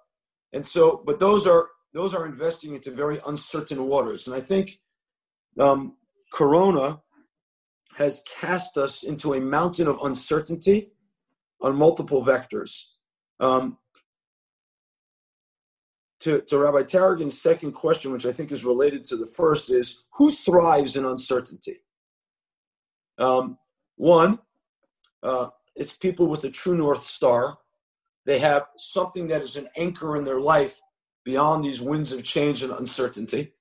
and 0.51 0.65
so, 0.65 1.01
but 1.05 1.21
those 1.21 1.47
are 1.47 1.69
those 1.93 2.13
are 2.13 2.25
investing 2.25 2.75
into 2.75 2.91
very 2.91 3.21
uncertain 3.25 3.87
waters. 3.87 4.27
And 4.27 4.35
I 4.35 4.41
think 4.41 4.77
um, 5.57 5.95
Corona 6.31 7.01
has 7.97 8.21
cast 8.39 8.77
us 8.77 9.03
into 9.03 9.33
a 9.33 9.41
mountain 9.41 9.87
of 9.87 9.99
uncertainty 10.03 10.91
on 11.61 11.75
multiple 11.75 12.23
vectors. 12.23 12.83
Um, 13.39 13.77
to, 16.21 16.41
to 16.41 16.59
Rabbi 16.59 16.83
Taragin's 16.83 17.41
second 17.41 17.71
question, 17.71 18.11
which 18.11 18.25
I 18.25 18.33
think 18.33 18.51
is 18.51 18.65
related 18.65 19.05
to 19.05 19.17
the 19.17 19.25
first, 19.25 19.69
is 19.69 20.03
who 20.13 20.31
thrives 20.31 20.97
in 20.97 21.05
uncertainty? 21.05 21.77
Um, 23.17 23.57
one, 23.95 24.39
uh, 25.23 25.47
it's 25.75 25.93
people 25.93 26.27
with 26.27 26.43
a 26.43 26.49
true 26.49 26.77
north 26.77 27.03
star 27.03 27.57
they 28.29 28.37
have 28.37 28.67
something 28.77 29.27
that 29.29 29.41
is 29.41 29.55
an 29.55 29.67
anchor 29.75 30.15
in 30.15 30.23
their 30.23 30.39
life 30.39 30.81
beyond 31.25 31.65
these 31.65 31.81
winds 31.81 32.11
of 32.11 32.23
change 32.23 32.61
and 32.61 32.71
uncertainty. 32.71 33.53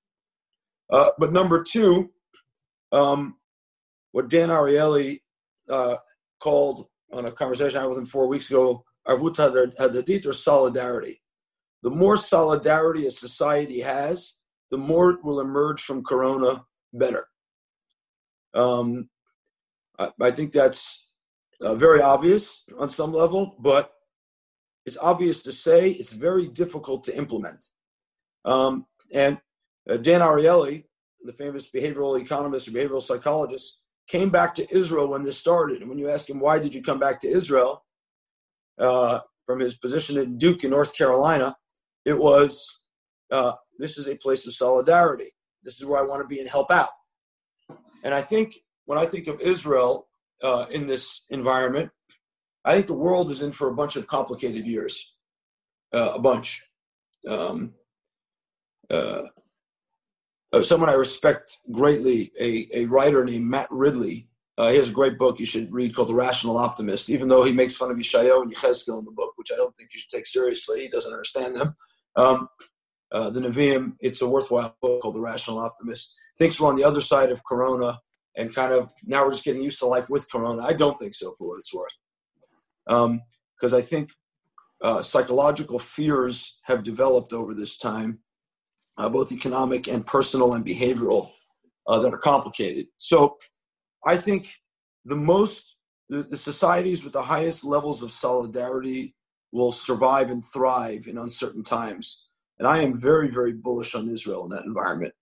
Uh, 0.90 1.10
but 1.18 1.32
number 1.32 1.62
two, 1.62 2.10
um, 2.92 3.36
what 4.12 4.28
Dan 4.28 4.48
Ariely 4.48 5.20
uh, 5.68 5.96
called 6.40 6.86
on 7.12 7.26
a 7.26 7.32
conversation 7.32 7.78
I 7.78 7.82
had 7.82 7.88
with 7.88 7.98
him 7.98 8.06
four 8.06 8.26
weeks 8.26 8.50
ago, 8.50 8.84
arvut 9.06 9.36
hadadit 9.36 10.26
or 10.26 10.32
solidarity. 10.32 11.20
The 11.82 11.90
more 11.90 12.16
solidarity 12.16 13.06
a 13.06 13.10
society 13.10 13.80
has, 13.80 14.34
the 14.70 14.78
more 14.78 15.10
it 15.10 15.24
will 15.24 15.40
emerge 15.40 15.82
from 15.82 16.04
Corona 16.04 16.64
better. 16.92 17.26
Um, 18.54 19.08
I, 19.98 20.10
I, 20.20 20.30
think 20.30 20.52
that's 20.52 21.08
uh, 21.60 21.74
very 21.74 22.00
obvious 22.00 22.64
on 22.78 22.88
some 22.88 23.12
level, 23.12 23.56
but 23.60 23.92
it's 24.84 24.96
obvious 25.00 25.42
to 25.42 25.52
say. 25.52 25.90
It's 25.90 26.12
very 26.12 26.48
difficult 26.48 27.04
to 27.04 27.16
implement. 27.16 27.66
Um, 28.44 28.86
and 29.12 29.38
uh, 29.88 29.96
Dan 29.96 30.20
Ariely, 30.20 30.84
the 31.22 31.32
famous 31.32 31.70
behavioral 31.70 32.20
economist 32.20 32.68
or 32.68 32.72
behavioral 32.72 33.02
psychologist, 33.02 33.80
came 34.08 34.30
back 34.30 34.54
to 34.54 34.66
Israel 34.74 35.08
when 35.08 35.22
this 35.22 35.36
started. 35.36 35.80
And 35.80 35.88
when 35.88 35.98
you 35.98 36.08
ask 36.08 36.28
him, 36.28 36.40
why 36.40 36.58
did 36.58 36.74
you 36.74 36.82
come 36.82 36.98
back 36.98 37.20
to 37.20 37.28
Israel 37.28 37.84
uh, 38.78 39.20
from 39.48 39.60
his 39.60 39.74
position 39.74 40.18
at 40.18 40.38
Duke 40.38 40.62
in 40.64 40.70
North 40.70 40.94
Carolina, 40.94 41.56
it 42.04 42.18
was 42.18 42.78
uh, 43.30 43.52
this 43.78 43.98
is 43.98 44.08
a 44.08 44.14
place 44.14 44.46
of 44.46 44.54
solidarity. 44.54 45.30
This 45.62 45.80
is 45.80 45.86
where 45.86 46.00
I 46.00 46.06
want 46.06 46.22
to 46.22 46.28
be 46.28 46.40
and 46.40 46.48
help 46.48 46.70
out. 46.70 46.90
And 48.04 48.14
I 48.14 48.22
think 48.22 48.54
when 48.84 48.98
I 48.98 49.06
think 49.06 49.26
of 49.26 49.40
Israel 49.40 50.08
uh, 50.42 50.66
in 50.70 50.86
this 50.86 51.24
environment, 51.30 51.90
I 52.64 52.74
think 52.74 52.86
the 52.86 52.94
world 52.94 53.30
is 53.30 53.42
in 53.42 53.52
for 53.52 53.68
a 53.68 53.74
bunch 53.74 53.96
of 53.96 54.06
complicated 54.06 54.66
years, 54.66 55.14
uh, 55.92 56.12
a 56.14 56.18
bunch. 56.20 56.62
Um, 57.26 57.72
uh, 60.52 60.62
someone 60.62 60.88
I 60.88 60.94
respect 60.94 61.58
greatly, 61.72 62.32
a, 62.40 62.68
a 62.74 62.84
writer 62.86 63.24
named 63.24 63.46
Matt 63.46 63.68
Ridley. 63.70 64.28
Uh, 64.56 64.70
he 64.70 64.76
has 64.76 64.88
a 64.88 64.92
great 64.92 65.18
book 65.18 65.38
you 65.38 65.46
should 65.46 65.72
read 65.72 65.94
called 65.94 66.08
The 66.08 66.14
Rational 66.14 66.58
Optimist, 66.58 67.10
even 67.10 67.28
though 67.28 67.44
he 67.44 67.52
makes 67.52 67.76
fun 67.76 67.90
of 67.90 67.96
Yeshayahu 67.96 68.42
and 68.42 68.54
Yechezkel 68.54 68.98
in 68.98 69.04
the 69.04 69.12
book, 69.12 69.34
which 69.36 69.52
I 69.52 69.56
don't 69.56 69.76
think 69.76 69.90
you 69.92 70.00
should 70.00 70.10
take 70.10 70.26
seriously. 70.26 70.82
He 70.82 70.88
doesn't 70.88 71.12
understand 71.12 71.54
them. 71.54 71.76
Um, 72.16 72.48
uh, 73.12 73.30
the 73.30 73.40
Nevi'im, 73.40 73.94
it's 74.00 74.20
a 74.20 74.28
worthwhile 74.28 74.76
book 74.82 75.02
called 75.02 75.14
The 75.14 75.20
Rational 75.20 75.58
Optimist. 75.58 76.12
Thinks 76.38 76.60
we're 76.60 76.68
on 76.68 76.76
the 76.76 76.84
other 76.84 77.00
side 77.00 77.30
of 77.30 77.44
Corona 77.44 78.00
and 78.36 78.54
kind 78.54 78.72
of 78.72 78.90
now 79.04 79.24
we're 79.24 79.32
just 79.32 79.44
getting 79.44 79.62
used 79.62 79.80
to 79.80 79.86
life 79.86 80.08
with 80.08 80.30
Corona. 80.30 80.62
I 80.62 80.72
don't 80.72 80.98
think 80.98 81.14
so, 81.14 81.34
for 81.36 81.48
what 81.48 81.58
it's 81.58 81.74
worth. 81.74 81.96
Because 82.86 83.72
um, 83.72 83.78
I 83.78 83.80
think 83.82 84.10
uh, 84.80 85.02
psychological 85.02 85.78
fears 85.78 86.58
have 86.62 86.82
developed 86.84 87.32
over 87.32 87.52
this 87.52 87.76
time 87.76 88.20
uh, 88.98 89.08
both 89.08 89.32
economic 89.32 89.88
and 89.88 90.04
personal 90.04 90.54
and 90.54 90.64
behavioral, 90.64 91.30
uh, 91.86 91.98
that 92.00 92.12
are 92.12 92.18
complicated. 92.18 92.86
So 92.98 93.38
I 94.06 94.16
think 94.16 94.54
the 95.04 95.16
most, 95.16 95.76
the, 96.08 96.22
the 96.22 96.36
societies 96.36 97.02
with 97.02 97.14
the 97.14 97.22
highest 97.22 97.64
levels 97.64 98.02
of 98.02 98.10
solidarity 98.10 99.14
will 99.52 99.72
survive 99.72 100.30
and 100.30 100.44
thrive 100.44 101.06
in 101.06 101.16
uncertain 101.16 101.64
times. 101.64 102.28
And 102.58 102.68
I 102.68 102.80
am 102.80 102.94
very, 102.94 103.30
very 103.30 103.52
bullish 103.52 103.94
on 103.94 104.10
Israel 104.10 104.44
in 104.44 104.50
that 104.50 104.64
environment. 104.64 105.14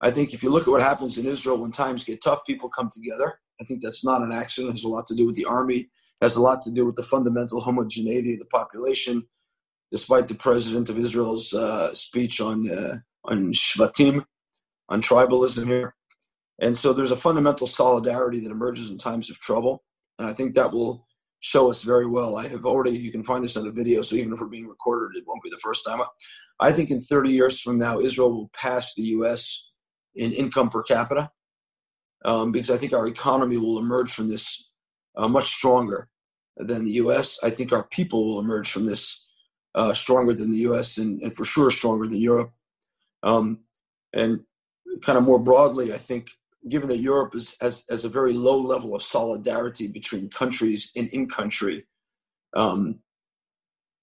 I 0.00 0.10
think 0.10 0.32
if 0.32 0.42
you 0.42 0.50
look 0.50 0.66
at 0.66 0.70
what 0.70 0.82
happens 0.82 1.18
in 1.18 1.26
Israel 1.26 1.58
when 1.58 1.72
times 1.72 2.04
get 2.04 2.22
tough, 2.22 2.44
people 2.46 2.68
come 2.68 2.90
together. 2.90 3.38
I 3.60 3.64
think 3.64 3.82
that's 3.82 4.04
not 4.04 4.22
an 4.22 4.32
accident. 4.32 4.70
It 4.70 4.78
has 4.78 4.84
a 4.84 4.88
lot 4.88 5.06
to 5.08 5.14
do 5.14 5.26
with 5.26 5.36
the 5.36 5.46
army, 5.46 5.78
it 5.78 5.88
has 6.22 6.36
a 6.36 6.42
lot 6.42 6.62
to 6.62 6.70
do 6.70 6.86
with 6.86 6.96
the 6.96 7.02
fundamental 7.02 7.60
homogeneity 7.60 8.34
of 8.34 8.38
the 8.38 8.46
population. 8.46 9.26
Despite 9.90 10.26
the 10.26 10.34
president 10.34 10.90
of 10.90 10.98
Israel's 10.98 11.54
uh, 11.54 11.94
speech 11.94 12.40
on 12.40 12.68
uh, 12.68 12.98
on 13.26 13.52
shvatim, 13.52 14.24
on 14.88 15.02
tribalism 15.02 15.66
here. 15.66 15.94
And 16.60 16.76
so 16.76 16.92
there's 16.92 17.12
a 17.12 17.16
fundamental 17.16 17.66
solidarity 17.66 18.40
that 18.40 18.50
emerges 18.50 18.90
in 18.90 18.98
times 18.98 19.30
of 19.30 19.38
trouble. 19.38 19.84
And 20.18 20.26
I 20.26 20.32
think 20.32 20.54
that 20.54 20.72
will 20.72 21.06
show 21.40 21.68
us 21.68 21.82
very 21.82 22.06
well. 22.06 22.36
I 22.36 22.48
have 22.48 22.64
already, 22.64 22.92
you 22.92 23.12
can 23.12 23.22
find 23.22 23.44
this 23.44 23.56
on 23.56 23.66
a 23.66 23.70
video, 23.70 24.02
so 24.02 24.16
even 24.16 24.32
if 24.32 24.40
we're 24.40 24.46
being 24.46 24.66
recorded, 24.66 25.16
it 25.16 25.24
won't 25.26 25.42
be 25.42 25.50
the 25.50 25.58
first 25.58 25.84
time. 25.84 26.00
I 26.60 26.72
think 26.72 26.90
in 26.90 27.00
30 27.00 27.30
years 27.30 27.60
from 27.60 27.78
now, 27.78 28.00
Israel 28.00 28.32
will 28.32 28.50
pass 28.54 28.94
the 28.94 29.02
US 29.02 29.70
in 30.14 30.32
income 30.32 30.70
per 30.70 30.82
capita 30.82 31.30
um, 32.24 32.52
because 32.52 32.70
I 32.70 32.78
think 32.78 32.94
our 32.94 33.06
economy 33.06 33.58
will 33.58 33.78
emerge 33.78 34.12
from 34.12 34.28
this 34.28 34.70
uh, 35.16 35.28
much 35.28 35.46
stronger 35.46 36.08
than 36.56 36.84
the 36.84 36.92
US. 36.92 37.38
I 37.42 37.50
think 37.50 37.72
our 37.72 37.84
people 37.84 38.26
will 38.26 38.40
emerge 38.40 38.70
from 38.70 38.86
this 38.86 39.26
uh, 39.74 39.92
stronger 39.92 40.32
than 40.32 40.50
the 40.50 40.58
US 40.68 40.96
and, 40.96 41.20
and 41.22 41.34
for 41.34 41.44
sure 41.44 41.70
stronger 41.70 42.06
than 42.06 42.20
Europe. 42.20 42.50
Um, 43.26 43.58
and 44.12 44.40
kind 45.02 45.18
of 45.18 45.24
more 45.24 45.40
broadly, 45.40 45.92
I 45.92 45.98
think, 45.98 46.28
given 46.68 46.88
that 46.88 46.98
Europe 46.98 47.34
is, 47.34 47.56
has, 47.60 47.84
has 47.90 48.04
a 48.04 48.08
very 48.08 48.32
low 48.32 48.58
level 48.58 48.94
of 48.94 49.02
solidarity 49.02 49.88
between 49.88 50.30
countries 50.30 50.92
and 50.96 51.08
in 51.08 51.28
country, 51.28 51.86
um, 52.54 53.00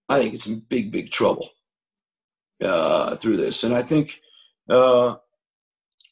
I 0.10 0.20
think 0.20 0.34
it's 0.34 0.46
in 0.46 0.60
big, 0.60 0.92
big 0.92 1.10
trouble 1.10 1.50
uh, 2.62 3.16
through 3.16 3.38
this. 3.38 3.64
And 3.64 3.74
I 3.74 3.82
think 3.82 4.20
uh, 4.70 5.16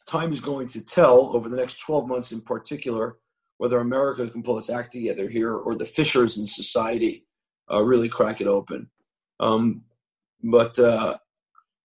time 0.08 0.32
is 0.32 0.42
going 0.42 0.68
to 0.68 0.82
tell 0.82 1.36
over 1.36 1.50
the 1.50 1.58
next 1.58 1.82
12 1.82 2.08
months 2.08 2.32
in 2.32 2.42
particular 2.42 3.18
whether 3.58 3.80
America 3.80 4.28
can 4.28 4.42
pull 4.42 4.58
its 4.58 4.70
act 4.70 4.94
together 4.94 5.30
here 5.30 5.54
or 5.54 5.76
the 5.76 5.86
fissures 5.86 6.38
in 6.38 6.46
society 6.46 7.26
uh, 7.72 7.84
really 7.84 8.10
crack 8.10 8.42
it 8.42 8.48
open. 8.48 8.90
Um, 9.40 9.84
but 10.44 10.80
uh, 10.80 11.18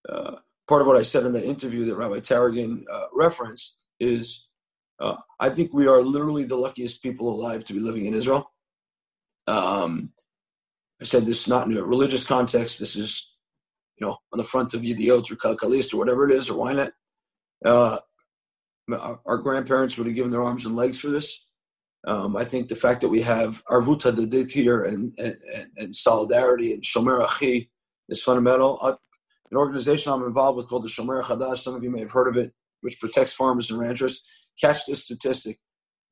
uh, 0.09 0.37
part 0.69 0.81
of 0.81 0.87
what 0.87 0.97
I 0.97 1.03
said 1.03 1.25
in 1.25 1.33
that 1.33 1.45
interview 1.45 1.85
that 1.85 1.97
Rabbi 1.97 2.21
Taragin 2.21 2.85
uh, 2.93 3.07
referenced 3.13 3.77
is 4.01 4.49
uh, 5.01 5.17
I 5.39 5.51
think 5.51 5.73
we 5.73 5.87
are 5.87 6.01
literally 6.01 6.45
the 6.45 6.57
luckiest 6.57 7.03
people 7.03 7.29
alive 7.29 7.65
to 7.65 7.75
be 7.75 7.81
living 7.81 8.07
in 8.07 8.15
Israel. 8.15 8.51
Um, 9.47 10.11
I 11.01 11.05
said 11.05 11.27
this 11.27 11.47
not 11.47 11.71
in 11.71 11.77
a 11.77 11.85
religious 11.85 12.25
context. 12.25 12.79
This 12.79 12.97
is, 12.97 13.37
you 13.99 14.07
know, 14.07 14.17
on 14.33 14.39
the 14.39 14.45
front 14.45 14.75
of 14.75 14.81
Yediot 14.81 15.31
or 15.31 15.37
Calcalist 15.37 15.93
or 15.93 15.99
whatever 15.99 16.29
it 16.29 16.35
is, 16.35 16.49
or 16.49 16.67
Ynet. 16.67 16.93
Uh, 17.65 17.99
our, 19.27 19.39
grandparents 19.39 19.99
would 19.99 20.07
have 20.07 20.17
given 20.17 20.31
their 20.31 20.43
arms 20.43 20.65
and 20.65 20.77
legs 20.77 20.99
for 20.99 21.09
this. 21.09 21.49
Um, 22.07 22.37
I 22.37 22.45
think 22.45 22.69
the 22.69 22.77
fact 22.77 23.01
that 23.01 23.09
we 23.09 23.21
have 23.23 23.65
arvut 23.67 24.03
hadadit 24.03 24.53
here 24.53 24.85
and, 24.85 25.13
and, 25.19 25.37
and, 25.77 25.97
solidarity 25.97 26.73
and 26.73 26.83
shomer 26.83 27.25
achi 27.25 27.71
is 28.09 28.23
fundamental. 28.23 28.79
An 29.51 29.57
organization 29.57 30.13
I'm 30.13 30.25
involved 30.25 30.57
with 30.57 30.69
called 30.69 30.85
the 30.85 30.89
Shomer 30.89 31.23
Chadash. 31.23 31.59
Some 31.59 31.75
of 31.75 31.83
you 31.83 31.91
may 31.91 32.01
have 32.01 32.13
heard 32.13 32.29
of 32.29 32.37
it, 32.37 32.53
which 32.81 33.01
protects 33.01 33.33
farmers 33.33 33.71
and 33.71 33.79
ranchers. 33.79 34.23
Catch 34.61 34.87
this 34.87 35.05
statistic. 35.05 35.59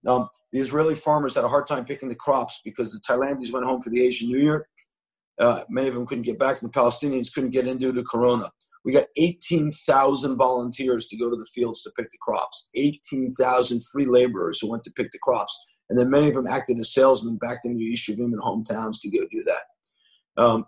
Um, 0.07 0.29
the 0.53 0.61
Israeli 0.61 0.95
farmers 0.95 1.35
had 1.35 1.45
a 1.45 1.49
hard 1.49 1.67
time 1.67 1.85
picking 1.85 2.09
the 2.09 2.15
crops 2.15 2.61
because 2.65 2.93
the 2.93 3.01
Thailandis 3.01 3.53
went 3.53 3.67
home 3.67 3.81
for 3.81 3.91
the 3.91 4.05
Asian 4.05 4.29
New 4.29 4.39
Year. 4.39 4.69
Uh, 5.41 5.65
many 5.69 5.89
of 5.89 5.95
them 5.95 6.07
couldn't 6.07 6.25
get 6.25 6.39
back, 6.39 6.61
and 6.61 6.73
the 6.73 6.79
Palestinians 6.79 7.33
couldn't 7.33 7.51
get 7.51 7.67
in 7.67 7.79
due 7.79 7.93
to 7.93 8.05
Corona. 8.05 8.51
We 8.85 8.93
got 8.93 9.07
18,000 9.17 10.37
volunteers 10.37 11.09
to 11.09 11.17
go 11.17 11.31
to 11.31 11.37
the 11.37 11.47
fields 11.47 11.83
to 11.83 11.93
pick 11.97 12.11
the 12.11 12.19
crops. 12.21 12.69
18,000 12.75 13.83
free 13.91 14.05
laborers 14.05 14.61
who 14.61 14.71
went 14.71 14.85
to 14.85 14.93
pick 14.93 15.11
the 15.11 15.19
crops. 15.19 15.59
And 15.89 15.99
then 15.99 16.11
many 16.11 16.29
of 16.29 16.35
them 16.35 16.47
acted 16.47 16.79
as 16.79 16.93
salesmen 16.93 17.37
back 17.37 17.61
in 17.65 17.75
the 17.75 17.93
Yishuvim 17.93 18.33
and 18.33 18.41
hometowns 18.41 19.01
to 19.01 19.11
go 19.11 19.25
do 19.31 19.43
that. 19.45 20.43
Um, 20.43 20.67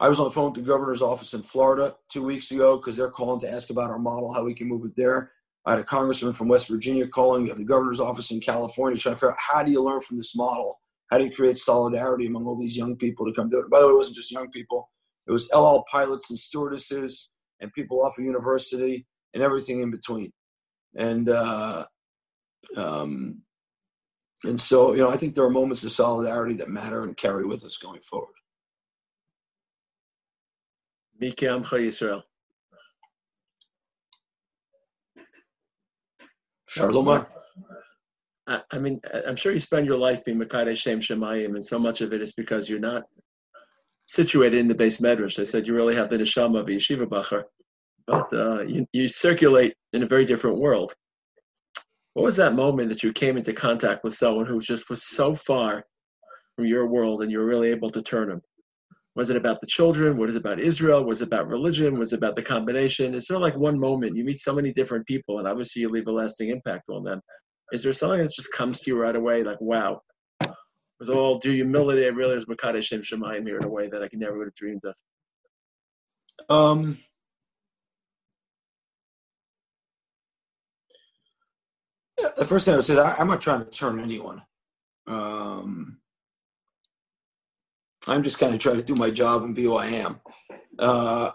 I 0.00 0.08
was 0.08 0.18
on 0.18 0.24
the 0.24 0.30
phone 0.30 0.46
with 0.46 0.54
the 0.54 0.62
governor's 0.62 1.02
office 1.02 1.34
in 1.34 1.42
Florida 1.42 1.94
two 2.08 2.22
weeks 2.22 2.50
ago 2.50 2.78
because 2.78 2.96
they're 2.96 3.10
calling 3.10 3.38
to 3.40 3.50
ask 3.50 3.68
about 3.68 3.90
our 3.90 3.98
model, 3.98 4.32
how 4.32 4.42
we 4.42 4.54
can 4.54 4.66
move 4.66 4.86
it 4.86 4.96
there. 4.96 5.32
I 5.66 5.72
had 5.72 5.80
a 5.80 5.84
congressman 5.84 6.32
from 6.32 6.48
West 6.48 6.68
Virginia 6.68 7.06
calling. 7.06 7.42
We 7.42 7.50
have 7.50 7.58
the 7.58 7.66
governor's 7.66 8.00
office 8.00 8.30
in 8.30 8.40
California 8.40 8.96
trying 8.96 9.14
to 9.14 9.18
figure 9.18 9.32
out 9.32 9.38
how 9.38 9.62
do 9.62 9.70
you 9.70 9.82
learn 9.82 10.00
from 10.00 10.16
this 10.16 10.34
model? 10.34 10.80
How 11.10 11.18
do 11.18 11.24
you 11.24 11.30
create 11.30 11.58
solidarity 11.58 12.26
among 12.26 12.46
all 12.46 12.58
these 12.58 12.78
young 12.78 12.96
people 12.96 13.26
to 13.26 13.32
come 13.34 13.50
do 13.50 13.58
it? 13.58 13.68
By 13.68 13.80
the 13.80 13.88
way, 13.88 13.92
it 13.92 13.96
wasn't 13.96 14.16
just 14.16 14.32
young 14.32 14.50
people. 14.50 14.88
It 15.26 15.32
was 15.32 15.50
El 15.52 15.66
Al 15.66 15.84
pilots 15.90 16.30
and 16.30 16.38
stewardesses 16.38 17.28
and 17.60 17.70
people 17.74 18.02
off 18.02 18.18
of 18.18 18.24
university 18.24 19.06
and 19.34 19.42
everything 19.42 19.80
in 19.82 19.90
between. 19.90 20.32
And 20.96 21.28
uh, 21.28 21.84
um, 22.74 23.42
and 24.44 24.58
so, 24.58 24.92
you 24.92 25.00
know, 25.02 25.10
I 25.10 25.18
think 25.18 25.34
there 25.34 25.44
are 25.44 25.50
moments 25.50 25.84
of 25.84 25.92
solidarity 25.92 26.54
that 26.54 26.70
matter 26.70 27.04
and 27.04 27.16
carry 27.16 27.44
with 27.44 27.64
us 27.64 27.76
going 27.76 28.00
forward. 28.00 28.32
Miki 31.20 31.46
Amcha 31.46 31.78
Yisrael. 31.78 32.22
Shalom. 36.66 37.24
I, 38.46 38.78
mean, 38.78 39.00
I'm 39.26 39.36
sure 39.36 39.52
you 39.52 39.60
spend 39.60 39.86
your 39.86 39.98
life 39.98 40.24
being 40.24 40.38
Makadeh 40.38 40.76
Shem 40.76 41.00
Shemayim, 41.00 41.54
and 41.54 41.64
so 41.64 41.78
much 41.78 42.00
of 42.00 42.12
it 42.12 42.22
is 42.22 42.32
because 42.32 42.68
you're 42.68 42.80
not 42.80 43.04
situated 44.06 44.58
in 44.58 44.66
the 44.66 44.74
beis 44.74 45.00
medrash. 45.00 45.38
I 45.38 45.44
said 45.44 45.66
you 45.66 45.74
really 45.74 45.94
have 45.94 46.10
the 46.10 46.16
neshama 46.16 46.60
of 46.60 46.66
yeshiva 46.66 47.06
bacher, 47.06 47.44
but 48.06 48.32
uh, 48.32 48.62
you, 48.62 48.86
you 48.92 49.06
circulate 49.06 49.74
in 49.92 50.02
a 50.02 50.06
very 50.06 50.24
different 50.24 50.58
world. 50.58 50.94
What 52.14 52.24
was 52.24 52.36
that 52.36 52.54
moment 52.54 52.88
that 52.88 53.02
you 53.04 53.12
came 53.12 53.36
into 53.36 53.52
contact 53.52 54.02
with 54.02 54.14
someone 54.14 54.46
who 54.46 54.60
just 54.60 54.90
was 54.90 55.04
so 55.04 55.36
far 55.36 55.84
from 56.56 56.66
your 56.66 56.86
world, 56.86 57.22
and 57.22 57.30
you 57.30 57.38
were 57.38 57.46
really 57.46 57.68
able 57.68 57.90
to 57.90 58.02
turn 58.02 58.30
him? 58.30 58.42
Was 59.20 59.28
it 59.28 59.36
about 59.36 59.60
the 59.60 59.66
children? 59.66 60.16
What 60.16 60.30
is 60.30 60.34
it 60.34 60.38
about 60.38 60.58
Israel? 60.58 61.04
Was 61.04 61.20
it 61.20 61.24
about 61.24 61.46
religion? 61.46 61.98
Was 61.98 62.14
it 62.14 62.16
about 62.16 62.36
the 62.36 62.42
combination? 62.42 63.14
Is 63.14 63.26
there 63.26 63.38
like 63.38 63.54
one 63.54 63.78
moment 63.78 64.16
you 64.16 64.24
meet 64.24 64.40
so 64.40 64.54
many 64.54 64.72
different 64.72 65.06
people, 65.06 65.38
and 65.38 65.46
obviously 65.46 65.82
you 65.82 65.90
leave 65.90 66.08
a 66.08 66.10
lasting 66.10 66.48
impact 66.48 66.88
on 66.88 67.04
them? 67.04 67.20
Is 67.70 67.82
there 67.82 67.92
something 67.92 68.20
that 68.20 68.32
just 68.32 68.50
comes 68.50 68.80
to 68.80 68.90
you 68.90 68.98
right 68.98 69.14
away, 69.14 69.42
like 69.42 69.60
wow? 69.60 70.00
With 70.98 71.10
all 71.10 71.38
due 71.38 71.52
humility, 71.52 72.06
I 72.06 72.08
realize 72.08 72.46
Makadosh 72.46 72.84
Shem 72.84 73.02
Shemayim 73.02 73.46
here 73.46 73.58
in 73.58 73.64
a 73.64 73.68
way 73.68 73.88
that 73.88 74.02
I 74.02 74.08
could 74.08 74.20
never 74.20 74.38
would 74.38 74.46
have 74.46 74.54
dreamed 74.54 74.84
of. 74.86 74.94
Um, 76.48 76.96
yeah, 82.18 82.28
the 82.38 82.46
first 82.46 82.64
thing 82.64 82.72
I 82.72 82.78
would 82.78 82.86
say, 82.86 82.98
I, 82.98 83.16
I'm 83.16 83.28
not 83.28 83.42
trying 83.42 83.66
to 83.66 83.70
turn 83.70 84.00
anyone. 84.00 84.40
Um, 85.06 85.99
I'm 88.08 88.22
just 88.22 88.38
kind 88.38 88.54
of 88.54 88.60
trying 88.60 88.78
to 88.78 88.82
do 88.82 88.94
my 88.94 89.10
job 89.10 89.42
and 89.42 89.54
be 89.54 89.64
who 89.64 89.76
I 89.76 89.86
am. 89.86 90.20
Uh, 90.78 91.30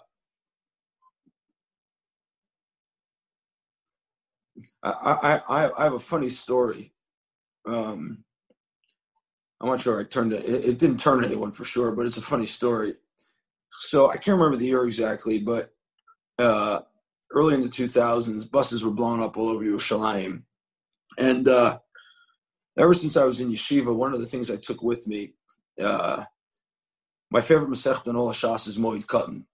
I, 4.84 5.42
I, 5.48 5.72
I 5.78 5.84
have 5.84 5.94
a 5.94 6.00
funny 6.00 6.30
story. 6.30 6.94
Um, 7.68 8.24
I'm 9.62 9.70
not 9.70 9.82
sure 9.82 10.00
I 10.00 10.04
turned 10.04 10.34
it, 10.34 10.46
it 10.46 10.78
didn't 10.78 11.00
turn 11.00 11.24
anyone 11.24 11.52
for 11.52 11.64
sure, 11.64 11.92
but 11.92 12.06
it's 12.06 12.18
a 12.18 12.22
funny 12.22 12.46
story. 12.46 12.94
So 13.72 14.10
I 14.10 14.18
can't 14.18 14.38
remember 14.38 14.58
the 14.58 14.68
year 14.68 14.86
exactly, 14.86 15.40
but 15.40 15.72
uh, 16.40 16.82
early 17.32 17.56
in 17.56 17.62
the 17.62 17.70
2000s, 17.70 18.50
buses 18.50 18.84
were 18.84 18.92
blown 18.92 19.22
up 19.22 19.38
all 19.38 19.50
over 19.50 19.64
Yerushalayim. 19.64 20.44
And 21.18 21.48
uh, 21.48 21.80
ever 22.78 22.94
since 22.94 23.18
I 23.18 23.24
was 23.24 23.40
in 23.40 23.52
yeshiva, 23.52 23.94
one 23.94 24.14
of 24.14 24.20
the 24.20 24.26
things 24.26 24.50
I 24.52 24.58
took 24.58 24.82
with 24.82 25.08
me, 25.08 25.34
uh, 25.82 26.24
my 27.32 27.42
favorite 27.42 27.70
Masech 27.70 28.08
in 28.08 28.16
all 28.16 28.32
Shas 28.32 28.68
is 28.68 28.78
Moed 28.78 29.06
Katan. 29.06 29.46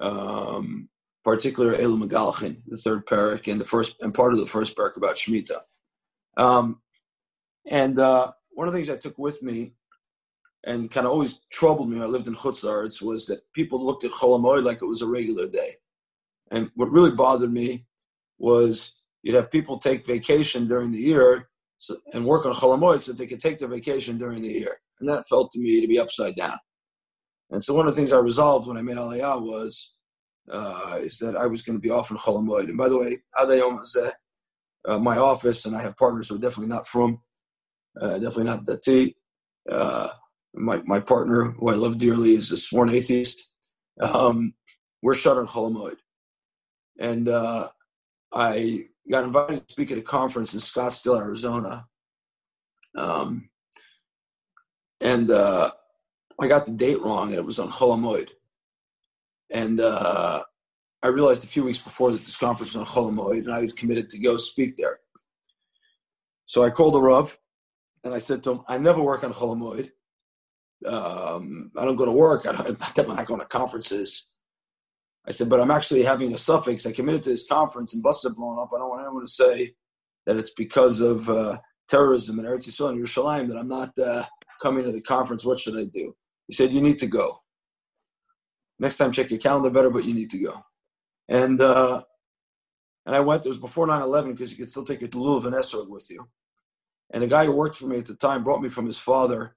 Um, 0.00 0.88
particularly 1.24 1.82
Megalchin, 1.82 2.58
the 2.66 2.76
third 2.76 3.06
parak 3.06 3.50
and 3.50 3.60
the 3.60 3.64
first 3.64 3.96
and 4.00 4.12
part 4.12 4.34
of 4.34 4.38
the 4.38 4.46
first 4.46 4.76
parak 4.76 4.96
about 4.96 5.16
Shemitah. 5.16 5.60
Um, 6.36 6.82
and 7.66 7.98
uh, 7.98 8.32
one 8.50 8.68
of 8.68 8.74
the 8.74 8.78
things 8.78 8.90
I 8.90 8.96
took 8.96 9.18
with 9.18 9.42
me 9.42 9.72
and 10.64 10.90
kind 10.90 11.06
of 11.06 11.12
always 11.12 11.38
troubled 11.50 11.88
me 11.88 11.96
when 11.96 12.04
I 12.04 12.10
lived 12.10 12.28
in 12.28 12.34
Chutz 12.34 12.64
La'aretz 12.64 13.02
was 13.02 13.26
that 13.26 13.40
people 13.54 13.84
looked 13.84 14.04
at 14.04 14.12
Chol 14.12 14.64
like 14.64 14.82
it 14.82 14.86
was 14.86 15.02
a 15.02 15.06
regular 15.06 15.48
day. 15.48 15.76
And 16.50 16.70
what 16.74 16.90
really 16.90 17.10
bothered 17.10 17.52
me 17.52 17.86
was 18.38 18.92
you'd 19.22 19.34
have 19.34 19.50
people 19.50 19.78
take 19.78 20.06
vacation 20.06 20.68
during 20.68 20.90
the 20.90 21.00
year 21.00 21.48
so, 21.78 21.98
and 22.12 22.24
work 22.24 22.46
on 22.46 22.52
Chol 22.52 23.02
so 23.02 23.12
that 23.12 23.18
they 23.18 23.26
could 23.26 23.40
take 23.40 23.58
their 23.58 23.68
vacation 23.68 24.18
during 24.18 24.42
the 24.42 24.48
year. 24.48 24.76
And 25.00 25.08
that 25.08 25.28
felt 25.28 25.50
to 25.52 25.60
me 25.60 25.80
to 25.80 25.88
be 25.88 25.98
upside 25.98 26.36
down. 26.36 26.58
And 27.50 27.62
so 27.62 27.74
one 27.74 27.86
of 27.86 27.94
the 27.94 27.96
things 27.96 28.12
I 28.12 28.18
resolved 28.18 28.66
when 28.66 28.76
I 28.76 28.82
made 28.82 28.96
Aliyah 28.96 29.40
was 29.40 29.94
uh, 30.50 30.98
is 31.00 31.18
that 31.18 31.36
I 31.36 31.46
was 31.46 31.62
going 31.62 31.76
to 31.76 31.82
be 31.82 31.90
off 31.90 32.10
in 32.10 32.16
Chol 32.16 32.68
And 32.68 32.76
by 32.76 32.88
the 32.88 32.98
way, 32.98 33.22
uh, 34.86 34.98
my 34.98 35.16
office 35.16 35.64
and 35.64 35.76
I 35.76 35.82
have 35.82 35.96
partners 35.96 36.28
who 36.28 36.34
are 36.34 36.38
definitely 36.38 36.74
not 36.74 36.86
from, 36.86 37.20
uh, 38.00 38.14
definitely 38.18 38.44
not 38.44 38.64
Dati. 38.64 39.14
Uh, 39.70 40.08
my, 40.54 40.82
my 40.84 41.00
partner, 41.00 41.52
who 41.58 41.70
I 41.70 41.74
love 41.74 41.98
dearly, 41.98 42.34
is 42.34 42.52
a 42.52 42.56
sworn 42.56 42.90
atheist. 42.90 43.48
Um, 44.00 44.54
we're 45.02 45.14
shut 45.14 45.38
on 45.38 45.46
Chol 45.46 45.94
And 46.98 47.28
uh, 47.28 47.68
I 48.32 48.86
got 49.10 49.24
invited 49.24 49.66
to 49.66 49.72
speak 49.72 49.90
at 49.90 49.98
a 49.98 50.02
conference 50.02 50.54
in 50.54 50.60
Scottsdale, 50.60 51.18
Arizona. 51.18 51.86
Um, 52.96 53.48
and 55.00 55.30
uh, 55.30 55.72
I 56.40 56.46
got 56.48 56.66
the 56.66 56.72
date 56.72 57.00
wrong, 57.00 57.28
and 57.28 57.38
it 57.38 57.44
was 57.44 57.58
on 57.58 57.70
Chol 57.70 58.28
And 59.50 59.80
uh, 59.80 60.42
I 61.02 61.08
realized 61.08 61.44
a 61.44 61.48
few 61.48 61.64
weeks 61.64 61.78
before 61.78 62.12
that 62.12 62.22
this 62.22 62.36
conference 62.36 62.74
was 62.74 62.88
on 62.88 62.94
Chol 62.94 63.38
and 63.38 63.52
I 63.52 63.60
was 63.60 63.72
committed 63.72 64.08
to 64.10 64.18
go 64.18 64.36
speak 64.36 64.76
there. 64.76 64.98
So 66.46 66.62
I 66.62 66.70
called 66.70 66.94
the 66.94 67.00
Rav, 67.00 67.38
and 68.02 68.14
I 68.14 68.18
said 68.18 68.42
to 68.44 68.52
him, 68.52 68.60
I 68.68 68.78
never 68.78 69.02
work 69.02 69.24
on 69.24 69.32
Chol 69.32 69.56
um, 70.86 71.70
I 71.76 71.84
don't 71.84 71.96
go 71.96 72.04
to 72.04 72.12
work. 72.12 72.46
I 72.46 72.50
I'm 72.98 73.08
not 73.08 73.26
going 73.26 73.40
to 73.40 73.46
conferences. 73.46 74.26
I 75.26 75.30
said, 75.30 75.48
but 75.48 75.60
I'm 75.60 75.70
actually 75.70 76.04
having 76.04 76.32
a 76.34 76.38
suffix. 76.38 76.84
I 76.84 76.92
committed 76.92 77.22
to 77.24 77.30
this 77.30 77.46
conference 77.46 77.94
and 77.94 78.02
buses 78.02 78.30
are 78.30 78.34
blown 78.34 78.58
up. 78.58 78.70
I 78.74 78.78
don't 78.78 78.90
want 78.90 79.02
anyone 79.02 79.24
to 79.24 79.30
say 79.30 79.74
that 80.26 80.36
it's 80.36 80.50
because 80.50 81.00
of 81.00 81.28
uh, 81.30 81.58
terrorism 81.88 82.38
in 82.38 82.44
Eretz 82.44 82.68
Yisrael 82.68 82.90
and 82.90 83.02
Yerushalayim 83.02 83.48
that 83.48 83.56
I'm 83.56 83.68
not 83.68 83.98
uh, 83.98 84.24
coming 84.60 84.84
to 84.84 84.92
the 84.92 85.00
conference. 85.00 85.44
What 85.44 85.58
should 85.58 85.78
I 85.78 85.84
do? 85.84 86.14
He 86.46 86.54
said, 86.54 86.72
you 86.72 86.80
need 86.80 86.98
to 86.98 87.06
go. 87.06 87.40
Next 88.78 88.96
time, 88.96 89.12
check 89.12 89.30
your 89.30 89.40
calendar 89.40 89.70
better, 89.70 89.90
but 89.90 90.04
you 90.04 90.14
need 90.14 90.30
to 90.30 90.38
go. 90.38 90.64
And 91.28 91.60
uh, 91.60 92.02
and 93.06 93.14
I 93.14 93.20
went. 93.20 93.44
It 93.44 93.48
was 93.48 93.58
before 93.58 93.86
9/11 93.86 94.32
because 94.32 94.50
you 94.50 94.56
could 94.58 94.70
still 94.70 94.84
take 94.84 95.00
your 95.00 95.10
lulav 95.10 95.46
and 95.46 95.54
esrog 95.54 95.88
with 95.88 96.06
you. 96.10 96.28
And 97.12 97.22
the 97.22 97.28
guy 97.28 97.44
who 97.44 97.52
worked 97.52 97.76
for 97.76 97.86
me 97.86 97.98
at 97.98 98.06
the 98.06 98.14
time 98.14 98.42
brought 98.42 98.62
me 98.62 98.68
from 98.68 98.86
his 98.86 98.98
father 98.98 99.56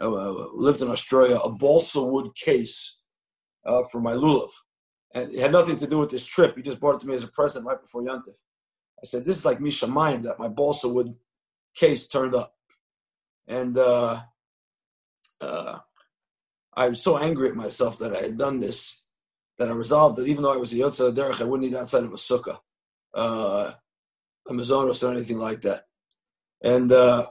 uh, 0.00 0.08
lived 0.52 0.82
in 0.82 0.88
Australia, 0.88 1.36
a 1.36 1.50
balsa 1.50 2.02
wood 2.02 2.34
case 2.34 2.98
uh, 3.64 3.82
for 3.90 4.00
my 4.00 4.12
lulav. 4.12 4.50
And 5.14 5.32
it 5.32 5.40
had 5.40 5.52
nothing 5.52 5.76
to 5.76 5.86
do 5.86 5.98
with 5.98 6.10
this 6.10 6.24
trip. 6.24 6.56
He 6.56 6.62
just 6.62 6.80
brought 6.80 6.96
it 6.96 7.00
to 7.00 7.06
me 7.06 7.14
as 7.14 7.22
a 7.22 7.28
present 7.28 7.66
right 7.66 7.80
before 7.80 8.02
Yantif. 8.02 8.36
I 9.02 9.04
said, 9.04 9.24
this 9.24 9.36
is 9.36 9.44
like 9.44 9.60
Misha 9.60 9.86
Mayim, 9.86 10.22
that 10.22 10.38
my 10.38 10.48
balsa 10.48 10.88
wood 10.88 11.14
case 11.74 12.06
turned 12.06 12.34
up. 12.34 12.54
And 13.46 13.76
uh, 13.76 14.22
uh, 15.40 15.78
I 16.74 16.88
was 16.88 17.02
so 17.02 17.18
angry 17.18 17.48
at 17.48 17.56
myself 17.56 17.98
that 17.98 18.16
I 18.16 18.20
had 18.20 18.38
done 18.38 18.58
this 18.58 19.02
that 19.58 19.68
I 19.68 19.72
resolved 19.72 20.16
that 20.16 20.26
even 20.26 20.42
though 20.42 20.52
I 20.52 20.56
was 20.56 20.72
a 20.72 20.76
Yotza 20.76 21.14
Derech, 21.14 21.40
I 21.40 21.44
wouldn't 21.44 21.70
eat 21.70 21.76
outside 21.76 22.04
of 22.04 22.12
a 22.12 22.16
sukkah, 22.16 22.58
uh, 23.14 23.72
a 24.48 24.52
mazonos 24.52 25.06
or 25.06 25.12
anything 25.12 25.38
like 25.38 25.62
that. 25.62 25.84
And 26.62 26.90
uh, 26.90 27.26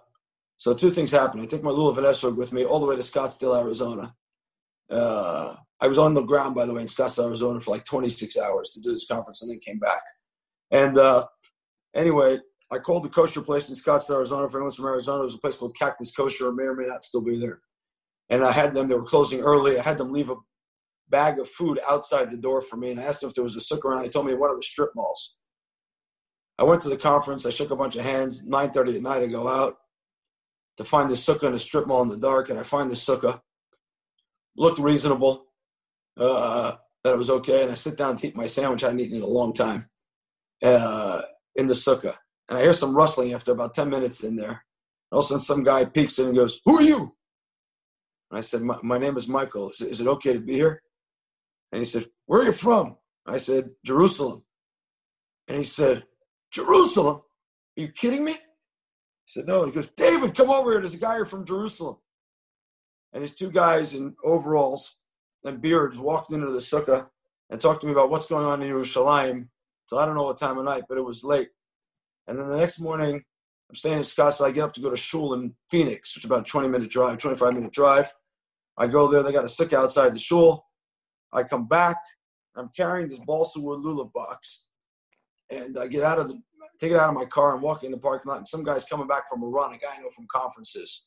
so 0.57 0.73
two 0.73 0.91
things 0.91 1.11
happened. 1.11 1.41
I 1.41 1.45
took 1.47 1.63
my 1.63 1.71
lulav 1.71 1.97
and 1.97 2.05
esrog 2.05 2.35
with 2.35 2.53
me 2.53 2.65
all 2.65 2.79
the 2.79 2.85
way 2.85 2.95
to 2.95 3.01
Scottsdale, 3.01 3.59
Arizona. 3.59 4.15
Uh, 4.89 5.55
I 5.79 5.87
was 5.87 5.97
on 5.97 6.13
the 6.13 6.21
ground, 6.21 6.53
by 6.53 6.65
the 6.65 6.73
way, 6.73 6.81
in 6.81 6.87
Scottsdale, 6.87 7.25
Arizona 7.25 7.59
for 7.59 7.71
like 7.71 7.85
26 7.85 8.37
hours 8.37 8.69
to 8.71 8.81
do 8.81 8.91
this 8.91 9.07
conference 9.07 9.41
and 9.41 9.49
then 9.49 9.59
came 9.59 9.79
back. 9.79 10.03
And 10.69 10.97
uh, 10.97 11.25
anyway, 11.95 12.39
I 12.69 12.77
called 12.77 13.03
the 13.03 13.09
kosher 13.09 13.41
place 13.41 13.67
in 13.69 13.75
Scottsdale, 13.75 14.17
Arizona. 14.17 14.47
For 14.47 14.57
anyone's 14.57 14.75
from 14.75 14.85
Arizona, 14.85 15.17
there 15.17 15.23
was 15.23 15.35
a 15.35 15.39
place 15.39 15.57
called 15.57 15.75
Cactus 15.75 16.11
Kosher, 16.11 16.49
or 16.49 16.53
may 16.53 16.63
or 16.63 16.75
may 16.75 16.85
not 16.85 17.03
still 17.03 17.21
be 17.21 17.39
there. 17.39 17.59
And 18.31 18.43
I 18.43 18.51
had 18.51 18.73
them, 18.73 18.87
they 18.87 18.95
were 18.95 19.03
closing 19.03 19.41
early. 19.41 19.77
I 19.77 19.83
had 19.83 19.99
them 19.99 20.11
leave 20.11 20.29
a 20.29 20.37
bag 21.09 21.37
of 21.37 21.47
food 21.47 21.79
outside 21.87 22.31
the 22.31 22.37
door 22.37 22.61
for 22.61 22.77
me. 22.77 22.89
And 22.89 22.99
I 22.99 23.03
asked 23.03 23.21
them 23.21 23.29
if 23.29 23.35
there 23.35 23.43
was 23.43 23.57
a 23.57 23.59
sukkah 23.59 23.85
around. 23.85 24.01
They 24.01 24.09
told 24.09 24.25
me 24.25 24.33
one 24.33 24.49
of 24.49 24.55
the 24.55 24.63
strip 24.63 24.95
malls. 24.95 25.35
I 26.57 26.63
went 26.63 26.81
to 26.83 26.89
the 26.89 26.97
conference. 26.97 27.45
I 27.45 27.49
shook 27.49 27.71
a 27.71 27.75
bunch 27.75 27.97
of 27.97 28.05
hands. 28.05 28.43
9.30 28.43 28.95
at 28.95 29.01
night, 29.01 29.21
I 29.21 29.27
go 29.27 29.47
out 29.47 29.77
to 30.77 30.83
find 30.85 31.09
the 31.09 31.15
sukkah 31.15 31.43
in 31.43 31.53
a 31.53 31.59
strip 31.59 31.85
mall 31.85 32.01
in 32.01 32.07
the 32.07 32.17
dark, 32.17 32.49
and 32.49 32.57
I 32.57 32.63
find 32.63 32.89
the 32.89 32.95
sukkah. 32.95 33.41
Looked 34.55 34.79
reasonable. 34.79 35.47
Uh, 36.17 36.75
that 37.03 37.13
it 37.13 37.17
was 37.17 37.29
okay, 37.29 37.63
and 37.63 37.71
I 37.71 37.75
sit 37.75 37.97
down 37.97 38.15
to 38.17 38.27
eat 38.27 38.35
my 38.35 38.45
sandwich 38.45 38.83
I 38.83 38.87
hadn't 38.87 39.01
eaten 39.01 39.17
in 39.17 39.23
a 39.23 39.27
long 39.27 39.53
time 39.53 39.89
uh, 40.63 41.23
in 41.55 41.67
the 41.67 41.73
sukkah. 41.73 42.15
And 42.47 42.57
I 42.57 42.61
hear 42.61 42.73
some 42.73 42.95
rustling 42.95 43.33
after 43.33 43.51
about 43.51 43.73
10 43.73 43.89
minutes 43.89 44.23
in 44.23 44.35
there. 44.35 44.65
All 45.11 45.19
of 45.19 45.25
a 45.25 45.27
sudden, 45.27 45.41
some 45.41 45.63
guy 45.63 45.85
peeks 45.85 46.19
in 46.19 46.27
and 46.27 46.35
goes, 46.35 46.59
Who 46.65 46.77
are 46.77 46.83
you? 46.83 47.15
And 48.31 48.37
I 48.37 48.41
said, 48.41 48.61
My, 48.61 48.77
my 48.81 48.97
name 48.97 49.17
is 49.17 49.27
Michael. 49.27 49.69
Is 49.69 50.01
it, 50.01 50.07
okay 50.07 50.33
to 50.33 50.39
be 50.39 50.53
here? 50.53 50.81
And 51.71 51.79
he 51.79 51.85
said, 51.85 52.05
Where 52.25 52.41
are 52.41 52.45
you 52.45 52.53
from? 52.53 52.95
I 53.27 53.37
said, 53.37 53.71
Jerusalem. 53.85 54.43
And 55.47 55.57
he 55.57 55.63
said, 55.65 56.05
Jerusalem? 56.49 57.17
Are 57.77 57.81
you 57.81 57.89
kidding 57.89 58.23
me? 58.23 58.33
He 58.33 58.39
said, 59.27 59.47
no. 59.47 59.63
And 59.63 59.71
he 59.71 59.75
goes, 59.75 59.87
David, 59.87 60.35
come 60.35 60.49
over 60.49 60.71
here. 60.71 60.79
There's 60.79 60.93
a 60.93 60.97
guy 60.97 61.15
here 61.15 61.25
from 61.25 61.45
Jerusalem. 61.45 61.97
And 63.13 63.21
these 63.21 63.35
two 63.35 63.51
guys 63.51 63.93
in 63.93 64.15
overalls 64.23 64.95
and 65.43 65.61
beards 65.61 65.97
walked 65.97 66.31
into 66.31 66.47
the 66.47 66.59
sukkah 66.59 67.07
and 67.49 67.59
talked 67.59 67.81
to 67.81 67.87
me 67.87 67.93
about 67.93 68.09
what's 68.09 68.25
going 68.25 68.45
on 68.45 68.61
in 68.61 68.71
Yerushalayim. 68.71 69.49
So 69.87 69.97
I 69.97 70.05
don't 70.05 70.15
know 70.15 70.23
what 70.23 70.37
time 70.37 70.57
of 70.57 70.65
night, 70.65 70.83
but 70.87 70.97
it 70.97 71.05
was 71.05 71.23
late. 71.23 71.49
And 72.27 72.39
then 72.39 72.47
the 72.47 72.57
next 72.57 72.79
morning, 72.79 73.23
I'm 73.69 73.75
staying 73.75 73.97
in 73.97 74.03
Scottsdale. 74.03 74.47
I 74.47 74.51
get 74.51 74.63
up 74.63 74.73
to 74.73 74.81
go 74.81 74.89
to 74.89 74.95
shul 74.95 75.33
in 75.33 75.55
Phoenix, 75.69 76.15
which 76.15 76.23
is 76.23 76.29
about 76.29 76.41
a 76.41 76.49
20 76.49 76.69
minute 76.69 76.89
drive, 76.89 77.17
25 77.17 77.53
minute 77.53 77.73
drive. 77.73 78.13
I 78.81 78.87
go 78.87 79.07
there. 79.07 79.21
They 79.21 79.31
got 79.31 79.43
a 79.43 79.47
sukkah 79.47 79.77
outside 79.77 80.15
the 80.15 80.19
shul. 80.19 80.65
I 81.31 81.43
come 81.43 81.67
back. 81.67 81.97
I'm 82.55 82.69
carrying 82.75 83.07
this 83.07 83.19
balsa 83.19 83.59
wood 83.61 83.83
lulav 83.83 84.11
box. 84.11 84.63
And 85.51 85.77
I 85.77 85.85
get 85.85 86.01
out 86.01 86.17
of 86.17 86.29
the 86.29 86.41
take 86.79 86.91
it 86.91 86.97
out 86.97 87.09
of 87.09 87.15
my 87.15 87.25
car 87.25 87.53
and 87.53 87.61
walk 87.61 87.83
in 87.83 87.91
the 87.91 87.97
parking 87.97 88.29
lot, 88.29 88.37
and 88.37 88.47
some 88.47 88.63
guy's 88.63 88.83
coming 88.83 89.05
back 89.05 89.29
from 89.29 89.43
a 89.43 89.45
run, 89.45 89.71
a 89.71 89.77
guy 89.77 89.89
I 89.95 90.01
know 90.01 90.09
from 90.09 90.25
conferences. 90.31 91.05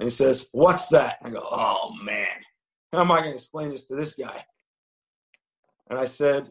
And 0.00 0.08
he 0.08 0.10
says, 0.10 0.48
What's 0.50 0.88
that? 0.88 1.18
I 1.22 1.30
go, 1.30 1.40
Oh 1.40 1.94
man, 2.02 2.26
how 2.92 3.02
am 3.02 3.12
I 3.12 3.20
going 3.20 3.30
to 3.30 3.34
explain 3.34 3.70
this 3.70 3.86
to 3.86 3.94
this 3.94 4.14
guy? 4.14 4.44
And 5.88 6.00
I 6.00 6.04
said, 6.04 6.50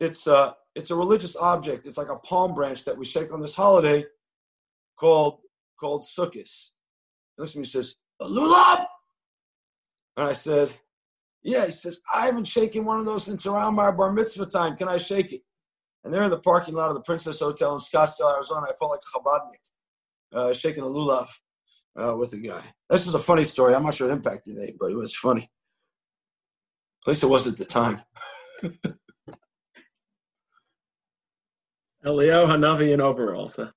It's 0.00 0.26
a, 0.26 0.56
it's 0.74 0.92
a 0.92 0.96
religious 0.96 1.36
object. 1.36 1.86
It's 1.86 1.98
like 1.98 2.08
a 2.08 2.16
palm 2.16 2.54
branch 2.54 2.84
that 2.84 2.96
we 2.96 3.04
shake 3.04 3.34
on 3.34 3.42
this 3.42 3.54
holiday 3.54 4.06
called 4.96 5.40
called 5.78 6.04
Sukkot. 6.04 6.48
Listen, 7.36 7.62
he 7.62 7.68
says, 7.68 7.96
A 8.22 8.24
lulab? 8.24 8.86
And 10.16 10.28
I 10.28 10.32
said, 10.32 10.72
Yeah, 11.42 11.66
he 11.66 11.70
says, 11.72 12.00
I 12.12 12.26
haven't 12.26 12.46
shaken 12.46 12.84
one 12.84 12.98
of 12.98 13.06
those 13.06 13.24
since 13.24 13.46
around 13.46 13.74
my 13.74 13.90
bar 13.90 14.12
mitzvah 14.12 14.46
time. 14.46 14.76
Can 14.76 14.88
I 14.88 14.98
shake 14.98 15.32
it? 15.32 15.42
And 16.02 16.12
they're 16.12 16.22
in 16.22 16.30
the 16.30 16.38
parking 16.40 16.74
lot 16.74 16.88
of 16.88 16.94
the 16.94 17.02
Princess 17.02 17.40
Hotel 17.40 17.72
in 17.72 17.78
Scottsdale, 17.78 18.34
Arizona. 18.34 18.66
I 18.68 18.74
felt 18.78 18.90
like 18.90 19.00
a 19.00 19.18
Chabadnik, 19.18 19.62
uh, 20.38 20.52
shaking 20.52 20.82
a 20.82 20.86
lulav 20.86 21.28
uh, 21.98 22.14
with 22.16 22.30
the 22.30 22.38
guy. 22.38 22.62
This 22.90 23.06
is 23.06 23.14
a 23.14 23.18
funny 23.18 23.44
story. 23.44 23.74
I'm 23.74 23.84
not 23.84 23.94
sure 23.94 24.10
it 24.10 24.12
impacted 24.12 24.56
but 24.78 24.92
it 24.92 24.96
was 24.96 25.14
funny. 25.14 25.50
At 27.04 27.08
least 27.08 27.22
it 27.22 27.28
was 27.28 27.46
at 27.46 27.56
the 27.56 27.64
time. 27.64 28.00
Eliyahu 32.04 32.48
Hanavi 32.48 32.92
in 32.92 33.00
overalls. 33.00 33.56
Huh? 33.56 33.70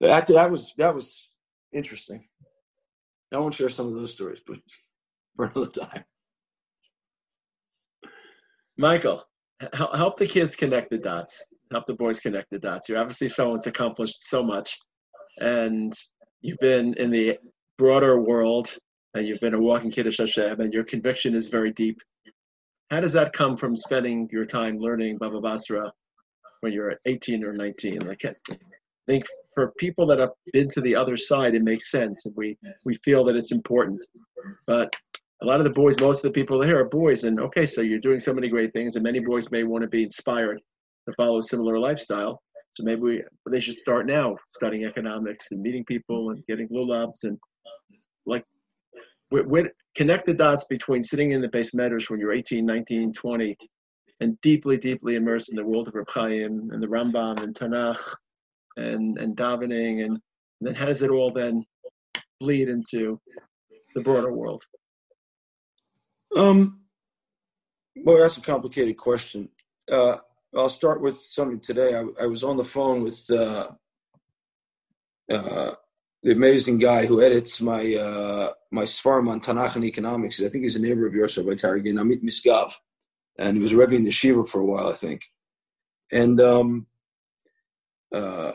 That, 0.00 0.26
that 0.26 0.50
was 0.50 0.74
that 0.78 0.94
was 0.94 1.28
interesting. 1.72 2.26
I 3.32 3.38
won't 3.38 3.54
share 3.54 3.68
some 3.68 3.88
of 3.88 3.94
those 3.94 4.12
stories, 4.12 4.40
but 4.46 4.58
for 5.52 5.52
another 5.54 5.70
time. 5.70 6.04
Michael, 8.78 9.22
help 9.74 10.18
the 10.18 10.26
kids 10.26 10.56
connect 10.56 10.90
the 10.90 10.98
dots. 10.98 11.42
Help 11.70 11.86
the 11.86 11.94
boys 11.94 12.20
connect 12.20 12.50
the 12.50 12.58
dots. 12.58 12.88
You're 12.88 12.98
obviously 12.98 13.28
someone 13.28 13.56
that's 13.56 13.66
accomplished 13.66 14.28
so 14.28 14.42
much, 14.42 14.78
and 15.40 15.92
you've 16.40 16.58
been 16.58 16.94
in 16.94 17.10
the 17.10 17.38
broader 17.78 18.20
world, 18.20 18.76
and 19.14 19.26
you've 19.26 19.40
been 19.40 19.54
a 19.54 19.60
walking 19.60 19.90
Kiddush 19.90 20.18
Hashem, 20.18 20.60
and 20.60 20.72
your 20.72 20.84
conviction 20.84 21.34
is 21.34 21.48
very 21.48 21.72
deep. 21.72 22.00
How 22.90 23.00
does 23.00 23.12
that 23.14 23.32
come 23.32 23.56
from 23.56 23.76
spending 23.76 24.28
your 24.30 24.44
time 24.44 24.78
learning 24.78 25.18
Baba 25.18 25.40
Basra 25.40 25.90
when 26.60 26.72
you're 26.72 26.94
18 27.06 27.42
or 27.42 27.52
19? 27.52 28.00
Like, 28.00 28.24
I 28.24 28.34
think 29.06 29.24
for 29.54 29.72
people 29.78 30.06
that 30.06 30.18
have 30.18 30.30
been 30.52 30.68
to 30.70 30.80
the 30.80 30.94
other 30.94 31.16
side, 31.16 31.54
it 31.54 31.62
makes 31.62 31.90
sense, 31.90 32.26
and 32.26 32.36
we 32.36 32.56
we 32.84 32.94
feel 33.02 33.24
that 33.24 33.36
it's 33.36 33.52
important. 33.52 34.00
But 34.66 34.94
a 35.42 35.44
lot 35.44 35.60
of 35.60 35.64
the 35.64 35.70
boys, 35.70 35.96
most 36.00 36.24
of 36.24 36.32
the 36.32 36.40
people 36.40 36.62
here 36.62 36.78
are 36.78 36.88
boys, 36.88 37.24
and 37.24 37.38
okay, 37.40 37.66
so 37.66 37.80
you're 37.82 37.98
doing 37.98 38.20
so 38.20 38.32
many 38.32 38.48
great 38.48 38.72
things, 38.72 38.96
and 38.96 39.02
many 39.02 39.20
boys 39.20 39.50
may 39.50 39.64
want 39.64 39.82
to 39.82 39.88
be 39.88 40.02
inspired 40.02 40.60
to 41.06 41.14
follow 41.16 41.38
a 41.38 41.42
similar 41.42 41.78
lifestyle. 41.78 42.42
So 42.74 42.84
maybe 42.84 43.00
we, 43.00 43.24
they 43.50 43.60
should 43.60 43.76
start 43.76 44.06
now 44.06 44.36
studying 44.54 44.84
economics 44.84 45.46
and 45.50 45.60
meeting 45.62 45.84
people 45.84 46.30
and 46.30 46.44
getting 46.46 46.68
lulavs 46.68 47.24
and 47.24 47.38
like 48.26 48.44
we, 49.30 49.68
connect 49.96 50.26
the 50.26 50.34
dots 50.34 50.64
between 50.64 51.02
sitting 51.02 51.32
in 51.32 51.40
the 51.40 51.48
beis 51.48 51.74
medrash 51.74 52.10
when 52.10 52.20
you're 52.20 52.34
18, 52.34 52.66
19, 52.66 53.14
20, 53.14 53.56
and 54.20 54.38
deeply, 54.42 54.76
deeply 54.76 55.16
immersed 55.16 55.48
in 55.48 55.56
the 55.56 55.64
world 55.64 55.88
of 55.88 55.94
Reb 55.94 56.10
Chaim 56.10 56.70
and 56.70 56.82
the 56.82 56.86
Rambam 56.86 57.42
and 57.42 57.54
Tanakh 57.54 57.98
and 58.76 59.18
and 59.18 59.36
davening, 59.36 60.04
and, 60.04 60.12
and 60.12 60.20
then 60.60 60.74
how 60.74 60.86
does 60.86 61.02
it 61.02 61.10
all 61.10 61.32
then 61.32 61.64
bleed 62.40 62.68
into 62.68 63.18
the 63.94 64.02
broader 64.02 64.32
world? 64.32 64.62
Um, 66.34 66.80
well, 67.96 68.18
that's 68.18 68.38
a 68.38 68.42
complicated 68.42 68.96
question. 68.96 69.48
Uh, 69.90 70.18
I'll 70.56 70.68
start 70.68 71.00
with 71.00 71.16
something 71.18 71.60
today. 71.60 71.94
I, 71.94 72.24
I 72.24 72.26
was 72.26 72.42
on 72.42 72.56
the 72.56 72.64
phone 72.64 73.02
with 73.02 73.28
uh, 73.30 73.68
uh, 75.30 75.72
the 76.22 76.32
amazing 76.32 76.78
guy 76.78 77.06
who 77.06 77.22
edits 77.22 77.60
my 77.60 77.94
uh, 77.94 78.52
my 78.70 78.82
Svarim 78.82 79.30
on 79.30 79.40
Tanakh 79.40 79.76
and 79.76 79.84
economics. 79.84 80.42
I 80.42 80.48
think 80.48 80.64
he's 80.64 80.76
a 80.76 80.80
neighbor 80.80 81.06
of 81.06 81.14
yours, 81.14 81.36
Rabbi 81.36 81.54
Taragin, 81.54 81.94
Amit 81.94 82.22
Miskav. 82.22 82.72
And 83.38 83.56
he 83.56 83.62
was 83.62 83.74
Rebbe 83.74 83.94
in 83.94 84.04
the 84.04 84.10
Shiva 84.10 84.44
for 84.44 84.60
a 84.60 84.64
while, 84.64 84.88
I 84.88 84.94
think. 84.94 85.26
And 86.10 86.40
um, 86.40 86.86
uh, 88.12 88.52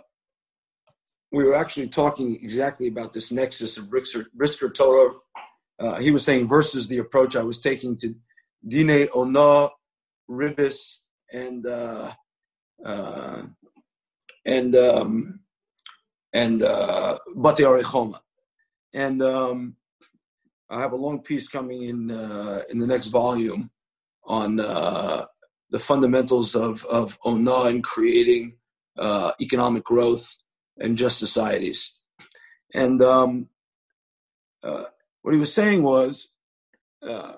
we 1.31 1.43
were 1.43 1.55
actually 1.55 1.87
talking 1.87 2.35
exactly 2.35 2.87
about 2.87 3.13
this 3.13 3.31
nexus 3.31 3.77
of 3.77 3.89
Brisker 3.89 4.69
Torah. 4.69 5.13
Uh, 5.81 5.99
he 5.99 6.11
was 6.11 6.23
saying 6.23 6.47
versus 6.47 6.87
the 6.87 6.99
approach 6.99 7.35
I 7.35 7.41
was 7.41 7.59
taking 7.59 7.97
to 7.97 8.13
Dine 8.67 9.07
Ona, 9.15 9.69
Ribis, 10.29 10.99
and 11.33 11.65
uh, 11.65 12.11
uh, 12.85 13.43
and 14.45 14.75
um, 14.75 15.39
and 16.33 16.61
uh, 16.61 17.17
Bate 17.35 17.65
Arechoma. 17.65 18.19
And 18.93 19.23
um, 19.23 19.75
I 20.69 20.81
have 20.81 20.91
a 20.93 20.97
long 20.97 21.21
piece 21.21 21.47
coming 21.47 21.83
in 21.83 22.11
uh, 22.11 22.61
in 22.69 22.77
the 22.77 22.87
next 22.87 23.07
volume 23.07 23.71
on 24.23 24.59
uh, 24.59 25.25
the 25.71 25.79
fundamentals 25.79 26.55
of 26.55 26.85
of 26.85 27.17
Ona 27.25 27.63
and 27.63 27.83
creating 27.83 28.57
uh, 28.99 29.31
economic 29.41 29.83
growth 29.83 30.37
and 30.79 30.97
just 30.97 31.17
societies. 31.17 31.97
And 32.73 33.01
um, 33.01 33.49
uh, 34.63 34.83
what 35.21 35.33
he 35.33 35.39
was 35.39 35.53
saying 35.53 35.83
was, 35.83 36.29
uh, 37.07 37.33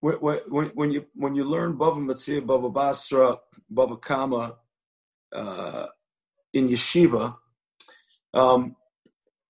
when, 0.00 0.70
when, 0.74 0.90
you 0.90 1.06
when 1.14 1.34
you 1.34 1.44
learn 1.44 1.78
Bava 1.78 1.98
Metzia, 1.98 2.44
Bava 2.44 2.72
Basra, 2.72 3.36
Bava 3.72 4.00
Kama 4.00 4.56
uh, 5.32 5.86
in 6.52 6.68
yeshiva, 6.68 7.36
um, 8.34 8.74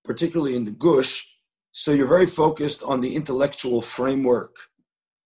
particularly 0.03 0.55
in 0.55 0.65
the 0.65 0.71
Gush, 0.71 1.27
so 1.71 1.91
you're 1.91 2.07
very 2.07 2.27
focused 2.27 2.83
on 2.83 3.01
the 3.01 3.15
intellectual 3.15 3.81
framework, 3.81 4.55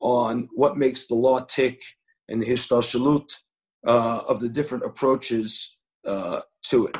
on 0.01 0.49
what 0.55 0.77
makes 0.77 1.07
the 1.07 1.15
law 1.15 1.41
tick 1.41 1.83
and 2.29 2.41
the 2.41 2.47
hishtalshalut 2.47 3.39
uh, 3.85 4.23
of 4.29 4.41
the 4.41 4.49
different 4.49 4.85
approaches 4.85 5.77
uh, 6.07 6.41
to 6.63 6.87
it. 6.87 6.97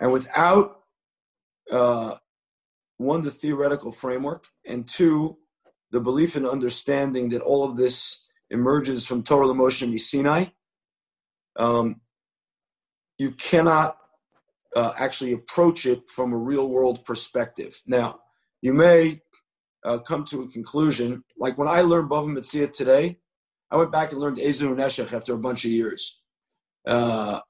And 0.00 0.12
without 0.12 0.82
uh, 1.70 2.16
one, 2.98 3.22
the 3.22 3.30
theoretical 3.30 3.92
framework, 3.92 4.44
and 4.66 4.86
two, 4.86 5.38
the 5.90 6.00
belief 6.00 6.36
and 6.36 6.46
understanding 6.46 7.30
that 7.30 7.42
all 7.42 7.64
of 7.64 7.76
this 7.76 8.26
emerges 8.50 9.06
from 9.06 9.22
Torah 9.22 9.48
Moshe 9.48 10.00
Sinai, 10.00 10.46
um, 11.56 12.00
you 13.18 13.32
cannot 13.32 13.96
uh, 14.74 14.92
actually 14.98 15.32
approach 15.32 15.86
it 15.86 16.08
from 16.08 16.32
a 16.32 16.36
real 16.36 16.68
world 16.68 17.04
perspective. 17.04 17.80
Now, 17.86 18.20
you 18.62 18.72
may 18.72 19.20
uh, 19.84 19.98
come 19.98 20.24
to 20.26 20.42
a 20.42 20.48
conclusion, 20.48 21.24
like 21.36 21.58
when 21.58 21.68
I 21.68 21.82
learned 21.82 22.10
Bava 22.10 22.26
Metzia 22.26 22.72
today, 22.72 23.18
I 23.70 23.76
went 23.76 23.92
back 23.92 24.12
and 24.12 24.20
learned 24.20 24.38
Eizehu 24.38 24.74
Neshech 24.76 25.12
after 25.12 25.34
a 25.34 25.38
bunch 25.38 25.64
of 25.64 25.70
years 25.70 26.22
uh, 26.86 27.40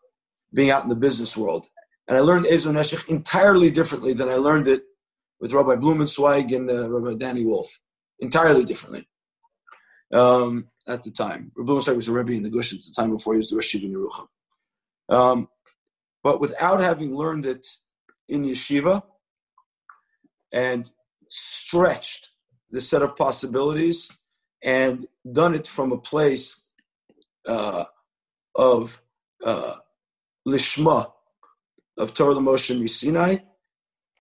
being 0.53 0.71
out 0.71 0.85
in 0.85 0.89
the 0.89 0.97
business 0.97 1.37
world. 1.37 1.67
And 2.09 2.17
I 2.17 2.21
learned 2.21 2.47
Eizehu 2.47 2.73
Neshech 2.73 3.09
entirely 3.09 3.71
differently 3.71 4.13
than 4.13 4.29
I 4.29 4.37
learned 4.37 4.69
it 4.69 4.83
with 5.43 5.53
Rabbi 5.53 5.75
Blumenzweig 5.75 6.55
and 6.55 6.71
uh, 6.71 6.89
Rabbi 6.89 7.19
Danny 7.19 7.45
Wolf. 7.45 7.81
Entirely 8.21 8.65
differently 8.65 9.09
um, 10.15 10.69
at 10.87 11.03
the 11.03 11.11
time. 11.11 11.51
Rabbi 11.57 11.73
Blumenzweig 11.73 11.97
was 11.97 12.09
a 12.09 12.13
Rebbe 12.13 12.33
in 12.33 12.45
the 12.45 12.51
Gush 12.51 12.73
at 12.73 12.79
the 12.79 12.95
time 12.95 13.11
before 13.11 13.35
he 13.35 13.39
was 13.39 13.51
the 13.51 13.57
Rosh 13.57 13.75
in 13.75 13.93
Yerucham. 13.93 14.29
Um, 15.09 15.49
but 16.23 16.41
without 16.41 16.81
having 16.81 17.17
learned 17.17 17.45
it 17.47 17.67
in 18.29 18.45
yeshiva 18.45 19.03
and 20.53 20.89
stretched 21.29 22.31
the 22.71 22.81
set 22.81 23.03
of 23.03 23.17
possibilities 23.17 24.17
and 24.63 25.09
done 25.31 25.57
it 25.57 25.67
from 25.67 25.91
a 25.91 25.99
place 25.99 26.65
uh, 27.49 27.85
of 28.55 29.03
uh, 29.45 29.75
lishma 30.47 31.11
of 31.99 32.15
Torah 32.15 32.37
Moshe 32.37 32.89
Sinai, 32.89 33.39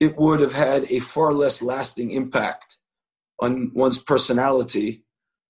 it 0.02 0.18
would 0.18 0.40
have 0.40 0.54
had 0.54 0.92
a 0.92 0.98
far 1.00 1.32
less 1.32 1.62
lasting 1.62 2.12
impact 2.12 2.78
on 3.40 3.72
one's 3.76 4.00
personality 4.00 5.06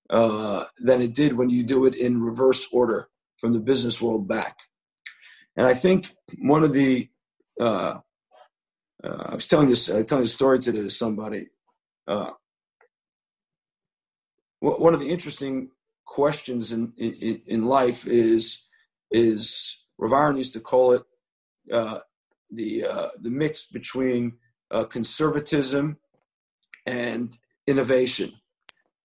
uh, 0.10 0.66
than 0.78 1.02
it 1.02 1.16
did 1.16 1.38
when 1.38 1.50
you 1.50 1.64
do 1.64 1.86
it 1.86 1.96
in 1.96 2.22
reverse 2.22 2.68
order 2.74 3.08
from 3.38 3.54
the 3.54 3.60
business 3.60 4.02
world 4.02 4.28
back. 4.28 4.58
And 5.56 5.66
I 5.66 5.74
think 5.74 6.14
one 6.40 6.64
of 6.64 6.74
the 6.74 7.10
uh, 7.62 8.00
uh, 9.04 9.24
I 9.30 9.36
was 9.36 9.48
telling 9.48 9.70
this 9.70 9.90
I 9.90 10.00
was 10.00 10.06
telling 10.08 10.26
this 10.26 10.34
story 10.34 10.60
today 10.60 10.82
to 10.82 10.90
somebody. 10.90 11.48
Uh, 12.06 12.32
one 14.60 14.94
of 14.94 15.00
the 15.00 15.10
interesting 15.10 15.70
questions 16.06 16.72
in, 16.72 16.94
in, 16.98 17.42
in 17.48 17.66
life 17.66 18.06
is 18.06 18.68
is 19.12 19.86
Rav 19.98 20.36
used 20.38 20.54
to 20.54 20.60
call 20.60 20.92
it 20.92 21.04
uh, 21.72 22.00
the 22.52 22.86
uh, 22.86 23.10
the 23.22 23.30
mix 23.30 23.68
between 23.68 24.34
uh, 24.70 24.84
conservatism 24.86 25.98
and 26.86 27.38
innovation. 27.68 28.34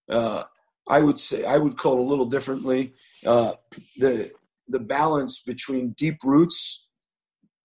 Uh, 0.09 0.43
I 0.87 1.01
would 1.01 1.19
say 1.19 1.45
I 1.45 1.57
would 1.57 1.77
call 1.77 1.93
it 1.93 1.99
a 1.99 2.03
little 2.03 2.25
differently. 2.25 2.93
Uh, 3.25 3.53
the 3.97 4.31
the 4.67 4.79
balance 4.79 5.41
between 5.43 5.91
deep 5.91 6.17
roots 6.23 6.87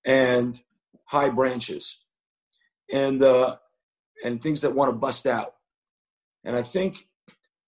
and 0.04 0.60
high 1.06 1.28
branches, 1.28 2.04
and 2.92 3.22
uh, 3.22 3.56
and 4.24 4.42
things 4.42 4.60
that 4.62 4.74
want 4.74 4.90
to 4.90 4.96
bust 4.96 5.26
out. 5.26 5.54
And 6.44 6.56
I 6.56 6.62
think 6.62 7.06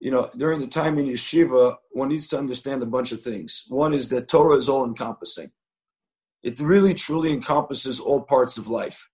you 0.05 0.11
know, 0.11 0.29
during 0.37 0.61
the 0.61 0.67
time 0.67 0.99
in 0.99 1.07
yeshiva, 1.07 1.77
one 1.93 2.09
needs 2.09 2.29
to 2.29 2.39
understand 2.39 2.83
a 2.83 2.87
bunch 2.87 3.11
of 3.11 3.23
things. 3.23 3.65
One 3.69 3.95
is 3.95 4.11
that 4.11 4.29
Torah 4.29 4.57
is 4.57 4.69
all 4.69 4.85
encompassing. 4.85 5.51
It 6.45 6.61
really 6.61 6.93
truly 6.93 7.33
encompasses 7.33 7.99
all 7.99 8.21
parts 8.21 8.59
of 8.59 8.69
life. 8.69 9.09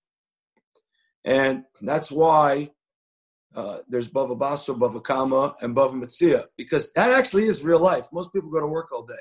And 1.24 1.64
that's 1.80 2.10
why 2.10 2.70
uh, 3.54 3.78
there's 3.88 4.10
Bava 4.10 4.36
Basra, 4.36 4.74
Bava 4.74 5.02
Kama, 5.02 5.54
and 5.62 5.74
Bava 5.74 5.94
Metzia, 5.94 6.46
because 6.56 6.92
that 6.94 7.12
actually 7.12 7.46
is 7.46 7.62
real 7.62 7.78
life. 7.78 8.08
Most 8.12 8.32
people 8.32 8.50
go 8.50 8.60
to 8.60 8.66
work 8.66 8.90
all 8.92 9.06
day 9.06 9.14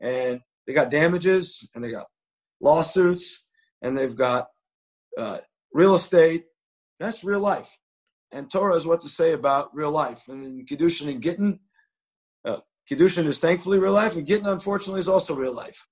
and 0.00 0.40
they 0.66 0.72
got 0.72 0.90
damages 0.90 1.68
and 1.74 1.82
they 1.82 1.90
got 1.90 2.06
lawsuits 2.60 3.44
and 3.82 3.98
they've 3.98 4.16
got 4.16 4.46
uh, 5.18 5.38
real 5.74 5.96
estate. 5.96 6.44
That's 7.00 7.24
real 7.24 7.40
life. 7.40 7.76
And 8.30 8.48
Torah 8.48 8.76
is 8.76 8.86
what 8.86 9.00
to 9.00 9.08
say 9.08 9.32
about 9.32 9.74
real 9.74 9.90
life. 9.90 10.22
And 10.28 10.44
in 10.44 10.64
Kiddushin 10.64 11.10
and 11.10 11.20
Gittin, 11.20 11.58
uh, 12.44 12.58
Kiddushin 12.88 13.26
is 13.26 13.40
thankfully 13.40 13.78
real 13.78 13.92
life, 13.92 14.16
and 14.16 14.26
Gittin, 14.26 14.46
unfortunately, 14.46 15.00
is 15.00 15.08
also 15.08 15.34
real 15.34 15.52
life. 15.54 15.86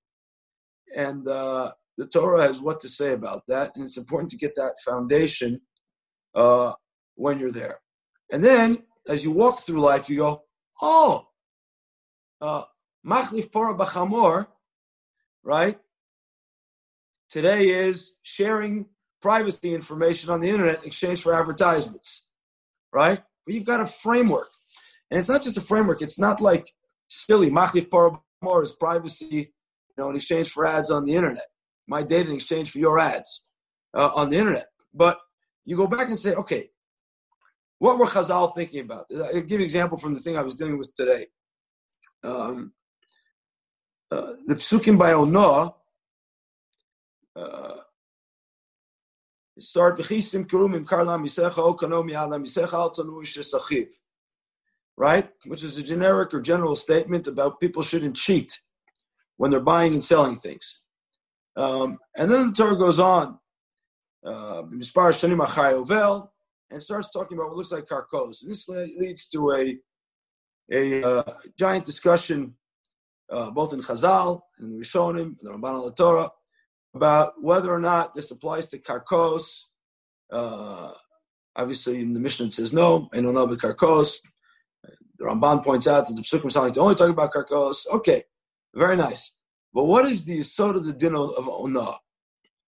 And 0.95 1.27
uh, 1.27 1.71
the 1.97 2.07
Torah 2.07 2.43
has 2.43 2.61
what 2.61 2.79
to 2.81 2.89
say 2.89 3.13
about 3.13 3.43
that. 3.47 3.71
And 3.75 3.83
it's 3.83 3.97
important 3.97 4.31
to 4.31 4.37
get 4.37 4.55
that 4.55 4.75
foundation 4.83 5.61
uh, 6.35 6.73
when 7.15 7.39
you're 7.39 7.51
there. 7.51 7.79
And 8.31 8.43
then 8.43 8.83
as 9.07 9.23
you 9.23 9.31
walk 9.31 9.59
through 9.59 9.81
life, 9.81 10.09
you 10.09 10.17
go, 10.17 10.43
oh, 10.81 11.27
uh, 12.39 12.63
machlif 13.05 13.51
para 13.51 13.75
bachamor, 13.75 14.47
right? 15.43 15.79
Today 17.29 17.69
is 17.69 18.17
sharing 18.23 18.87
privacy 19.21 19.73
information 19.73 20.29
on 20.31 20.41
the 20.41 20.49
internet 20.49 20.81
in 20.81 20.87
exchange 20.87 21.21
for 21.21 21.33
advertisements, 21.33 22.27
right? 22.91 23.21
But 23.45 23.55
you've 23.55 23.65
got 23.65 23.81
a 23.81 23.87
framework. 23.87 24.49
And 25.09 25.19
it's 25.19 25.29
not 25.29 25.41
just 25.41 25.57
a 25.57 25.61
framework. 25.61 26.01
It's 26.01 26.19
not 26.19 26.41
like 26.41 26.71
silly. 27.07 27.49
Machlif 27.49 27.89
para 27.89 28.11
bachamor 28.43 28.63
is 28.63 28.71
privacy, 28.71 29.53
know, 30.01 30.09
in 30.09 30.15
exchange 30.15 30.49
for 30.49 30.65
ads 30.65 30.89
on 30.91 31.05
the 31.05 31.15
internet. 31.15 31.47
My 31.87 32.03
data 32.03 32.29
in 32.29 32.35
exchange 32.35 32.71
for 32.71 32.79
your 32.79 32.99
ads 32.99 33.45
uh, 33.93 34.11
on 34.15 34.29
the 34.29 34.37
internet. 34.37 34.67
But 34.93 35.19
you 35.65 35.77
go 35.77 35.87
back 35.87 36.07
and 36.07 36.17
say, 36.17 36.33
okay, 36.33 36.69
what 37.79 37.97
were 37.97 38.05
Chazal 38.05 38.53
thinking 38.55 38.81
about? 38.81 39.05
I'll 39.11 39.41
give 39.41 39.51
you 39.51 39.57
an 39.57 39.63
example 39.63 39.97
from 39.97 40.13
the 40.13 40.19
thing 40.19 40.37
I 40.37 40.41
was 40.41 40.55
dealing 40.55 40.77
with 40.77 40.93
today. 40.95 41.27
Um, 42.23 42.73
uh, 44.11 44.33
the 44.45 44.55
psukim 44.55 44.97
by 44.97 45.13
Onah 45.13 45.73
uh, 47.35 47.77
start 49.59 49.97
v'chisim 49.97 50.45
kerumim 50.45 50.85
karla 50.85 51.17
misecha 51.17 51.59
o 51.59 51.73
kanomi 51.73 52.11
ala 52.11 52.37
misecha 52.37 52.73
al 52.73 53.87
right? 54.97 55.29
Which 55.45 55.63
is 55.63 55.77
a 55.77 55.83
generic 55.83 56.33
or 56.33 56.41
general 56.41 56.75
statement 56.75 57.27
about 57.27 57.59
people 57.59 57.81
shouldn't 57.81 58.15
cheat 58.15 58.61
when 59.41 59.49
they're 59.49 59.59
buying 59.59 59.93
and 59.93 60.03
selling 60.03 60.35
things. 60.35 60.81
Um, 61.55 61.97
and 62.15 62.29
then 62.29 62.49
the 62.49 62.53
Torah 62.53 62.77
goes 62.77 62.99
on, 62.99 63.39
uh, 64.23 64.61
and 66.69 66.83
starts 66.83 67.09
talking 67.09 67.35
about 67.35 67.47
what 67.47 67.57
looks 67.57 67.71
like 67.71 67.87
karkos. 67.87 68.43
And 68.43 68.51
this 68.51 68.69
leads 68.69 69.27
to 69.29 69.51
a 69.51 69.79
a 70.71 71.03
uh, 71.03 71.33
giant 71.57 71.85
discussion, 71.85 72.53
uh, 73.31 73.49
both 73.49 73.73
in 73.73 73.79
Chazal 73.79 74.41
and 74.59 74.73
the 74.73 74.77
Rishonim 74.77 75.21
and 75.21 75.37
the 75.41 75.49
Ramban 75.49 75.73
al 75.73 75.91
Torah, 75.91 76.29
about 76.93 77.33
whether 77.41 77.73
or 77.73 77.79
not 77.79 78.13
this 78.13 78.29
applies 78.29 78.67
to 78.67 78.77
karkos. 78.77 79.63
Uh, 80.31 80.91
obviously, 81.55 81.99
in 81.99 82.13
the 82.13 82.19
Mishnah 82.19 82.45
it 82.45 82.53
says 82.53 82.73
no, 82.73 83.09
and 83.11 83.25
on 83.25 83.33
the 83.33 83.57
karkos. 83.57 84.19
The 85.17 85.25
Ramban 85.25 85.63
points 85.63 85.87
out 85.87 86.05
that 86.05 86.15
the 86.15 86.21
Psukim 86.21 86.51
sound 86.51 86.67
like 86.67 86.75
they 86.75 86.79
only 86.81 86.93
talk 86.93 87.09
about 87.09 87.33
karkos. 87.33 87.87
Okay, 87.91 88.23
very 88.73 88.95
nice. 88.95 89.37
But 89.73 89.85
what 89.85 90.05
is 90.05 90.25
the 90.25 90.41
sort 90.41 90.75
of 90.75 90.85
the 90.85 90.93
din 90.93 91.15
of 91.15 91.35
onah? 91.35 91.97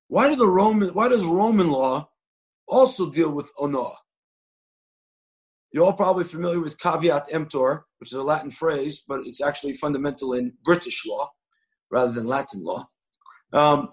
Why 0.08 0.30
do 0.30 0.36
the 0.36 0.48
Roman? 0.48 0.90
Why 0.90 1.08
does 1.10 1.26
Roman 1.26 1.70
law 1.70 2.10
also 2.68 3.10
deal 3.10 3.32
with 3.32 3.56
onah. 3.56 3.94
You're 5.72 5.86
all 5.86 5.94
probably 5.94 6.24
familiar 6.24 6.60
with 6.60 6.80
caveat 6.80 7.28
emptor, 7.32 7.86
which 8.00 8.12
is 8.12 8.18
a 8.18 8.24
Latin 8.24 8.52
phrase, 8.52 9.04
but 9.08 9.22
it's 9.26 9.42
actually 9.42 9.74
fundamental 9.74 10.34
in 10.34 10.54
British 10.64 11.06
law 11.06 11.32
rather 11.90 12.12
than 12.12 12.28
Latin 12.28 12.64
law. 12.64 12.90
Um, 13.52 13.90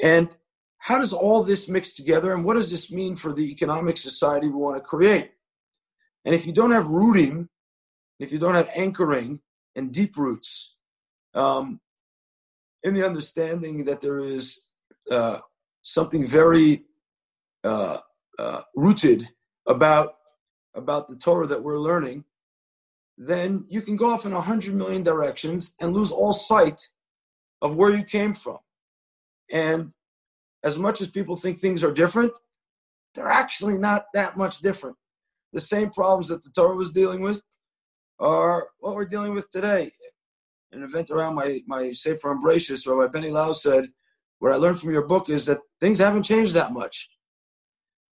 and 0.00 0.36
how 0.78 0.98
does 0.98 1.12
all 1.12 1.42
this 1.42 1.68
mix 1.68 1.94
together, 1.94 2.34
and 2.34 2.44
what 2.44 2.54
does 2.54 2.70
this 2.70 2.92
mean 2.92 3.16
for 3.16 3.32
the 3.32 3.50
economic 3.50 3.96
society 3.96 4.48
we 4.48 4.54
want 4.54 4.76
to 4.76 4.82
create? 4.82 5.30
And 6.26 6.34
if 6.34 6.46
you 6.46 6.52
don't 6.52 6.72
have 6.72 6.88
rooting, 6.88 7.48
if 8.18 8.32
you 8.32 8.38
don't 8.38 8.54
have 8.54 8.70
anchoring 8.74 9.40
and 9.74 9.92
deep 9.92 10.16
roots, 10.16 10.73
um, 11.34 11.80
in 12.82 12.94
the 12.94 13.04
understanding 13.04 13.84
that 13.84 14.00
there 14.00 14.18
is 14.18 14.62
uh, 15.10 15.38
something 15.82 16.26
very 16.26 16.84
uh, 17.62 17.98
uh, 18.38 18.60
rooted 18.74 19.28
about 19.66 20.14
about 20.74 21.08
the 21.08 21.16
Torah 21.16 21.46
that 21.46 21.62
we're 21.62 21.78
learning, 21.78 22.24
then 23.16 23.64
you 23.68 23.80
can 23.80 23.96
go 23.96 24.10
off 24.10 24.26
in 24.26 24.32
a 24.32 24.40
hundred 24.40 24.74
million 24.74 25.04
directions 25.04 25.72
and 25.80 25.94
lose 25.94 26.10
all 26.10 26.32
sight 26.32 26.88
of 27.62 27.76
where 27.76 27.90
you 27.90 28.02
came 28.02 28.34
from. 28.34 28.58
And 29.52 29.92
as 30.64 30.76
much 30.78 31.00
as 31.00 31.06
people 31.06 31.36
think 31.36 31.58
things 31.58 31.84
are 31.84 31.92
different, 31.92 32.32
they're 33.14 33.30
actually 33.30 33.78
not 33.78 34.06
that 34.14 34.36
much 34.36 34.58
different. 34.58 34.96
The 35.52 35.60
same 35.60 35.90
problems 35.90 36.26
that 36.28 36.42
the 36.42 36.50
Torah 36.50 36.74
was 36.74 36.90
dealing 36.90 37.20
with 37.20 37.44
are 38.18 38.68
what 38.80 38.96
we're 38.96 39.04
dealing 39.04 39.32
with 39.32 39.48
today. 39.50 39.92
An 40.74 40.82
event 40.82 41.10
around 41.10 41.34
my 41.34 41.62
my 41.66 41.92
Sefer 41.92 42.30
Ambratius, 42.30 42.86
Rabbi 42.86 43.10
Benny 43.12 43.30
Lau 43.30 43.52
said, 43.52 43.88
"What 44.40 44.52
I 44.52 44.56
learned 44.56 44.80
from 44.80 44.92
your 44.92 45.06
book 45.06 45.28
is 45.28 45.46
that 45.46 45.60
things 45.80 45.98
haven't 45.98 46.24
changed 46.24 46.54
that 46.54 46.72
much." 46.72 47.08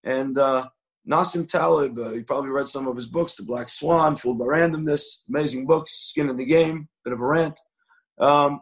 And 0.04 0.36
uh, 0.36 0.68
Nassim 1.08 1.48
Taleb, 1.48 1.98
uh, 1.98 2.10
you 2.10 2.24
probably 2.24 2.50
read 2.50 2.68
some 2.68 2.86
of 2.86 2.96
his 2.96 3.06
books, 3.06 3.34
The 3.34 3.42
Black 3.42 3.68
Swan, 3.68 4.16
Fooled 4.16 4.38
by 4.38 4.44
Randomness, 4.44 5.02
amazing 5.28 5.66
books, 5.66 5.92
Skin 5.92 6.28
in 6.28 6.36
the 6.36 6.44
Game, 6.44 6.88
bit 7.04 7.12
of 7.12 7.20
a 7.20 7.26
rant. 7.26 7.58
Um, 8.18 8.60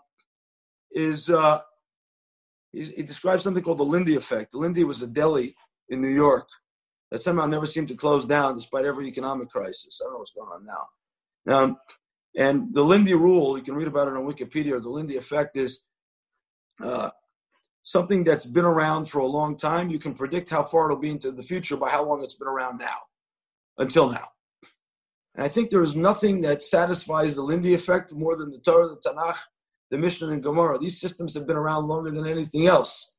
is 0.93 1.29
uh, 1.29 1.61
he 2.73 3.03
describes 3.03 3.43
something 3.43 3.63
called 3.63 3.79
the 3.79 3.85
Lindy 3.85 4.17
effect. 4.17 4.53
The 4.53 4.59
Lindy 4.59 4.85
was 4.85 5.01
a 5.03 5.07
deli 5.07 5.55
in 5.89 6.01
New 6.01 6.09
York 6.09 6.49
that 7.11 7.21
somehow 7.21 7.47
never 7.47 7.67
seemed 7.67 7.89
to 7.89 7.95
close 7.95 8.27
down 8.27 8.55
despite 8.55 8.85
every 8.85 9.07
economic 9.07 9.49
crisis. 9.49 10.01
I 10.01 10.05
don't 10.05 10.15
know 10.15 10.19
what's 10.19 10.35
going 10.35 10.51
on 10.51 10.67
now. 10.67 11.55
Um, 11.55 11.77
and 12.37 12.75
the 12.75 12.83
Lindy 12.83 13.15
rule, 13.15 13.57
you 13.57 13.65
can 13.65 13.75
read 13.75 13.89
about 13.89 14.09
it 14.09 14.15
on 14.15 14.25
Wikipedia. 14.25 14.81
The 14.81 14.91
Lindy 14.91 15.17
effect 15.17 15.57
is 15.57 15.83
uh, 16.83 17.11
something 17.83 18.25
that's 18.25 18.47
been 18.47 18.65
around 18.65 19.07
for 19.07 19.21
a 19.21 19.27
long 19.27 19.57
time, 19.57 19.91
you 19.91 19.99
can 19.99 20.13
predict 20.13 20.51
how 20.51 20.63
far 20.63 20.87
it'll 20.87 21.01
be 21.01 21.11
into 21.11 21.31
the 21.31 21.43
future 21.43 21.77
by 21.77 21.89
how 21.89 22.05
long 22.05 22.23
it's 22.23 22.35
been 22.35 22.49
around 22.49 22.79
now, 22.79 22.97
until 23.79 24.11
now. 24.11 24.29
And 25.35 25.45
I 25.45 25.49
think 25.49 25.71
there 25.71 25.83
is 25.83 25.97
nothing 25.97 26.41
that 26.41 26.63
satisfies 26.63 27.35
the 27.35 27.43
Lindy 27.43 27.75
effect 27.75 28.13
more 28.13 28.37
than 28.37 28.51
the 28.51 28.59
Torah, 28.59 28.89
the 28.89 29.09
Tanakh, 29.09 29.39
the 29.91 29.99
Mishnah, 29.99 30.29
and 30.29 30.43
Gemara. 30.43 30.79
These 30.79 31.01
systems 31.01 31.33
have 31.35 31.47
been 31.47 31.57
around 31.57 31.87
longer 31.87 32.11
than 32.11 32.27
anything 32.27 32.67
else. 32.67 33.15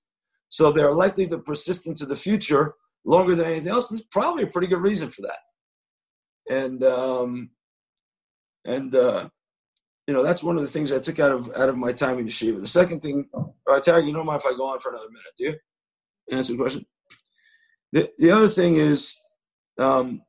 So 0.49 0.71
they 0.71 0.81
are 0.81 0.93
likely 0.93 1.27
to 1.27 1.37
persist 1.39 1.87
into 1.87 2.05
the 2.05 2.15
future 2.15 2.75
longer 3.05 3.35
than 3.35 3.45
anything 3.45 3.71
else. 3.71 3.87
There's 3.87 4.03
probably 4.11 4.43
a 4.43 4.47
pretty 4.47 4.67
good 4.67 4.81
reason 4.81 5.09
for 5.09 5.21
that. 5.21 5.39
And 6.49 6.83
um, 6.83 7.51
and 8.67 8.93
uh, 8.93 9.29
you 10.05 10.13
know, 10.13 10.21
that's 10.21 10.43
one 10.43 10.57
of 10.57 10.61
the 10.61 10.69
things 10.69 10.91
I 10.91 10.99
took 10.99 11.19
out 11.19 11.31
of 11.31 11.51
out 11.55 11.69
of 11.69 11.77
my 11.77 11.93
time 11.93 12.19
in 12.19 12.27
yeshiva. 12.27 12.61
The 12.61 12.67
second 12.67 13.01
thing, 13.01 13.27
right, 13.67 13.81
Tag, 13.81 14.05
you 14.05 14.13
don't 14.13 14.25
mind 14.25 14.41
if 14.41 14.45
I 14.45 14.55
go 14.55 14.67
on 14.67 14.79
for 14.79 14.89
another 14.89 15.09
minute, 15.09 15.33
do 15.37 15.43
you? 15.45 15.55
Answer 16.31 16.53
the 16.53 16.59
question. 16.59 16.85
The 17.91 18.09
the 18.19 18.31
other 18.31 18.47
thing 18.47 18.75
is, 18.75 19.15
um, 19.79 20.21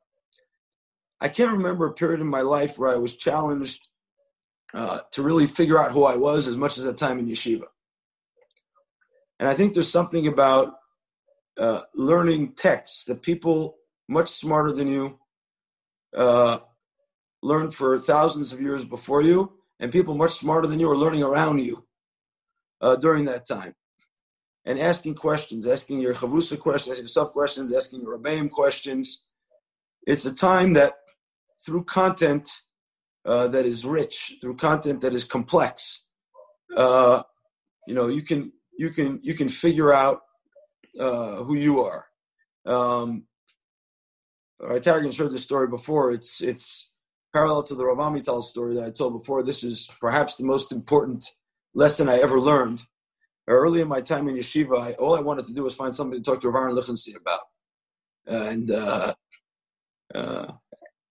I 1.21 1.27
can't 1.27 1.57
remember 1.57 1.85
a 1.85 1.93
period 1.93 2.21
in 2.21 2.27
my 2.27 2.41
life 2.41 2.79
where 2.79 2.89
I 2.89 2.95
was 2.95 3.17
challenged 3.17 3.87
uh, 4.73 4.99
to 5.11 5.21
really 5.21 5.47
figure 5.47 5.77
out 5.77 5.91
who 5.91 6.05
I 6.05 6.15
was 6.15 6.47
as 6.47 6.57
much 6.57 6.77
as 6.77 6.85
that 6.85 6.97
time 6.97 7.19
in 7.19 7.27
yeshiva. 7.27 7.65
And 9.39 9.47
I 9.47 9.53
think 9.53 9.73
there's 9.73 9.91
something 9.91 10.27
about 10.27 10.75
uh, 11.57 11.81
learning 11.93 12.53
texts 12.55 13.05
that 13.05 13.21
people 13.21 13.77
much 14.07 14.29
smarter 14.29 14.71
than 14.71 14.87
you 14.87 15.19
uh, 16.15 16.59
learned 17.41 17.73
for 17.73 17.97
thousands 17.99 18.51
of 18.51 18.61
years 18.61 18.85
before 18.85 19.21
you 19.21 19.53
and 19.79 19.91
people 19.91 20.15
much 20.15 20.33
smarter 20.33 20.67
than 20.67 20.79
you 20.79 20.89
are 20.89 20.97
learning 20.97 21.23
around 21.23 21.59
you 21.59 21.85
uh, 22.81 22.95
during 22.95 23.25
that 23.25 23.47
time. 23.47 23.75
And 24.65 24.79
asking 24.79 25.15
questions, 25.15 25.65
asking 25.65 26.01
your 26.01 26.13
chavrusa 26.13 26.59
questions, 26.59 26.93
asking 26.93 27.03
yourself 27.05 27.31
questions, 27.31 27.73
asking 27.73 28.01
your 28.01 28.17
rabbeim 28.17 28.51
questions. 28.51 29.25
It's 30.05 30.25
a 30.25 30.35
time 30.35 30.73
that 30.73 30.95
through 31.65 31.85
content 31.85 32.49
uh, 33.25 33.47
that 33.47 33.65
is 33.65 33.85
rich, 33.85 34.35
through 34.41 34.57
content 34.57 35.01
that 35.01 35.13
is 35.13 35.23
complex, 35.23 36.03
uh, 36.75 37.23
you 37.87 37.95
know, 37.95 38.07
you 38.07 38.21
can 38.21 38.51
you 38.77 38.89
can 38.91 39.19
you 39.23 39.33
can 39.33 39.49
figure 39.49 39.91
out 39.91 40.21
uh, 40.99 41.37
who 41.43 41.55
you 41.55 41.81
are. 41.81 42.05
Um, 42.65 43.25
I 44.63 44.79
Taragin 44.79 45.11
shared 45.11 45.31
this 45.31 45.43
story 45.43 45.67
before. 45.67 46.11
It's 46.11 46.41
it's 46.41 46.91
parallel 47.33 47.63
to 47.63 47.75
the 47.75 47.85
Rav 47.85 47.97
Amital 47.97 48.41
story 48.41 48.75
that 48.75 48.85
I 48.85 48.91
told 48.91 49.19
before, 49.19 49.43
this 49.43 49.63
is 49.63 49.89
perhaps 49.99 50.35
the 50.35 50.45
most 50.45 50.71
important 50.71 51.25
lesson 51.73 52.09
I 52.09 52.19
ever 52.19 52.39
learned. 52.39 52.83
Early 53.47 53.81
in 53.81 53.87
my 53.87 54.01
time 54.01 54.27
in 54.27 54.35
yeshiva, 54.35 54.79
I, 54.79 54.93
all 54.93 55.15
I 55.15 55.21
wanted 55.21 55.45
to 55.45 55.53
do 55.53 55.63
was 55.63 55.75
find 55.75 55.95
somebody 55.95 56.21
to 56.21 56.31
talk 56.31 56.41
to 56.41 56.49
Rav 56.49 56.69
Aharon 56.69 56.75
Lichtenstein 56.75 57.15
about. 57.15 57.41
And 58.27 58.69
uh, 58.71 59.13
Uh, 60.13 60.53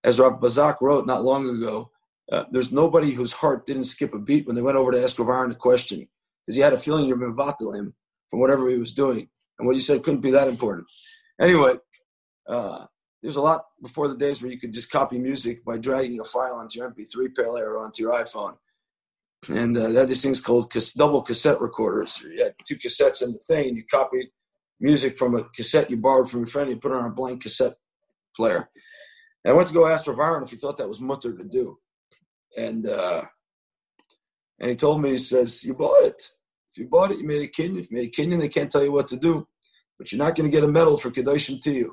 as 0.03 0.19
Rav 0.19 0.41
Bazak 0.41 0.81
wrote 0.81 1.07
not 1.07 1.25
long 1.25 1.49
ago, 1.49 1.91
uh, 2.33 2.45
there's 2.51 2.73
nobody 2.73 3.13
whose 3.13 3.33
heart 3.33 3.65
didn't 3.65 3.85
skip 3.85 4.13
a 4.13 4.19
beat 4.19 4.45
when 4.45 4.57
they 4.57 4.63
went 4.63 4.77
over 4.77 4.91
to 4.91 5.03
ask 5.03 5.19
Rav 5.19 5.29
Aaron 5.29 5.53
a 5.53 5.55
question 5.55 6.09
because 6.41 6.57
he 6.57 6.63
had 6.63 6.73
a 6.73 6.79
feeling 6.79 7.07
you're 7.07 7.17
mivatal 7.17 7.77
him 7.79 7.95
from 8.29 8.41
whatever 8.41 8.69
he 8.69 8.77
was 8.77 8.93
doing, 8.93 9.29
and 9.57 9.67
what 9.67 9.77
you 9.77 9.81
said 9.81 10.03
couldn't 10.03 10.21
be 10.21 10.33
that 10.33 10.49
important. 10.49 10.87
Anyway, 11.41 11.75
uh, 12.49 12.87
there's 13.23 13.37
a 13.37 13.43
lot 13.43 13.65
before 13.83 14.09
the 14.09 14.17
days 14.17 14.43
where 14.43 14.51
you 14.51 14.59
could 14.59 14.73
just 14.73 14.91
copy 14.91 15.19
music 15.19 15.65
by 15.65 15.77
dragging 15.77 16.21
a 16.21 16.25
file 16.25 16.55
onto 16.55 16.79
your 16.79 16.91
MP3 16.91 17.35
player 17.35 17.73
or 17.73 17.85
onto 17.85 18.03
your 18.03 18.13
iPhone. 18.13 18.55
And 19.49 19.77
uh, 19.77 19.89
they 19.89 20.01
had 20.01 20.09
these 20.09 20.23
things 20.23 20.41
called 20.41 20.73
double 20.97 21.23
cassette 21.23 21.61
recorders. 21.61 22.23
You 22.23 22.45
had 22.45 22.55
two 22.67 22.77
cassettes 22.77 23.23
in 23.23 23.33
the 23.33 23.39
thing, 23.39 23.69
and 23.69 23.77
you 23.77 23.85
copied 23.89 24.29
music 24.81 25.17
from 25.17 25.35
a 25.35 25.45
cassette 25.45 25.91
you 25.91 25.97
borrowed 25.97 26.31
from 26.31 26.41
your 26.41 26.49
friend, 26.49 26.69
and 26.69 26.77
you 26.77 26.81
put 26.81 26.93
it 26.93 26.99
on 26.99 27.07
a 27.07 27.15
blank 27.15 27.43
cassette 27.43 27.75
player. 28.35 28.69
And 29.45 29.53
I 29.53 29.57
went 29.57 29.69
to 29.69 29.75
go 29.75 29.87
ask 29.87 30.07
Rav 30.07 30.19
Aaron 30.19 30.43
if 30.43 30.51
he 30.51 30.57
thought 30.57 30.77
that 30.79 30.89
was 30.89 31.01
mutter 31.01 31.37
to 31.37 31.45
do. 31.45 31.79
And 32.57 32.87
uh, 32.87 33.23
and 34.59 34.71
he 34.71 34.77
told 34.77 35.01
me, 35.01 35.13
he 35.13 35.19
says, 35.19 35.65
You 35.65 35.75
bought 35.75 36.05
it. 36.05 36.23
If 36.71 36.79
you 36.79 36.89
bought 36.89 37.13
it, 37.13 37.19
you 37.19 37.27
made 37.27 37.43
a 37.43 37.49
kinyan. 37.49 37.79
If 37.79 37.91
you 37.91 37.97
made 37.99 38.09
a 38.09 38.23
kinyan, 38.23 38.41
they 38.41 38.49
can't 38.49 38.71
tell 38.71 38.83
you 38.83 38.93
what 38.93 39.09
to 39.09 39.17
do. 39.17 39.47
But 39.99 40.13
you're 40.13 40.19
not 40.19 40.37
going 40.37 40.51
to 40.51 40.55
get 40.55 40.65
a 40.65 40.69
medal 40.69 40.97
for 40.97 41.11
Kedoshim 41.11 41.61
tihyu. 41.61 41.91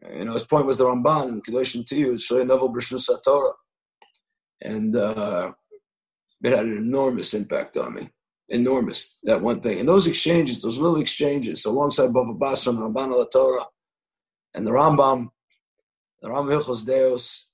You 0.00 0.24
know, 0.24 0.32
his 0.32 0.44
point 0.44 0.66
was 0.66 0.78
the 0.78 0.84
Ramban 0.84 1.28
and 1.28 1.44
Kedoshim 1.44 1.84
tihyu, 1.84 2.14
Shoy 2.14 2.46
Novel 2.46 2.72
Brishus 2.72 3.08
Torah. 3.24 3.52
And 4.62 4.96
uh, 4.96 5.52
it 6.42 6.56
had 6.56 6.66
an 6.66 6.76
enormous 6.76 7.34
impact 7.34 7.76
on 7.76 7.94
me. 7.94 8.10
Enormous, 8.48 9.18
that 9.24 9.42
one 9.42 9.60
thing. 9.60 9.80
And 9.80 9.88
those 9.88 10.06
exchanges, 10.06 10.62
those 10.62 10.78
little 10.78 11.00
exchanges, 11.00 11.64
alongside 11.64 12.12
Baba 12.12 12.30
and 12.30 12.38
Ramban 12.38 13.12
al 13.12 13.26
Torah, 13.26 13.66
and 14.54 14.66
the 14.66 14.70
Rambam, 14.70 15.28
the 16.22 16.28
Rambam 16.30 16.62
Hilchos 16.62 16.86
Deos, 16.86 17.48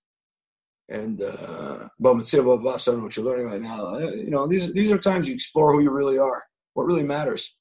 and 0.88 1.20
uh, 1.20 1.88
Baba 1.98 2.58
Basra, 2.58 2.96
what 2.98 3.16
you're 3.16 3.26
learning 3.26 3.46
right 3.46 3.60
now. 3.60 3.86
Uh, 3.86 3.98
You 3.98 4.30
know, 4.30 4.46
these, 4.46 4.72
these 4.72 4.92
are 4.92 4.98
times 4.98 5.26
you 5.26 5.34
explore 5.34 5.72
who 5.72 5.82
you 5.82 5.90
really 5.90 6.18
are, 6.18 6.42
what 6.74 6.84
really 6.86 7.02
matters. 7.02 7.56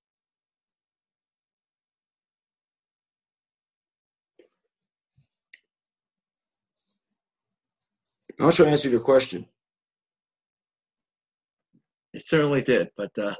I'm 8.39 8.45
not 8.45 8.53
sure 8.53 8.67
I 8.67 8.71
answered 8.71 8.91
your 8.91 9.01
question. 9.01 9.45
It 12.13 12.25
certainly 12.25 12.61
did, 12.61 12.89
but 12.97 13.11
uh, 13.17 13.35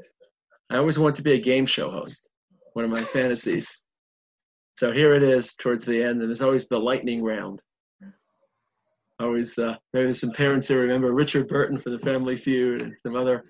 I 0.69 0.77
always 0.77 0.97
wanted 0.97 1.15
to 1.15 1.23
be 1.23 1.33
a 1.33 1.39
game 1.39 1.65
show 1.65 1.91
host. 1.91 2.29
One 2.73 2.85
of 2.85 2.91
my 2.91 3.03
fantasies. 3.03 3.81
So 4.77 4.91
here 4.91 5.13
it 5.13 5.23
is 5.23 5.53
towards 5.53 5.85
the 5.85 6.01
end, 6.01 6.21
and 6.21 6.29
there's 6.29 6.41
always 6.41 6.67
the 6.67 6.79
lightning 6.79 7.23
round. 7.23 7.61
Always, 9.19 9.57
uh, 9.59 9.75
maybe 9.93 10.05
there's 10.05 10.19
some 10.19 10.31
parents 10.31 10.67
who 10.67 10.75
remember 10.75 11.13
Richard 11.13 11.47
Burton 11.47 11.79
for 11.79 11.91
the 11.91 11.99
Family 11.99 12.35
Feud 12.35 12.81
and 12.81 12.95
some 13.03 13.15
other 13.15 13.43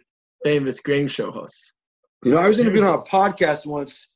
famous 0.44 0.82
game 0.82 1.08
show 1.08 1.32
hosts. 1.32 1.78
You 2.26 2.32
know, 2.32 2.38
I 2.38 2.48
was 2.48 2.60
interviewed 2.60 2.84
on 2.84 2.96
a 2.96 2.98
podcast 3.10 3.66
once, 3.66 4.08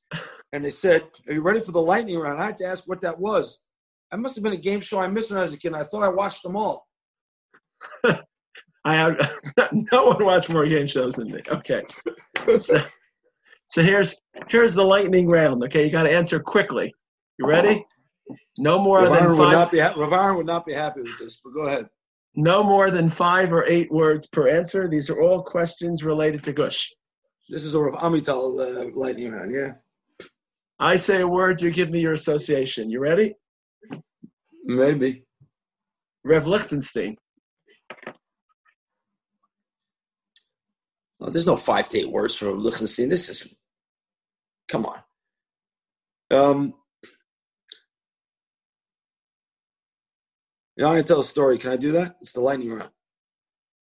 and 0.52 0.64
they 0.64 0.70
said, 0.70 1.04
"Are 1.28 1.34
you 1.34 1.42
ready 1.42 1.62
for 1.62 1.72
the 1.72 1.82
lightning 1.82 2.18
round?" 2.18 2.42
I 2.42 2.48
had 2.48 2.58
to 2.60 2.66
ask 2.66 2.84
what 2.86 3.02
that 3.02 3.18
was. 3.18 3.60
That 4.12 4.20
must 4.20 4.36
have 4.36 4.44
been 4.44 4.54
a 4.54 4.58
game 4.58 4.82
show 4.82 5.00
I 5.00 5.08
missed 5.08 5.30
when 5.30 5.40
I 5.40 5.44
was 5.44 5.54
a 5.54 5.58
kid. 5.58 5.74
I 5.74 5.84
thought 5.84 6.04
I 6.04 6.10
watched 6.10 6.44
them 6.44 6.56
all. 6.56 6.87
I 8.86 8.96
have 8.96 9.40
no 9.92 10.06
one 10.06 10.24
watched 10.24 10.50
more 10.50 10.66
game 10.66 10.88
shows 10.88 11.14
than 11.14 11.32
me. 11.32 11.42
Okay, 11.50 11.84
so, 12.60 12.82
so 13.66 13.84
here's 13.84 14.16
here's 14.48 14.74
the 14.74 14.84
lightning 14.84 15.28
round. 15.28 15.64
Okay, 15.64 15.84
you 15.86 15.92
got 15.92 16.04
to 16.04 16.12
answer 16.12 16.40
quickly. 16.40 16.94
You 17.38 17.48
ready? 17.48 17.86
No 18.58 18.80
more 18.80 19.04
than 19.04 19.16
Aaron 19.16 19.38
would 19.38 19.46
five. 19.46 19.54
not 19.54 19.72
be 19.72 19.80
ha- 19.80 19.94
would 20.36 20.46
not 20.46 20.66
be 20.66 20.74
happy 20.74 21.02
with 21.02 21.18
this. 21.20 21.42
But 21.44 21.54
go 21.54 21.62
ahead. 21.62 21.88
No 22.36 22.64
more 22.64 22.92
than 22.92 23.10
five 23.10 23.52
or 23.52 23.66
eight 23.66 23.92
words 23.92 24.28
per 24.28 24.48
answer. 24.48 24.88
These 24.88 25.10
are 25.10 25.22
all 25.22 25.44
questions 25.44 26.04
related 26.04 26.44
to 26.44 26.54
Gush. 26.54 26.94
This 27.50 27.64
is 27.64 27.76
a 27.76 27.82
Rav 27.82 28.00
Amital 28.02 28.60
uh, 28.60 28.90
lightning 28.94 29.32
round. 29.32 29.52
Yeah, 29.54 29.74
I 30.80 30.98
say 30.98 31.22
a 31.22 31.28
word, 31.28 31.62
you 31.62 31.72
give 31.72 31.90
me 31.90 32.00
your 32.00 32.14
association. 32.14 32.90
You 32.90 33.00
ready? 33.00 33.36
maybe. 34.64 35.24
Rev 36.24 36.46
Lichtenstein. 36.46 37.16
Well, 41.20 41.32
there's 41.32 41.48
no 41.48 41.58
five 41.58 41.90
to 41.90 42.00
eight 42.00 42.12
words 42.12 42.36
for 42.36 42.52
Lichtenstein. 42.52 43.10
This 43.10 43.30
is, 43.30 43.54
come 44.68 44.86
on. 44.86 45.00
Um, 46.30 46.74
you 50.76 50.84
know, 50.84 50.88
I'm 50.88 50.94
gonna 50.94 51.04
tell 51.04 51.20
a 51.20 51.24
story. 51.24 51.58
Can 51.58 51.72
I 51.72 51.78
do 51.78 51.94
that? 51.94 52.18
It's 52.22 52.34
the 52.34 52.42
lightning 52.42 52.72
round. 52.72 52.90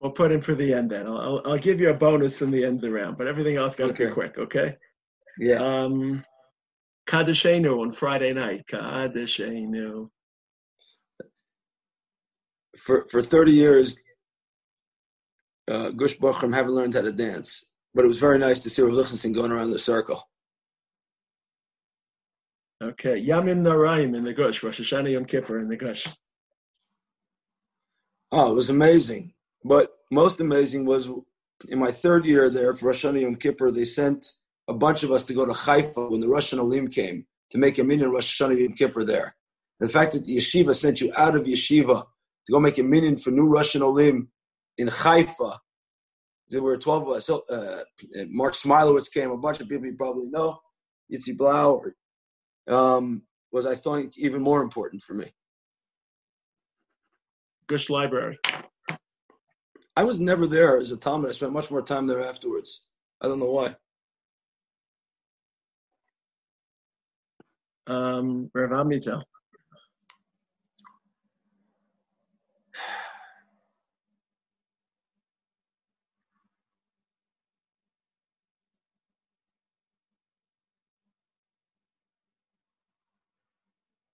We'll 0.01 0.11
put 0.12 0.33
in 0.33 0.41
for 0.41 0.55
the 0.55 0.74
end 0.74 0.91
then. 0.91 1.07
I'll, 1.07 1.18
I'll, 1.18 1.43
I'll 1.53 1.59
give 1.59 1.80
you 1.80 1.91
a 1.91 1.95
bonus 1.95 2.43
in 2.43 2.51
the 2.51 2.64
end 2.64 2.76
of 2.76 2.83
the 2.83 2.91
round, 2.91 3.16
but 3.16 3.28
everything 3.28 3.57
else 3.57 3.76
got 3.76 3.97
to 3.97 4.07
be 4.07 4.11
quick, 4.11 4.37
okay? 4.37 4.76
Yeah. 5.39 5.57
Um, 5.62 6.24
Kadeshenu 7.09 7.80
on 7.80 7.93
Friday 7.93 8.33
night. 8.33 8.66
Kadeshenu. 8.66 10.09
for 12.76 13.07
for 13.09 13.22
30 13.22 13.53
years, 13.53 13.97
uh, 15.73 15.91
Gush 15.91 16.18
Bochum 16.18 16.55
haven't 16.55 16.75
learned 16.75 16.95
how 16.95 17.01
to 17.01 17.12
dance, 17.12 17.64
but 17.95 18.05
it 18.05 18.09
was 18.09 18.20
very 18.20 18.39
nice 18.39 18.61
to 18.61 18.70
see 18.70 18.83
Rav 18.83 18.93
Lichtenstein 18.93 19.33
going 19.33 19.51
around 19.51 19.70
the 19.70 19.79
circle. 19.79 20.29
Okay. 22.83 23.25
Yamim 23.25 23.62
Noraim 23.62 24.14
in 24.16 24.25
the 24.25 24.35
Gush. 24.35 24.62
Rosh 24.62 24.81
Hashanah 24.81 25.12
Yom 25.12 25.25
Kippur 25.25 25.59
in 25.61 25.68
the 25.68 25.77
Gush. 25.77 26.07
Oh, 28.31 28.51
it 28.51 28.55
was 28.55 28.70
amazing. 28.70 29.33
But 29.64 29.93
most 30.11 30.41
amazing 30.41 30.85
was 30.85 31.09
in 31.68 31.79
my 31.79 31.91
third 31.91 32.27
year 32.27 32.51
there 32.51 32.75
for 32.75 32.87
Rosh 32.87 33.05
Hashanah 33.05 33.23
Yom 33.23 33.37
Kippur, 33.37 33.70
they 33.70 33.85
sent 33.85 34.33
a 34.68 34.75
bunch 34.75 35.05
of 35.05 35.12
us 35.12 35.25
to 35.25 35.35
go 35.35 35.47
to 35.47 35.53
Haifa 35.53 36.11
when 36.11 36.20
the 36.20 36.29
Russian 36.29 36.59
Olim 36.59 36.89
came 36.89 37.27
to 37.51 37.59
make 37.59 37.79
a 37.79 37.85
minyan 37.85 38.11
Rosh 38.11 38.41
Hashanah 38.41 38.61
Yom 38.61 38.75
Kippur 38.75 39.05
there. 39.05 39.37
The 39.81 39.89
fact 39.89 40.12
that 40.12 40.27
the 40.27 40.37
yeshiva 40.37 40.75
sent 40.75 41.01
you 41.01 41.12
out 41.16 41.37
of 41.37 41.45
yeshiva 41.45 42.05
to 42.47 42.53
go 42.53 42.61
make 42.61 42.79
a 42.79 42.83
minyan 42.83 43.16
for 43.16 43.31
new 43.31 43.47
Russian 43.47 43.83
Olim 43.83 44.29
in 44.79 44.89
Haifa. 44.89 45.59
There 46.49 46.62
were 46.62 46.77
12 46.77 47.03
of 47.09 47.09
us. 47.16 47.27
So, 47.27 47.45
Uh, 47.49 47.85
Mark 48.29 48.55
Smilowitz 48.55 49.12
came, 49.12 49.31
a 49.31 49.37
bunch 49.37 49.61
of 49.61 49.68
people 49.68 49.87
you 49.87 49.97
probably 49.97 50.29
know, 50.29 50.61
Yitzi 51.12 51.37
Blau, 51.37 51.83
um, 52.68 53.23
was, 53.51 53.66
I 53.66 53.75
think, 53.75 54.16
even 54.18 54.43
more 54.43 54.62
important 54.62 55.03
for 55.03 55.14
me. 55.14 55.33
Gush 57.66 57.89
Library. 57.91 58.39
I 59.97 60.05
was 60.05 60.20
never 60.20 60.47
there 60.47 60.79
as 60.79 60.91
a 60.91 60.97
Talmud. 60.97 61.31
I 61.31 61.33
spent 61.33 61.53
much 61.53 61.70
more 61.70 61.83
time 61.83 62.07
there 62.07 62.23
afterwards. 62.23 62.87
I 63.20 63.29
don't 63.29 63.39
know 63.39 63.51
why. 63.51 63.77
Um, 67.87 68.51
Rav 68.55 68.70
Amital. 68.70 69.23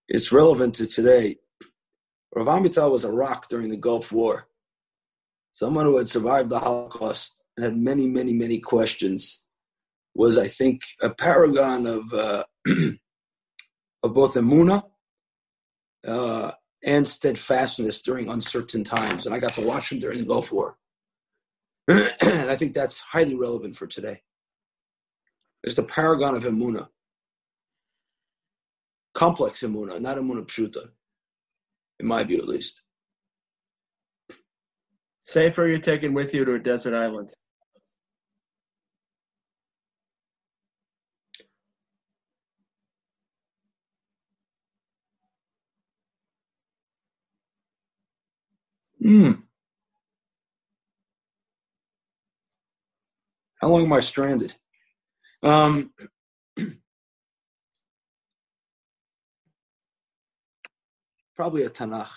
It's 0.08 0.32
relevant 0.32 0.74
to 0.76 0.86
today. 0.86 1.36
Rav 2.34 2.46
Amital 2.46 2.90
was 2.90 3.04
a 3.04 3.12
rock 3.12 3.48
during 3.50 3.68
the 3.68 3.76
Gulf 3.76 4.10
War. 4.10 4.48
Someone 5.52 5.84
who 5.84 5.98
had 5.98 6.08
survived 6.08 6.48
the 6.48 6.58
Holocaust 6.58 7.36
and 7.56 7.64
had 7.64 7.76
many, 7.76 8.06
many, 8.06 8.32
many 8.32 8.58
questions 8.58 9.44
was, 10.14 10.38
I 10.38 10.46
think, 10.46 10.82
a 11.02 11.10
paragon 11.10 11.86
of 11.86 12.12
uh, 12.12 12.44
of 14.02 14.14
both 14.14 14.34
emuna 14.34 14.84
uh, 16.06 16.52
and 16.82 17.06
steadfastness 17.06 18.00
during 18.00 18.28
uncertain 18.28 18.84
times. 18.84 19.26
And 19.26 19.34
I 19.34 19.40
got 19.40 19.54
to 19.54 19.66
watch 19.66 19.92
him 19.92 19.98
during 19.98 20.18
the 20.18 20.24
Gulf 20.24 20.52
War, 20.52 20.76
and 21.88 22.50
I 22.50 22.56
think 22.56 22.72
that's 22.72 22.98
highly 23.00 23.34
relevant 23.34 23.76
for 23.76 23.86
today. 23.86 24.22
Just 25.64 25.78
a 25.78 25.82
paragon 25.82 26.34
of 26.34 26.44
emuna 26.44 26.88
complex 29.18 29.62
emuna, 29.62 30.00
not 30.00 30.16
emuna 30.16 30.46
pshuta, 30.46 30.90
in 31.98 32.06
my 32.06 32.22
view 32.22 32.38
at 32.38 32.46
least. 32.46 32.82
Safer 35.22 35.66
you're 35.66 35.80
taking 35.80 36.14
with 36.14 36.32
you 36.32 36.44
to 36.44 36.54
a 36.54 36.58
desert 36.60 36.94
island. 36.94 37.30
Hmm. 49.02 49.32
How 53.60 53.68
long 53.68 53.82
am 53.82 53.92
I 53.92 54.00
stranded? 54.00 54.54
Um, 55.42 55.92
probably 61.38 61.62
a 61.62 61.70
Tanakh. 61.70 62.10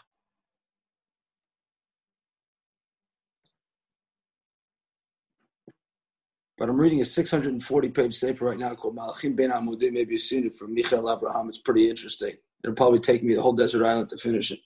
But 6.58 6.70
I'm 6.70 6.78
reading 6.80 7.02
a 7.02 7.06
640 7.06 7.90
page 7.90 8.20
paper 8.20 8.46
right 8.46 8.58
now 8.58 8.74
called 8.74 8.96
Malachim 8.96 9.36
Ben 9.36 9.52
Amudim. 9.52 9.94
Maybe 9.94 10.14
you've 10.14 10.22
seen 10.22 10.48
it 10.48 10.58
from 10.58 10.74
Michael 10.74 11.12
Abraham. 11.12 11.50
It's 11.50 11.60
pretty 11.60 11.88
interesting. 11.88 12.34
It'll 12.64 12.76
probably 12.76 13.00
take 13.00 13.24
me 13.24 13.36
the 13.36 13.42
whole 13.42 13.54
desert 13.54 13.86
island 13.86 14.10
to 14.10 14.18
finish 14.18 14.52
it. 14.52 14.60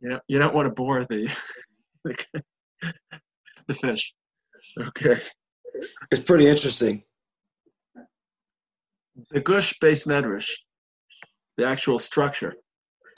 You 0.00 0.08
know, 0.10 0.20
you 0.26 0.38
don't 0.38 0.54
want 0.54 0.66
to 0.66 0.74
bore 0.74 1.04
the 1.10 1.30
the 2.04 3.74
fish. 3.74 4.14
Okay. 4.78 5.20
It's 6.10 6.22
pretty 6.22 6.46
interesting. 6.46 7.02
The 9.30 9.40
Gush 9.40 9.78
beis 9.82 10.06
medrash, 10.06 10.48
the 11.56 11.66
actual 11.66 11.98
structure. 11.98 12.54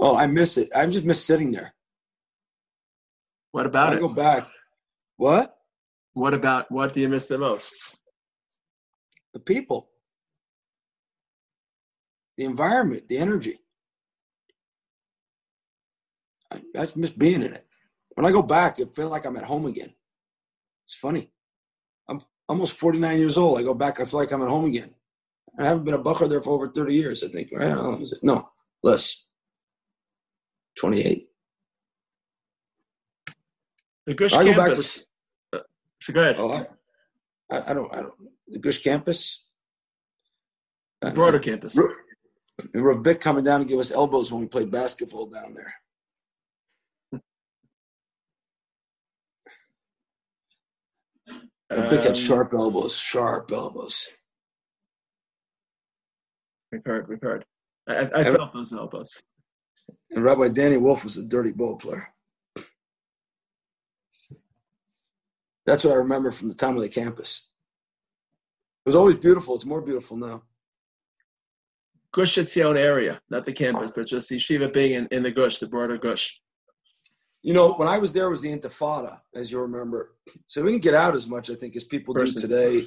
Oh, 0.00 0.16
I 0.16 0.26
miss 0.26 0.58
it. 0.58 0.70
I 0.74 0.86
just 0.86 1.04
miss 1.04 1.24
sitting 1.24 1.52
there. 1.52 1.74
What 3.52 3.66
about 3.66 3.92
I 3.92 3.96
it? 3.96 4.00
go 4.00 4.08
back. 4.08 4.48
What? 5.16 5.56
What 6.14 6.34
about 6.34 6.70
what 6.70 6.92
do 6.92 7.00
you 7.00 7.08
miss 7.08 7.26
the 7.26 7.38
most? 7.38 7.72
The 9.32 9.40
people, 9.40 9.88
the 12.36 12.44
environment, 12.44 13.08
the 13.08 13.18
energy. 13.18 13.60
I, 16.50 16.56
I 16.76 16.82
just 16.82 16.96
miss 16.96 17.10
being 17.10 17.42
in 17.42 17.52
it. 17.54 17.66
When 18.14 18.26
I 18.26 18.32
go 18.32 18.42
back, 18.42 18.78
I 18.78 18.84
feel 18.84 19.08
like 19.08 19.24
I'm 19.24 19.36
at 19.36 19.44
home 19.44 19.66
again. 19.66 19.94
It's 20.86 20.96
funny. 20.96 21.30
I'm 22.08 22.20
almost 22.48 22.74
49 22.74 23.18
years 23.18 23.38
old. 23.38 23.58
I 23.58 23.62
go 23.62 23.72
back, 23.72 24.00
I 24.00 24.04
feel 24.04 24.20
like 24.20 24.32
I'm 24.32 24.42
at 24.42 24.48
home 24.48 24.66
again. 24.66 24.94
I 25.58 25.64
haven't 25.66 25.84
been 25.84 25.94
a 25.94 25.98
bucker 25.98 26.28
there 26.28 26.40
for 26.40 26.50
over 26.50 26.70
30 26.70 26.94
years, 26.94 27.22
I 27.22 27.28
think. 27.28 27.50
Right? 27.52 27.70
How 27.70 27.82
long 27.82 28.00
is 28.00 28.12
it? 28.12 28.20
No, 28.22 28.48
less. 28.82 29.24
28. 30.78 31.28
The 34.06 34.14
Gush 34.14 34.32
I 34.32 34.44
go 34.44 34.50
back 34.50 34.56
for 34.56 34.62
campus. 34.68 35.04
so 36.00 36.12
go 36.12 36.22
ahead. 36.22 36.38
Oh, 36.38 36.52
I, 37.50 37.70
I, 37.70 37.74
don't, 37.74 37.92
I 37.94 38.02
don't. 38.02 38.14
The 38.48 38.58
Gush 38.58 38.82
campus. 38.82 39.44
The 41.02 41.10
broader 41.10 41.38
campus. 41.38 41.76
And 42.74 42.84
Rav 42.84 43.02
Bick 43.02 43.20
coming 43.20 43.44
down 43.44 43.60
and 43.60 43.68
give 43.68 43.78
us 43.80 43.90
elbows 43.90 44.32
when 44.32 44.40
we 44.40 44.46
played 44.46 44.70
basketball 44.70 45.26
down 45.26 45.54
there. 45.54 45.74
Rav 51.70 51.90
Bick 51.90 52.00
had 52.00 52.10
Um, 52.10 52.14
sharp 52.14 52.52
elbows, 52.54 52.96
sharp 52.96 53.50
elbows. 53.50 54.08
We've 56.72 56.84
heard. 56.84 57.06
We've 57.08 57.20
heard. 57.22 57.44
I, 57.86 57.92
I 57.94 58.22
And- 58.22 58.36
felt 58.36 58.52
those 58.54 58.72
elbows. 58.72 59.22
And 60.10 60.24
Rabbi 60.24 60.48
Danny 60.48 60.76
Wolf 60.78 61.04
was 61.04 61.16
a 61.16 61.22
dirty 61.22 61.52
ball 61.52 61.76
player. 61.76 62.08
That's 65.66 65.84
what 65.84 65.92
I 65.92 65.96
remember 65.96 66.30
from 66.32 66.48
the 66.48 66.54
time 66.54 66.76
of 66.76 66.82
the 66.82 66.88
campus. 66.88 67.42
It 68.84 68.88
was 68.88 68.94
always 68.94 69.16
beautiful. 69.16 69.54
It's 69.54 69.64
more 69.64 69.80
beautiful 69.80 70.16
now. 70.16 70.42
Gush 72.12 72.36
Etzion 72.36 72.76
area, 72.76 73.20
not 73.30 73.46
the 73.46 73.52
campus, 73.52 73.92
but 73.94 74.06
just 74.06 74.30
yeshiva 74.30 74.72
being 74.72 74.92
in, 74.94 75.06
in 75.12 75.22
the 75.22 75.30
Gush, 75.30 75.58
the 75.58 75.66
broader 75.66 75.96
Gush. 75.98 76.40
You 77.42 77.54
know, 77.54 77.72
when 77.74 77.88
I 77.88 77.98
was 77.98 78.12
there 78.12 78.28
was 78.28 78.42
the 78.42 78.56
Intifada, 78.56 79.20
as 79.34 79.50
you 79.50 79.60
remember. 79.60 80.14
So 80.46 80.62
we 80.62 80.72
didn't 80.72 80.82
get 80.84 80.94
out 80.94 81.14
as 81.14 81.26
much, 81.26 81.48
I 81.50 81.54
think, 81.54 81.74
as 81.74 81.84
people 81.84 82.14
First- 82.14 82.36
do 82.36 82.42
today. 82.42 82.82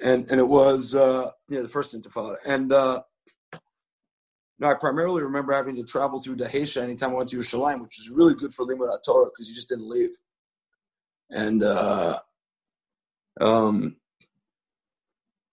And 0.00 0.28
and 0.30 0.40
it 0.40 0.48
was 0.48 0.94
uh 0.94 1.30
the 1.48 1.68
first 1.68 1.94
Intifada. 1.94 2.36
And 2.44 2.72
uh 2.72 3.02
no, 4.58 4.68
I 4.68 4.74
primarily 4.74 5.22
remember 5.22 5.52
having 5.52 5.76
to 5.76 5.84
travel 5.84 6.18
through 6.18 6.36
Dahesha 6.36 6.82
anytime 6.82 7.10
I 7.10 7.14
went 7.14 7.30
to 7.30 7.38
Yerushalayim, 7.38 7.82
which 7.82 7.98
was 7.98 8.10
really 8.10 8.34
good 8.34 8.54
for 8.54 8.64
Limud 8.66 8.96
Torah 9.04 9.26
because 9.26 9.48
you 9.48 9.54
just 9.54 9.68
didn't 9.68 9.88
leave. 9.88 10.10
And 11.30 11.62
uh 11.62 12.20
um 13.40 13.96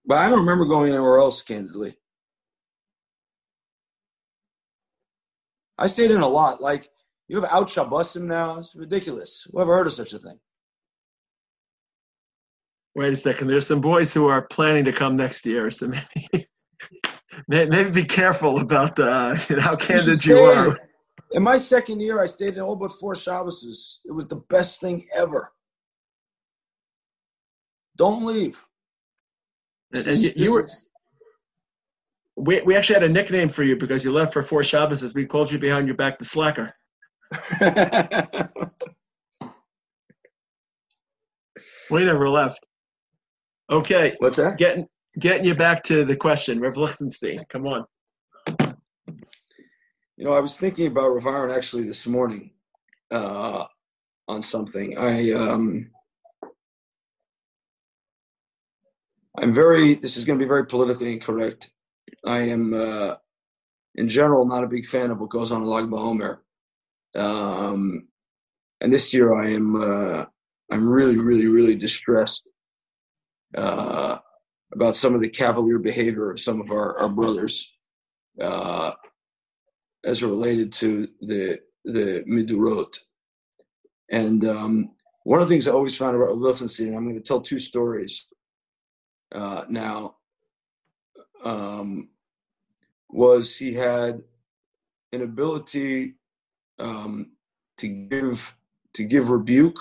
but 0.06 0.18
I 0.18 0.30
don't 0.30 0.40
remember 0.40 0.66
going 0.66 0.92
anywhere 0.92 1.20
else, 1.20 1.42
candidly. 1.42 1.96
I 5.78 5.88
stayed 5.88 6.12
in 6.12 6.22
a 6.22 6.28
lot. 6.28 6.62
Like 6.62 6.90
you 7.28 7.40
have 7.40 7.52
out 7.52 7.70
Shabbosim 7.70 8.24
now. 8.24 8.60
It's 8.60 8.76
ridiculous. 8.76 9.48
Who 9.52 9.62
ever 9.62 9.74
heard 9.74 9.88
of 9.88 9.94
such 9.94 10.14
a 10.14 10.20
thing? 10.20 10.40
Wait 12.96 13.14
a 13.14 13.16
second. 13.16 13.48
There's 13.48 13.68
some 13.68 13.82
boys 13.82 14.14
who 14.14 14.28
are 14.28 14.42
planning 14.42 14.84
to 14.86 14.92
come 14.92 15.16
next 15.16 15.46
year, 15.46 15.72
so 15.72 15.88
maybe 15.88 16.48
maybe 17.48 17.90
be 17.92 18.06
careful 18.06 18.60
about 18.60 19.00
uh, 19.00 19.36
how 19.60 19.76
candid 19.76 20.26
you 20.26 20.40
are. 20.40 20.78
In 21.32 21.44
my 21.44 21.58
second 21.58 22.02
year, 22.02 22.22
I 22.22 22.26
stayed 22.26 22.56
in 22.56 22.62
all 22.62 22.76
but 22.76 22.92
four 22.94 23.14
Shabboses. 23.14 24.00
It 24.04 24.12
was 24.12 24.28
the 24.28 24.44
best 24.50 24.82
thing 24.82 25.06
ever. 25.16 25.54
Don't 27.98 28.26
leave. 28.26 28.66
And, 29.94 30.08
and 30.08 30.18
you, 30.18 30.32
you 30.36 30.54
were 30.54 30.66
we, 32.36 32.62
we 32.62 32.76
actually 32.76 32.96
had 32.96 33.04
a 33.04 33.10
nickname 33.10 33.50
for 33.50 33.64
you 33.64 33.76
because 33.76 34.04
you 34.04 34.12
left 34.12 34.34
for 34.34 34.44
four 34.44 34.64
Shabbos. 34.64 35.14
We 35.14 35.26
called 35.26 35.52
you 35.52 35.60
behind 35.60 35.88
your 35.88 35.96
back 35.96 36.18
the 36.20 36.26
slacker. 36.26 36.74
We 41.92 42.06
never 42.06 42.30
left. 42.30 42.66
Okay, 43.72 44.16
What's 44.20 44.36
that? 44.36 44.58
getting 44.58 44.86
getting 45.18 45.46
you 45.46 45.56
back 45.56 45.82
to 45.84 46.04
the 46.04 46.16
question, 46.16 46.60
Rev 46.60 46.76
Lichtenstein. 46.76 47.46
Come 47.50 47.68
on. 47.68 47.86
You 50.18 50.26
know, 50.26 50.34
I 50.34 50.42
was 50.42 50.58
thinking 50.58 50.88
about 50.88 51.10
Rav 51.10 51.26
Aaron 51.26 51.56
actually 51.56 51.84
this 51.84 52.06
morning 52.06 52.52
uh, 53.12 53.66
on 54.28 54.42
something. 54.42 54.98
I 54.98 55.32
um, 55.32 55.90
I'm 59.38 59.54
very. 59.54 59.94
This 59.94 60.18
is 60.18 60.26
going 60.26 60.38
to 60.38 60.44
be 60.44 60.50
very 60.50 60.66
politically 60.66 61.14
incorrect. 61.14 61.72
I 62.26 62.40
am, 62.40 62.74
uh, 62.74 63.16
in 63.96 64.10
general, 64.10 64.46
not 64.46 64.66
a 64.66 64.68
big 64.68 64.86
fan 64.86 65.12
of 65.12 65.20
what 65.22 65.30
goes 65.30 65.54
on 65.54 65.62
in 65.62 65.68
Lag 65.68 65.86
BaOmer. 65.86 66.40
Um, 67.16 68.10
and 68.82 68.92
this 68.92 69.14
year, 69.14 69.34
I 69.34 69.52
am. 69.52 69.76
Uh, 69.82 70.26
I'm 70.70 70.90
really, 70.90 71.18
really, 71.18 71.48
really 71.48 71.76
distressed 71.76 72.50
uh, 73.56 74.18
about 74.74 74.96
some 74.96 75.14
of 75.16 75.22
the 75.22 75.30
cavalier 75.30 75.80
behavior 75.80 76.32
of 76.32 76.40
some 76.40 76.62
of 76.62 76.72
our, 76.72 76.98
our 76.98 77.10
brothers. 77.10 77.76
Uh, 78.40 78.92
as 80.04 80.24
related 80.24 80.72
to 80.74 81.08
the 81.22 81.60
the 81.86 82.24
midurot. 82.28 82.96
And 84.10 84.46
um, 84.46 84.92
one 85.24 85.42
of 85.42 85.48
the 85.48 85.54
things 85.54 85.68
I 85.68 85.72
always 85.72 85.98
found 85.98 86.16
about 86.16 86.38
Lichtenstein, 86.38 86.90
and 86.90 86.98
I'm 86.98 87.04
going 87.06 87.16
to 87.16 87.22
tell 87.22 87.42
two 87.42 87.60
stories 87.60 88.28
uh, 89.34 89.64
now, 89.70 90.16
um, 91.44 92.10
was 93.10 93.56
he 93.56 93.74
had 93.74 94.22
an 95.12 95.22
ability 95.22 96.16
um, 96.80 97.32
to 97.78 97.88
give 97.88 98.56
to 98.94 99.04
give 99.04 99.30
rebuke 99.30 99.80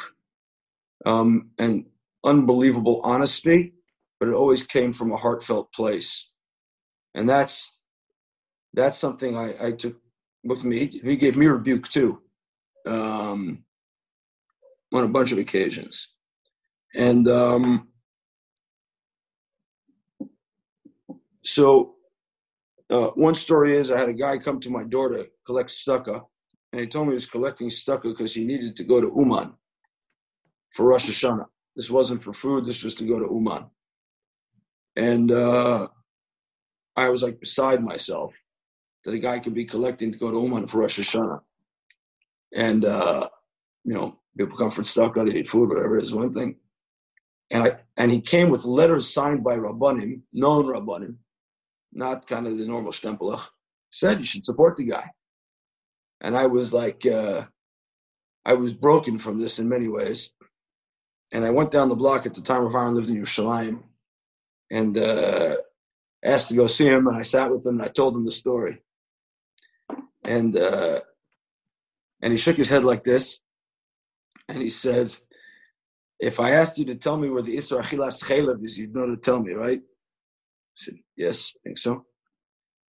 um, 1.06 1.50
and 1.58 1.86
unbelievable 2.24 3.00
honesty, 3.04 3.72
but 4.18 4.28
it 4.28 4.34
always 4.34 4.66
came 4.66 4.92
from 4.92 5.12
a 5.12 5.16
heartfelt 5.16 5.72
place, 5.72 6.30
and 7.14 7.28
that's 7.28 7.80
that's 8.74 8.98
something 8.98 9.36
I, 9.36 9.54
I 9.60 9.72
took 9.72 9.96
with 10.44 10.64
me. 10.64 11.00
He, 11.02 11.16
gave 11.16 11.36
me 11.36 11.46
rebuke 11.46 11.88
too, 11.88 12.20
um, 12.86 13.64
on 14.92 15.04
a 15.04 15.08
bunch 15.08 15.32
of 15.32 15.38
occasions, 15.38 16.14
and 16.94 17.26
um, 17.28 17.88
so 21.44 21.94
uh, 22.90 23.08
one 23.10 23.34
story 23.34 23.76
is 23.76 23.90
I 23.90 23.98
had 23.98 24.08
a 24.08 24.14
guy 24.14 24.36
come 24.38 24.60
to 24.60 24.70
my 24.70 24.84
door 24.84 25.08
to 25.10 25.28
collect 25.46 25.70
tzedakah, 25.70 26.22
and 26.72 26.80
he 26.80 26.86
told 26.86 27.06
me 27.06 27.12
he 27.12 27.14
was 27.14 27.26
collecting 27.26 27.68
tzedakah 27.68 28.02
because 28.02 28.34
he 28.34 28.44
needed 28.44 28.76
to 28.76 28.84
go 28.84 29.00
to 29.00 29.12
Uman 29.16 29.54
for 30.74 30.86
Rosh 30.86 31.08
Hashanah. 31.08 31.46
This 31.76 31.90
wasn't 31.90 32.22
for 32.22 32.32
food. 32.32 32.64
This 32.64 32.84
was 32.84 32.94
to 32.96 33.04
go 33.04 33.18
to 33.18 33.32
Uman, 33.32 33.66
and 34.96 35.30
uh, 35.30 35.88
I 36.96 37.08
was 37.08 37.22
like 37.22 37.40
beside 37.40 37.82
myself 37.82 38.34
that 39.04 39.14
a 39.14 39.18
guy 39.18 39.38
could 39.38 39.54
be 39.54 39.64
collecting 39.64 40.12
to 40.12 40.18
go 40.18 40.30
to 40.30 40.40
Uman 40.42 40.66
for 40.66 40.78
Rosh 40.78 40.98
Hashanah. 40.98 41.40
And, 42.54 42.84
uh, 42.84 43.28
you 43.84 43.94
know, 43.94 44.18
people 44.38 44.58
come 44.58 44.70
for 44.70 44.82
tzedakah, 44.82 45.26
they 45.26 45.32
need 45.32 45.48
food, 45.48 45.68
whatever 45.68 45.98
it 45.98 46.02
is, 46.02 46.14
one 46.14 46.34
thing. 46.34 46.56
And 47.50 47.64
I 47.64 47.72
and 47.96 48.10
he 48.10 48.20
came 48.20 48.50
with 48.50 48.64
letters 48.64 49.12
signed 49.12 49.42
by 49.42 49.56
Rabbanim, 49.56 50.20
known 50.32 50.66
Rabbanim, 50.66 51.16
not 51.92 52.26
kind 52.26 52.46
of 52.46 52.58
the 52.58 52.66
normal 52.66 52.92
Stempelach, 52.92 53.48
said 53.90 54.18
you 54.18 54.24
should 54.24 54.44
support 54.44 54.76
the 54.76 54.84
guy. 54.84 55.10
And 56.20 56.36
I 56.36 56.46
was 56.46 56.72
like, 56.72 57.04
uh, 57.06 57.46
I 58.44 58.54
was 58.54 58.72
broken 58.72 59.18
from 59.18 59.40
this 59.40 59.58
in 59.58 59.68
many 59.68 59.88
ways. 59.88 60.32
And 61.32 61.44
I 61.44 61.50
went 61.50 61.70
down 61.70 61.88
the 61.88 61.96
block 61.96 62.26
at 62.26 62.34
the 62.34 62.42
time 62.42 62.64
of 62.66 62.74
Aaron 62.74 62.94
lived 62.94 63.08
in 63.08 63.16
Yerushalayim 63.16 63.82
and 64.70 64.98
uh, 64.98 65.56
asked 66.24 66.48
to 66.48 66.54
go 66.54 66.66
see 66.66 66.86
him. 66.86 67.06
And 67.06 67.16
I 67.16 67.22
sat 67.22 67.50
with 67.50 67.66
him 67.66 67.80
and 67.80 67.82
I 67.82 67.88
told 67.88 68.16
him 68.16 68.24
the 68.24 68.32
story. 68.32 68.82
and 70.24 70.56
uh, 70.56 71.00
and 72.22 72.32
he 72.32 72.36
shook 72.38 72.56
his 72.56 72.68
head 72.68 72.84
like 72.84 73.04
this, 73.04 73.38
and 74.48 74.62
he 74.62 74.70
said, 74.70 75.14
"If 76.18 76.40
I 76.40 76.50
asked 76.52 76.78
you 76.78 76.84
to 76.86 76.94
tell 76.96 77.16
me 77.16 77.30
where 77.30 77.42
the 77.42 77.56
Isra 77.56 77.82
Achilas 77.82 78.22
Chelev 78.22 78.64
is, 78.64 78.78
you'd 78.78 78.94
know 78.94 79.06
to 79.06 79.16
tell 79.16 79.40
me, 79.40 79.52
right?" 79.52 79.80
I 79.80 80.76
said, 80.76 80.94
"Yes, 81.16 81.54
I 81.56 81.60
think 81.64 81.78
so." 81.78 81.94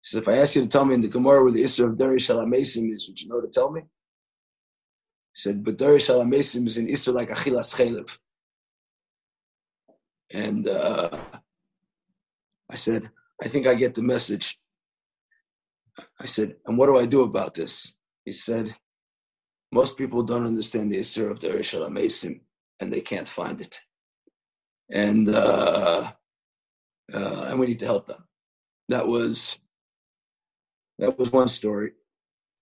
He 0.01 0.07
says, 0.09 0.21
"If 0.21 0.27
I 0.27 0.37
asked 0.37 0.55
you 0.55 0.63
to 0.63 0.67
tell 0.67 0.85
me 0.85 0.95
in 0.95 1.01
the 1.01 1.07
Gemara 1.07 1.43
where 1.43 1.51
the 1.51 1.63
Isra 1.63 1.85
of 1.89 1.97
Deri 1.97 2.17
Shalamesim 2.19 2.93
is, 2.93 3.07
would 3.07 3.21
you 3.21 3.29
know 3.29 3.41
to 3.41 3.47
tell 3.47 3.71
me?" 3.71 3.81
He 3.81 5.41
said, 5.41 5.63
"But 5.63 5.77
Deri 5.77 5.99
Shalamesim 5.99 6.67
is 6.67 6.77
an 6.77 6.87
Isra 6.87 7.13
like 7.13 7.29
Achilas 7.29 7.75
Chelev." 7.75 8.17
And 10.31 10.67
uh, 10.67 11.09
I 12.69 12.75
said, 12.75 13.09
I 13.43 13.47
think 13.47 13.67
I 13.67 13.73
get 13.75 13.95
the 13.95 14.01
message. 14.01 14.59
I 16.19 16.25
said, 16.25 16.55
and 16.65 16.77
what 16.77 16.87
do 16.87 16.97
I 16.97 17.05
do 17.05 17.23
about 17.23 17.55
this? 17.55 17.95
He 18.25 18.31
said, 18.31 18.75
most 19.71 19.97
people 19.97 20.23
don't 20.23 20.45
understand 20.45 20.91
the 20.91 20.99
Isra 20.99 21.31
of 21.31 21.39
the 21.39 21.49
Rishal 21.49 21.87
Amesim, 21.87 22.41
and 22.79 22.91
they 22.91 23.01
can't 23.01 23.27
find 23.27 23.61
it. 23.61 23.79
And 24.91 25.29
uh, 25.29 26.11
uh, 27.13 27.45
and 27.49 27.59
we 27.59 27.67
need 27.67 27.79
to 27.79 27.85
help 27.85 28.07
them. 28.07 28.23
That 28.89 29.07
was 29.07 29.59
that 30.97 31.17
was 31.17 31.31
one 31.31 31.47
story. 31.47 31.91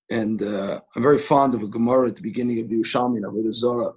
And 0.09 0.41
uh, 0.41 0.81
I'm 0.95 1.03
very 1.03 1.17
fond 1.17 1.55
of 1.55 1.63
a 1.63 1.67
Gemara 1.67 2.09
at 2.09 2.15
the 2.15 2.21
beginning 2.21 2.59
of 2.59 2.69
the 2.69 2.77
Yerushalmi 2.77 3.21
Avodah 3.21 3.53
Zorah. 3.53 3.93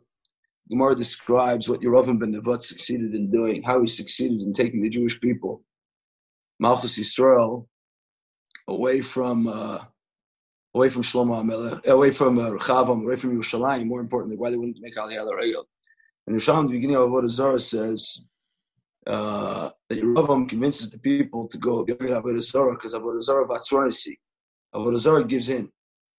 Gemara 0.71 0.95
describes 0.95 1.69
what 1.69 1.81
Yerovim 1.81 2.21
ben 2.21 2.33
Nevat 2.33 2.63
succeeded 2.63 3.15
in 3.15 3.31
doing, 3.31 3.63
how 3.63 3.81
he 3.81 3.89
succeeded 3.89 4.41
in 4.41 4.53
taking 4.53 4.83
the 4.83 4.89
Jewish 4.89 5.21
people, 5.21 5.63
Malchus 6.61 6.97
Yisrael, 6.97 7.67
away 8.69 9.01
from 9.01 9.49
uh, 9.49 9.83
away 10.75 10.89
from 10.89 11.03
Shlomo 11.03 11.43
Amelech, 11.43 11.85
away 11.87 12.13
from 12.13 12.39
uh, 12.39 12.51
Rechavam, 12.51 13.03
away 13.03 13.17
from 13.17 13.37
Yerushalayim. 13.37 13.87
More 13.87 14.01
importantly, 14.01 14.37
why 14.37 14.51
they 14.51 14.57
wouldn't 14.57 14.81
make 14.81 14.95
Aliyah 14.95 15.29
Regel. 15.35 15.67
And 16.29 16.37
Yerushalayim, 16.37 16.69
the 16.69 16.75
beginning 16.75 16.97
of 16.97 17.09
Avodah 17.09 17.29
Zarah 17.29 17.59
says 17.59 18.25
uh, 19.09 19.71
that 19.89 20.01
Yerovam 20.01 20.49
convinces 20.49 20.89
the 20.89 20.99
people 20.99 21.49
to 21.49 21.59
go 21.59 21.83
get 21.83 21.99
Avodah 21.99 22.43
Zarah 22.45 22.75
because 22.75 22.95
Avodah 22.95 23.23
Zarah 23.23 23.49
Vatzronisi. 23.49 24.19
Avodah 24.73 24.99
Zarah 24.99 25.25
gives 25.25 25.49
in. 25.49 25.69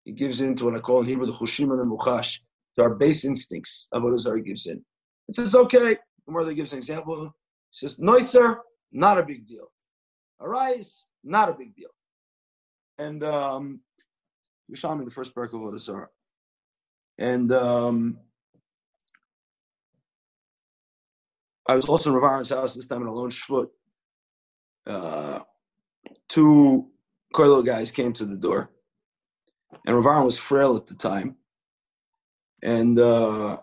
He 0.04 0.12
gives 0.12 0.41
in 0.41 0.56
to 0.58 0.66
what 0.66 0.76
I 0.76 0.80
call 0.80 1.02
in 1.02 1.08
Hebrew 1.08 1.26
the 1.26 1.32
Chushim 1.32 1.72
and 1.72 1.80
the 1.80 1.86
Muchash 1.86 2.39
to 2.76 2.84
our 2.84 2.96
base 2.96 3.26
instincts, 3.26 3.88
Avodah 3.94 4.20
Zarah 4.20 4.42
gives 4.42 4.68
in. 4.68 4.84
It 5.28 5.36
says, 5.36 5.56
okay, 5.56 5.98
the 6.26 6.32
mother 6.32 6.54
gives 6.54 6.72
an 6.72 6.78
example. 6.78 7.36
He 7.72 7.88
says, 7.88 7.98
Noiser, 7.98 8.58
not 8.92 9.18
a 9.18 9.24
big 9.24 9.48
deal. 9.48 9.72
Arise, 10.40 11.08
not 11.24 11.50
a 11.50 11.54
big 11.54 11.76
deal. 11.76 11.90
And 12.98 13.24
um, 13.24 13.80
in 14.70 15.06
the 15.06 15.12
first 15.12 15.36
parak 15.36 15.54
of 15.54 15.62
Avodah 15.62 15.80
Zarah. 15.80 16.08
And 17.18 17.52
um, 17.52 18.18
I 21.68 21.76
was 21.76 21.86
also 21.86 22.10
in 22.10 22.16
Rav 22.16 22.48
house 22.50 22.76
this 22.76 22.86
time 22.86 23.02
in 23.02 23.08
Alon 23.08 23.30
Shvut. 23.30 23.68
Uh, 24.88 25.40
two 26.28 26.88
Koilo 27.34 27.66
guys 27.66 27.92
came 27.92 28.14
to 28.14 28.26
the 28.26 28.38
door. 28.38 28.72
And 29.86 30.04
Rav 30.04 30.26
was 30.26 30.38
frail 30.38 30.76
at 30.76 30.88
the 30.88 30.96
time 30.96 31.36
and 32.64 32.99
uh, 32.99 33.57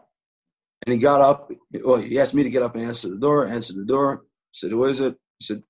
and 0.87 0.93
he 0.93 0.99
got 0.99 1.21
up. 1.21 1.51
Well, 1.85 1.97
he 1.97 2.19
asked 2.19 2.35
me 2.35 2.43
to 2.43 2.51
get 2.51 2.63
up 2.63 2.75
and 2.75 2.85
answer 2.85 3.09
the 3.09 3.17
door. 3.17 3.47
Answer 3.47 3.75
the 3.75 3.85
door. 3.85 4.23
I 4.23 4.53
said, 4.53 4.71
"Who 4.71 4.85
is 4.85 5.01
it?" 5.01 5.17
He 5.39 5.45
said, 5.45 5.63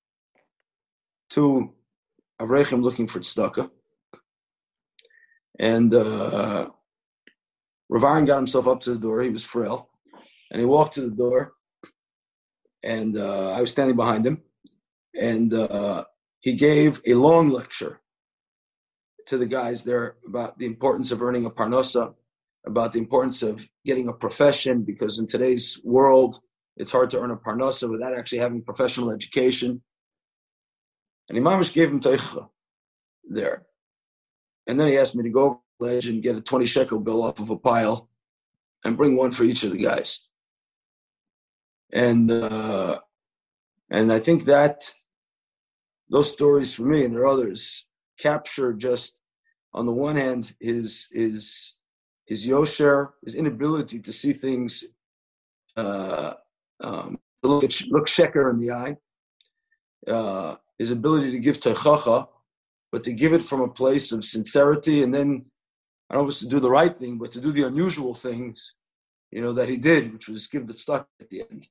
two 1.29 1.73
Avrechim 2.41 2.81
looking 2.81 3.07
for 3.07 3.19
tzedakah." 3.19 3.69
And 5.59 5.93
uh, 5.93 6.69
Rav 7.89 8.03
Aaron 8.03 8.25
got 8.25 8.37
himself 8.37 8.67
up 8.67 8.81
to 8.81 8.91
the 8.91 8.99
door. 8.99 9.21
He 9.21 9.29
was 9.29 9.43
frail, 9.43 9.89
and 10.51 10.59
he 10.59 10.65
walked 10.65 10.95
to 10.95 11.01
the 11.01 11.09
door. 11.09 11.53
And 12.81 13.17
uh, 13.17 13.51
I 13.51 13.59
was 13.59 13.71
standing 13.71 13.97
behind 13.97 14.25
him, 14.25 14.41
and 15.19 15.53
uh, 15.53 16.05
he 16.39 16.53
gave 16.53 17.01
a 17.05 17.13
long 17.13 17.49
lecture 17.49 17.99
to 19.27 19.37
the 19.37 19.45
guys 19.45 19.83
there 19.83 20.15
about 20.25 20.57
the 20.57 20.65
importance 20.65 21.11
of 21.11 21.21
earning 21.21 21.45
a 21.45 21.49
parnosa 21.49 22.13
about 22.65 22.91
the 22.91 22.99
importance 22.99 23.41
of 23.41 23.67
getting 23.85 24.07
a 24.07 24.13
profession 24.13 24.83
because 24.83 25.19
in 25.19 25.27
today's 25.27 25.79
world, 25.83 26.39
it's 26.77 26.91
hard 26.91 27.09
to 27.11 27.19
earn 27.19 27.31
a 27.31 27.37
parnasa 27.37 27.89
without 27.89 28.17
actually 28.17 28.39
having 28.39 28.61
professional 28.61 29.11
education. 29.11 29.81
And 31.29 31.37
Imamish 31.37 31.73
gave 31.73 31.89
him 31.89 31.99
teicha 31.99 32.49
there. 33.29 33.65
And 34.67 34.79
then 34.79 34.87
he 34.87 34.97
asked 34.97 35.15
me 35.15 35.23
to 35.23 35.29
go 35.29 35.61
ledge 35.79 36.07
and 36.07 36.23
get 36.23 36.35
a 36.35 36.41
20 36.41 36.65
shekel 36.65 36.99
bill 36.99 37.23
off 37.23 37.39
of 37.39 37.49
a 37.49 37.57
pile 37.57 38.09
and 38.83 38.97
bring 38.97 39.15
one 39.15 39.31
for 39.31 39.43
each 39.43 39.63
of 39.63 39.71
the 39.71 39.77
guys. 39.77 40.27
And 41.91 42.29
uh, 42.29 42.99
and 43.89 44.13
I 44.13 44.19
think 44.19 44.45
that 44.45 44.93
those 46.09 46.31
stories 46.31 46.73
for 46.73 46.83
me 46.83 47.03
and 47.03 47.13
there 47.13 47.23
are 47.23 47.27
others 47.27 47.87
capture 48.19 48.73
just 48.73 49.21
on 49.73 49.85
the 49.85 49.91
one 49.91 50.15
hand 50.15 50.53
his 50.59 51.07
his 51.11 51.75
his 52.29 52.45
yosher, 52.45 53.09
his 53.25 53.33
inability 53.33 53.99
to 53.99 54.13
see 54.13 54.33
things, 54.33 54.85
uh, 55.75 56.35
um, 56.79 57.19
look, 57.41 57.63
look 57.89 58.07
sheker 58.07 58.51
in 58.51 58.59
the 58.59 58.71
eye, 58.71 58.95
uh, 60.07 60.55
his 60.77 60.91
ability 60.91 61.31
to 61.31 61.39
give 61.39 61.59
teichacha, 61.59 62.27
but 62.91 63.03
to 63.03 63.13
give 63.13 63.33
it 63.33 63.41
from 63.41 63.61
a 63.61 63.67
place 63.67 64.11
of 64.11 64.23
sincerity, 64.23 65.01
and 65.01 65.11
then 65.11 65.43
I 66.09 66.13
don't 66.13 66.31
to 66.31 66.47
do 66.47 66.59
the 66.59 66.69
right 66.69 66.95
thing, 66.95 67.17
but 67.17 67.31
to 67.31 67.41
do 67.41 67.51
the 67.51 67.63
unusual 67.63 68.13
things, 68.13 68.75
you 69.31 69.41
know, 69.41 69.53
that 69.53 69.67
he 69.67 69.77
did, 69.77 70.13
which 70.13 70.29
was 70.29 70.45
give 70.45 70.67
the 70.67 70.73
stuck 70.73 71.07
at 71.19 71.29
the 71.31 71.41
end. 71.49 71.67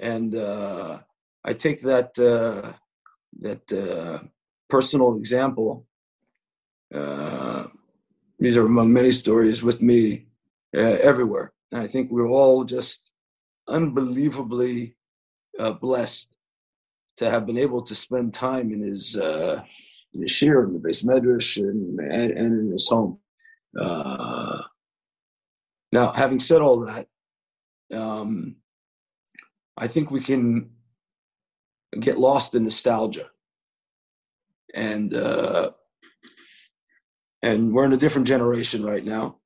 And 0.00 0.34
uh, 0.34 0.98
I 1.44 1.52
take 1.52 1.80
that 1.82 2.18
uh, 2.18 2.72
that 3.40 3.64
uh, 3.72 4.26
personal 4.68 5.16
example 5.16 5.86
uh, 6.92 7.66
these 8.38 8.56
are 8.56 8.66
among 8.66 8.92
many 8.92 9.10
stories 9.10 9.62
with 9.62 9.82
me 9.82 10.26
uh, 10.76 10.98
everywhere. 11.02 11.52
And 11.72 11.82
I 11.82 11.86
think 11.86 12.10
we're 12.10 12.28
all 12.28 12.64
just 12.64 13.10
unbelievably 13.68 14.96
uh, 15.58 15.72
blessed 15.72 16.30
to 17.18 17.28
have 17.30 17.46
been 17.46 17.58
able 17.58 17.82
to 17.82 17.94
spend 17.94 18.32
time 18.32 18.72
in 18.72 18.80
his 18.80 19.16
uh, 19.16 19.62
in 20.14 20.22
his 20.22 20.30
shir, 20.30 20.64
in 20.64 20.72
the 20.72 20.78
beis 20.78 21.04
medrash, 21.04 21.56
and, 21.56 22.00
and, 22.00 22.30
in 22.32 22.72
his 22.72 22.88
home. 22.88 23.18
Uh, 23.78 24.62
now, 25.92 26.12
having 26.12 26.40
said 26.40 26.62
all 26.62 26.80
that, 26.86 27.06
um, 27.92 28.56
I 29.76 29.86
think 29.86 30.10
we 30.10 30.20
can 30.20 30.70
get 31.98 32.18
lost 32.18 32.54
in 32.54 32.64
nostalgia. 32.64 33.30
And 34.74 35.14
uh, 35.14 35.72
and 37.42 37.72
we're 37.72 37.84
in 37.84 37.92
a 37.92 37.98
different 37.98 38.26
generation 38.26 38.84
right 38.84 39.04
now. 39.04 39.38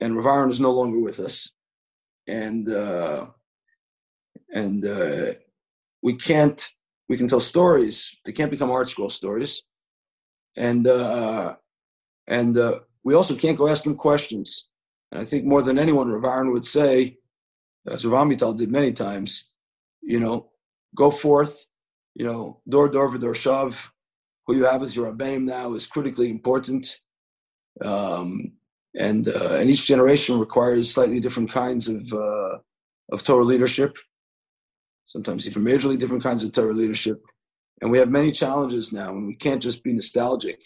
And 0.00 0.16
Rav 0.16 0.26
Aaron 0.26 0.50
is 0.50 0.60
no 0.60 0.72
longer 0.72 0.98
with 0.98 1.20
us, 1.20 1.50
and 2.26 2.68
uh, 2.68 3.26
and 4.52 4.84
uh, 4.84 5.34
we 6.02 6.14
can't 6.14 6.66
we 7.08 7.16
can 7.16 7.28
tell 7.28 7.40
stories. 7.40 8.16
They 8.24 8.32
can't 8.32 8.50
become 8.50 8.70
ArtScroll 8.70 9.12
stories, 9.12 9.62
and 10.56 10.86
uh, 10.86 11.56
and 12.26 12.58
uh, 12.58 12.80
we 13.04 13.14
also 13.14 13.36
can't 13.36 13.58
go 13.58 13.68
ask 13.68 13.86
him 13.86 13.94
questions. 13.94 14.68
And 15.12 15.22
I 15.22 15.24
think 15.24 15.44
more 15.44 15.62
than 15.62 15.78
anyone, 15.78 16.10
Rav 16.10 16.24
Aaron 16.24 16.52
would 16.52 16.66
say, 16.66 17.18
as 17.86 18.04
Rav 18.04 18.26
Amital 18.26 18.56
did 18.56 18.70
many 18.70 18.92
times, 18.92 19.50
you 20.02 20.18
know, 20.18 20.50
go 20.96 21.10
forth, 21.10 21.66
you 22.14 22.24
know, 22.24 22.60
door 22.68 22.88
door 22.88 23.16
door 23.16 23.34
shav. 23.34 23.88
Who 24.46 24.56
you 24.56 24.64
have 24.66 24.82
as 24.82 24.94
your 24.94 25.10
abbaim 25.10 25.44
now 25.44 25.72
is 25.72 25.86
critically 25.86 26.28
important 26.28 26.98
um, 27.82 28.52
and 28.96 29.28
uh, 29.28 29.54
and 29.54 29.70
each 29.70 29.86
generation 29.86 30.38
requires 30.38 30.92
slightly 30.92 31.20
different 31.20 31.50
kinds 31.50 31.88
of 31.88 32.12
uh, 32.12 32.58
of 33.12 33.22
Torah 33.22 33.44
leadership. 33.44 33.96
Sometimes 35.06 35.46
even 35.46 35.64
majorly 35.64 35.98
different 35.98 36.22
kinds 36.22 36.44
of 36.44 36.52
Torah 36.52 36.72
leadership, 36.72 37.22
and 37.80 37.90
we 37.90 37.98
have 37.98 38.08
many 38.08 38.30
challenges 38.30 38.92
now, 38.92 39.10
and 39.10 39.26
we 39.26 39.34
can't 39.34 39.62
just 39.62 39.82
be 39.82 39.92
nostalgic. 39.92 40.60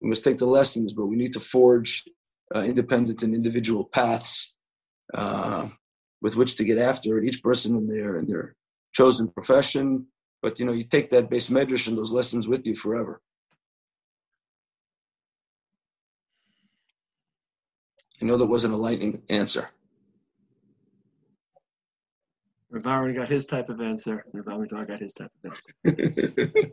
We 0.00 0.08
must 0.08 0.24
take 0.24 0.38
the 0.38 0.46
lessons, 0.46 0.92
but 0.92 1.06
we 1.06 1.16
need 1.16 1.32
to 1.32 1.40
forge 1.40 2.04
uh, 2.54 2.60
independent 2.60 3.22
and 3.22 3.34
individual 3.34 3.84
paths 3.84 4.54
uh, 5.14 5.68
with 6.20 6.36
which 6.36 6.56
to 6.56 6.64
get 6.64 6.78
after 6.78 7.18
it. 7.18 7.24
Each 7.24 7.42
person 7.42 7.76
in 7.76 7.86
their 7.86 8.18
in 8.18 8.26
their 8.26 8.56
chosen 8.92 9.28
profession, 9.28 10.06
but 10.42 10.58
you 10.58 10.66
know, 10.66 10.72
you 10.72 10.84
take 10.84 11.10
that 11.10 11.30
beis 11.30 11.50
medrash 11.50 11.88
and 11.88 11.96
those 11.96 12.12
lessons 12.12 12.48
with 12.48 12.66
you 12.66 12.76
forever. 12.76 13.20
I 18.20 18.24
know 18.24 18.36
that 18.36 18.46
wasn't 18.46 18.74
a 18.74 18.76
lightning 18.76 19.22
answer. 19.28 19.70
Rav 22.70 22.86
Aaron 22.86 23.14
got 23.14 23.28
his 23.28 23.46
type 23.46 23.68
of 23.68 23.80
answer. 23.80 24.24
Rav 24.32 24.44
Amital 24.44 24.86
got 24.86 25.00
his 25.00 25.14
type 25.14 25.30
of 25.44 25.52
answer. 25.52 25.72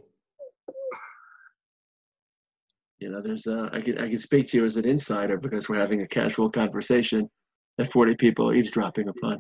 you 3.00 3.10
know, 3.10 3.22
there's 3.22 3.48
a, 3.48 3.70
I 3.72 3.82
can 3.82 3.98
I 4.00 4.10
can 4.10 4.18
speak 4.18 4.50
to 4.50 4.58
you 4.58 4.66
as 4.66 4.76
an 4.78 4.86
insider 4.86 5.38
because 5.38 5.70
we're 5.70 5.80
having 5.80 6.02
a 6.02 6.08
casual 6.08 6.50
conversation 6.50 7.30
that 7.78 7.92
40 7.92 8.16
people 8.16 8.50
are 8.50 8.56
eavesdropping 8.56 9.08
upon. 9.08 9.40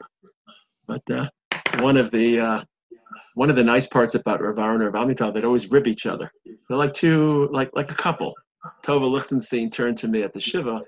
But 0.87 1.01
uh, 1.11 1.27
one 1.79 1.97
of 1.97 2.11
the 2.11 2.39
uh, 2.39 2.63
one 3.33 3.49
of 3.49 3.57
the 3.57 3.63
nice 3.63 3.87
parts 3.87 4.15
about 4.15 4.41
Rav 4.41 4.57
Aaron 4.59 4.81
and 4.81 4.93
Rav 4.93 5.07
Amital, 5.07 5.33
they'd 5.33 5.43
always 5.43 5.69
rib 5.71 5.87
each 5.87 6.05
other. 6.05 6.31
They're 6.45 6.77
like 6.77 6.93
two, 6.93 7.49
like 7.51 7.69
like 7.73 7.91
a 7.91 7.95
couple. 7.95 8.33
Tova 8.83 9.09
Lichtenstein 9.09 9.69
turned 9.69 9.97
to 9.99 10.07
me 10.07 10.23
at 10.23 10.33
the 10.33 10.39
shiva, 10.39 10.81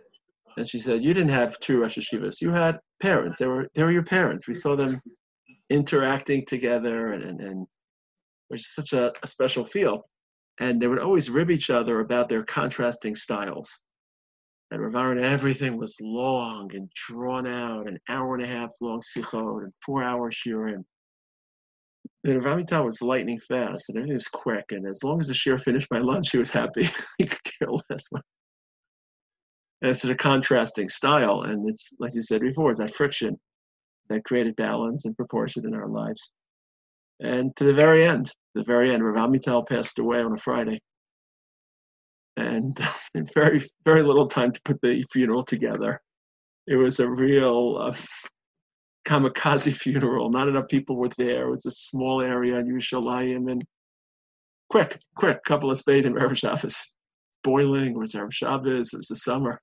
and 0.57 0.67
she 0.67 0.79
said, 0.79 1.03
"You 1.03 1.13
didn't 1.13 1.29
have 1.29 1.59
two 1.59 1.81
Rosh 1.81 1.97
Yeshivas. 1.97 2.41
You 2.41 2.51
had 2.51 2.79
parents. 2.99 3.37
They 3.37 3.47
were 3.47 3.67
they 3.75 3.83
were 3.83 3.91
your 3.91 4.03
parents. 4.03 4.47
We 4.47 4.53
saw 4.53 4.75
them 4.75 4.99
interacting 5.69 6.45
together, 6.45 7.13
and 7.13 7.23
and, 7.23 7.39
and 7.41 7.61
it 7.61 8.53
was 8.53 8.73
such 8.73 8.93
a, 8.93 9.13
a 9.23 9.27
special 9.27 9.63
feel. 9.63 10.09
And 10.59 10.81
they 10.81 10.87
would 10.87 10.99
always 10.99 11.29
rib 11.29 11.51
each 11.51 11.69
other 11.69 11.99
about 11.99 12.29
their 12.29 12.43
contrasting 12.43 13.15
styles. 13.15 13.81
And 14.71 14.81
Rav 14.81 14.95
Aaron, 14.95 15.23
everything 15.23 15.77
was 15.77 15.95
long 16.01 16.71
and 16.73 16.89
drawn 16.93 17.45
out, 17.47 17.87
an 17.87 17.99
hour 18.09 18.35
and 18.35 18.43
a 18.43 18.47
half 18.47 18.71
long 18.81 19.01
sichot 19.01 19.63
and 19.63 19.73
four 19.85 20.03
hour 20.03 20.31
shiurim. 20.31 20.83
And 22.23 22.43
Rav 22.43 22.83
was 22.83 23.01
lightning 23.01 23.39
fast, 23.39 23.89
and 23.89 23.97
everything 23.97 24.15
was 24.15 24.27
quick. 24.27 24.65
And 24.71 24.87
as 24.87 25.03
long 25.03 25.19
as 25.19 25.27
the 25.27 25.33
shiur 25.33 25.61
finished 25.61 25.87
my 25.91 25.99
lunch, 25.99 26.31
he 26.31 26.39
was 26.39 26.49
happy. 26.49 26.89
he 27.19 27.25
could 27.25 27.43
care 27.43 27.69
less. 27.89 28.09
And 29.81 29.91
it's 29.91 30.03
a 30.03 30.15
contrasting 30.15 30.89
style, 30.89 31.43
and 31.43 31.69
it's 31.69 31.91
like 31.99 32.13
you 32.15 32.21
said 32.21 32.41
before, 32.41 32.71
it's 32.71 32.79
that 32.79 32.93
friction 32.95 33.39
that 34.09 34.23
created 34.23 34.55
balance 34.55 35.05
and 35.05 35.15
proportion 35.15 35.65
in 35.65 35.75
our 35.75 35.87
lives. 35.87 36.31
And 37.19 37.55
to 37.57 37.63
the 37.63 37.73
very 37.73 38.05
end, 38.05 38.31
the 38.55 38.63
very 38.63 38.93
end, 38.93 39.03
Rav 39.03 39.29
Amital 39.29 39.67
passed 39.67 39.99
away 39.99 40.19
on 40.19 40.33
a 40.33 40.37
Friday, 40.37 40.79
and 42.37 42.79
very 43.33 43.63
very 43.85 44.03
little 44.03 44.27
time 44.27 44.51
to 44.51 44.61
put 44.63 44.81
the 44.81 45.03
funeral 45.11 45.43
together. 45.43 46.01
It 46.67 46.75
was 46.75 46.99
a 46.99 47.09
real 47.09 47.77
uh, 47.79 47.95
kamikaze 49.07 49.73
funeral. 49.73 50.29
Not 50.29 50.47
enough 50.47 50.67
people 50.67 50.95
were 50.95 51.09
there. 51.17 51.47
It 51.47 51.51
was 51.51 51.65
a 51.65 51.71
small 51.71 52.21
area 52.21 52.57
in 52.57 52.67
Yerushalayim, 52.67 53.51
and 53.51 53.63
quick, 54.69 54.99
quick, 55.15 55.43
couple 55.43 55.71
of 55.71 55.77
spades 55.77 56.07
in 56.07 56.13
Erev 56.13 56.37
Shabbos. 56.37 56.96
Boiling, 57.47 57.91
it 57.91 57.97
was 57.97 58.13
Shabbos, 58.31 58.93
it 58.93 58.97
was 58.97 59.07
the 59.07 59.15
summer. 59.15 59.61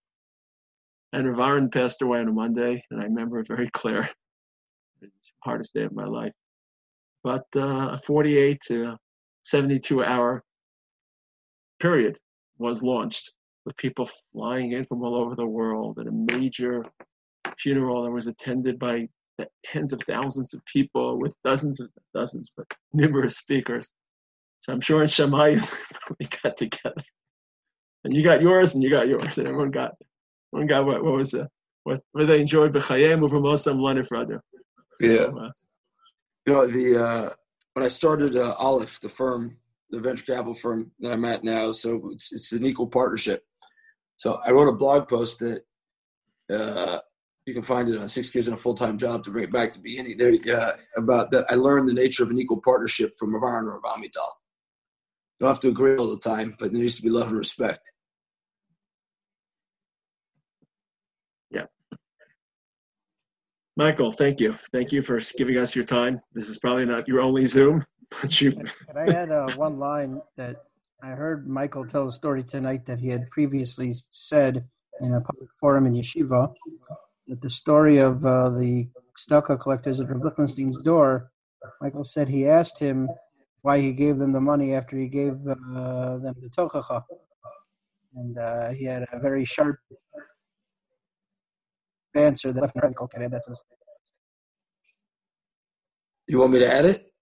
And 1.13 1.29
Rav 1.29 1.47
Aaron 1.47 1.71
passed 1.71 2.01
away 2.01 2.19
on 2.19 2.29
a 2.29 2.33
Monday, 2.33 2.83
and 2.91 2.99
I 2.99 3.05
remember 3.05 3.41
it 3.41 3.47
very 3.47 3.69
clear. 3.75 4.09
It's 5.03 5.31
the 5.31 5.37
hardest 5.45 5.75
day 5.75 5.83
of 5.83 5.93
my 5.93 6.07
life. 6.07 6.33
But 7.23 7.45
uh, 7.55 7.91
a 7.93 8.01
48 8.07 8.59
to 8.69 8.97
72 9.43 10.03
hour 10.03 10.43
period 11.79 12.19
was 12.57 12.83
launched 12.83 13.35
with 13.67 13.77
people 13.77 14.09
flying 14.33 14.73
in 14.73 14.85
from 14.85 15.03
all 15.03 15.15
over 15.15 15.35
the 15.35 15.45
world 15.45 15.99
and 15.99 16.09
a 16.09 16.33
major 16.33 16.87
funeral 17.59 18.05
that 18.05 18.11
was 18.11 18.29
attended 18.29 18.79
by 18.79 19.07
tens 19.63 19.93
of 19.93 20.01
thousands 20.07 20.55
of 20.55 20.65
people 20.65 21.19
with 21.19 21.35
dozens 21.45 21.81
of 21.81 21.91
dozens, 22.15 22.51
but 22.57 22.67
numerous 22.95 23.37
speakers. 23.37 23.93
So 24.61 24.73
I'm 24.73 24.81
sure 24.81 25.03
in 25.03 25.09
Shamayim 25.09 25.61
we 26.19 26.27
got 26.43 26.57
together, 26.57 27.03
and 28.05 28.15
you 28.15 28.23
got 28.23 28.43
yours, 28.43 28.75
and 28.75 28.83
you 28.83 28.91
got 28.91 29.09
yours, 29.09 29.39
and 29.39 29.49
everyone 29.49 29.71
got 29.71 29.93
everyone 30.53 30.69
got 30.69 30.87
what, 30.87 31.05
what 31.05 31.15
was 31.15 31.35
it? 31.35 31.47
What, 31.85 32.01
what 32.13 32.27
they 32.27 32.41
enjoyed 32.41 32.73
b'chayim 32.73 33.29
uv'mosam 33.29 33.79
lanifradu. 33.79 34.41
Yeah. 35.01 35.17
So, 35.17 35.39
uh, 35.39 35.51
you 36.47 36.53
know 36.53 36.67
the 36.67 37.05
uh, 37.05 37.31
when 37.73 37.85
I 37.85 37.89
started 37.89 38.37
uh, 38.37 38.55
Aleph, 38.59 39.01
the 39.01 39.09
firm, 39.09 39.57
the 39.91 40.01
venture 40.01 40.25
capital 40.25 40.55
firm 40.55 40.93
that 41.01 41.13
I'm 41.13 41.25
at 41.25 41.45
now, 41.45 41.73
so 41.73 42.11
it's 42.13 42.33
it's 42.33 42.53
an 42.53 42.65
equal 42.65 42.87
partnership. 42.87 43.45
So 44.17 44.41
I 44.47 44.53
wrote 44.53 44.69
a 44.69 44.73
blog 44.73 45.09
post 45.09 45.41
that 45.41 45.63
uh, 46.53 47.01
you 47.47 47.53
can 47.53 47.63
find 47.63 47.89
it 47.89 47.99
on 47.99 48.09
Six 48.09 48.31
Kids 48.31 48.47
and 48.47 48.57
a 48.57 48.61
Full 48.61 48.75
Time 48.75 48.97
Job 48.97 49.25
to 49.25 49.31
bring 49.31 49.45
it 49.45 49.51
back 49.51 49.73
to 49.73 49.81
beginning 49.81 50.17
there 50.17 50.33
uh, 50.57 50.73
about 50.97 51.31
that. 51.33 51.47
I 51.51 51.55
learned 51.55 51.89
the 51.89 51.95
nature 51.95 52.23
of 52.23 52.31
an 52.31 52.39
equal 52.39 52.61
partnership 52.61 53.13
from 53.19 53.35
Avar 53.35 53.69
or 53.69 53.81
Amital. 53.83 54.29
Don't 55.41 55.49
have 55.49 55.61
to 55.61 55.69
agree 55.69 55.97
all 55.97 56.09
the 56.09 56.21
time, 56.21 56.55
but 56.59 56.73
there 56.73 56.81
needs 56.81 56.97
to 56.97 57.03
be 57.03 57.11
love 57.11 57.29
and 57.29 57.37
respect. 57.37 57.91
Yeah. 61.51 61.67
Michael, 63.77 64.13
thank 64.13 64.39
you. 64.39 64.57
Thank 64.73 64.93
you 64.93 65.03
for 65.03 65.21
giving 65.37 65.59
us 65.59 65.75
your 65.75 65.85
time. 65.85 66.21
This 66.33 66.49
is 66.49 66.59
probably 66.59 66.87
not 66.87 67.09
your 67.09 67.21
only 67.21 67.47
Zoom, 67.47 67.85
but 68.23 68.41
you. 68.41 68.53
I 68.97 69.07
add 69.07 69.33
uh, 69.33 69.51
one 69.57 69.79
line 69.81 70.21
that 70.37 70.65
I 71.03 71.09
heard 71.09 71.49
Michael 71.49 71.85
tell 71.85 72.07
a 72.07 72.13
story 72.13 72.45
tonight 72.45 72.87
that 72.87 73.01
he 73.01 73.09
had 73.09 73.29
previously 73.31 73.93
said 74.11 74.65
in 75.01 75.15
a 75.15 75.21
public 75.21 75.51
forum 75.59 75.87
in 75.87 75.95
Yeshiva 75.95 76.55
that 77.27 77.41
the 77.41 77.51
story 77.51 77.99
of 77.99 78.25
uh, 78.25 78.51
the 78.51 78.89
tzedakah 79.19 79.61
collectors 79.61 79.99
at 79.99 80.09
Rav 80.09 80.23
Lichtenstein's 80.23 80.81
door, 80.81 81.33
Michael 81.81 82.05
said 82.05 82.29
he 82.29 82.49
asked 82.49 82.79
him 82.79 83.09
why 83.63 83.81
he 83.81 83.93
gave 83.93 84.19
them 84.19 84.31
the 84.31 84.41
money 84.41 84.75
after 84.75 84.97
he 84.97 85.09
gave 85.09 85.33
uh, 85.49 86.19
them 86.19 86.35
the 86.41 86.51
tochacha. 86.57 87.03
And 88.15 88.39
uh, 88.39 88.69
he 88.71 88.85
had 88.85 89.05
a 89.11 89.19
very 89.19 89.45
sharp 89.45 89.81
answer 92.21 92.53
that 92.53 92.61
left 92.61 92.77
me 92.77 92.83
okay, 93.01 93.27
that 93.27 93.43
does. 93.47 93.63
You 96.29 96.41
want 96.41 96.53
me 96.53 96.61
to 96.61 96.73
add 96.73 96.85
it? 96.87 97.13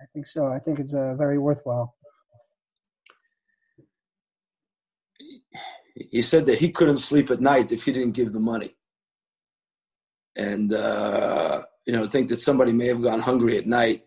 I 0.00 0.06
think 0.12 0.26
so. 0.26 0.48
I 0.48 0.58
think 0.58 0.78
it's 0.78 0.94
uh, 0.94 1.14
very 1.14 1.38
worthwhile. 1.38 1.94
He 6.10 6.22
said 6.22 6.46
that 6.46 6.58
he 6.58 6.70
couldn't 6.70 6.98
sleep 6.98 7.30
at 7.30 7.40
night 7.40 7.72
if 7.72 7.84
he 7.84 7.92
didn't 7.92 8.12
give 8.12 8.32
the 8.32 8.40
money 8.40 8.76
and 10.36 10.72
uh, 10.72 11.62
you 11.86 11.92
know 11.92 12.04
think 12.04 12.28
that 12.28 12.40
somebody 12.40 12.72
may 12.72 12.86
have 12.86 13.02
gone 13.02 13.20
hungry 13.20 13.56
at 13.56 13.66
night 13.66 14.04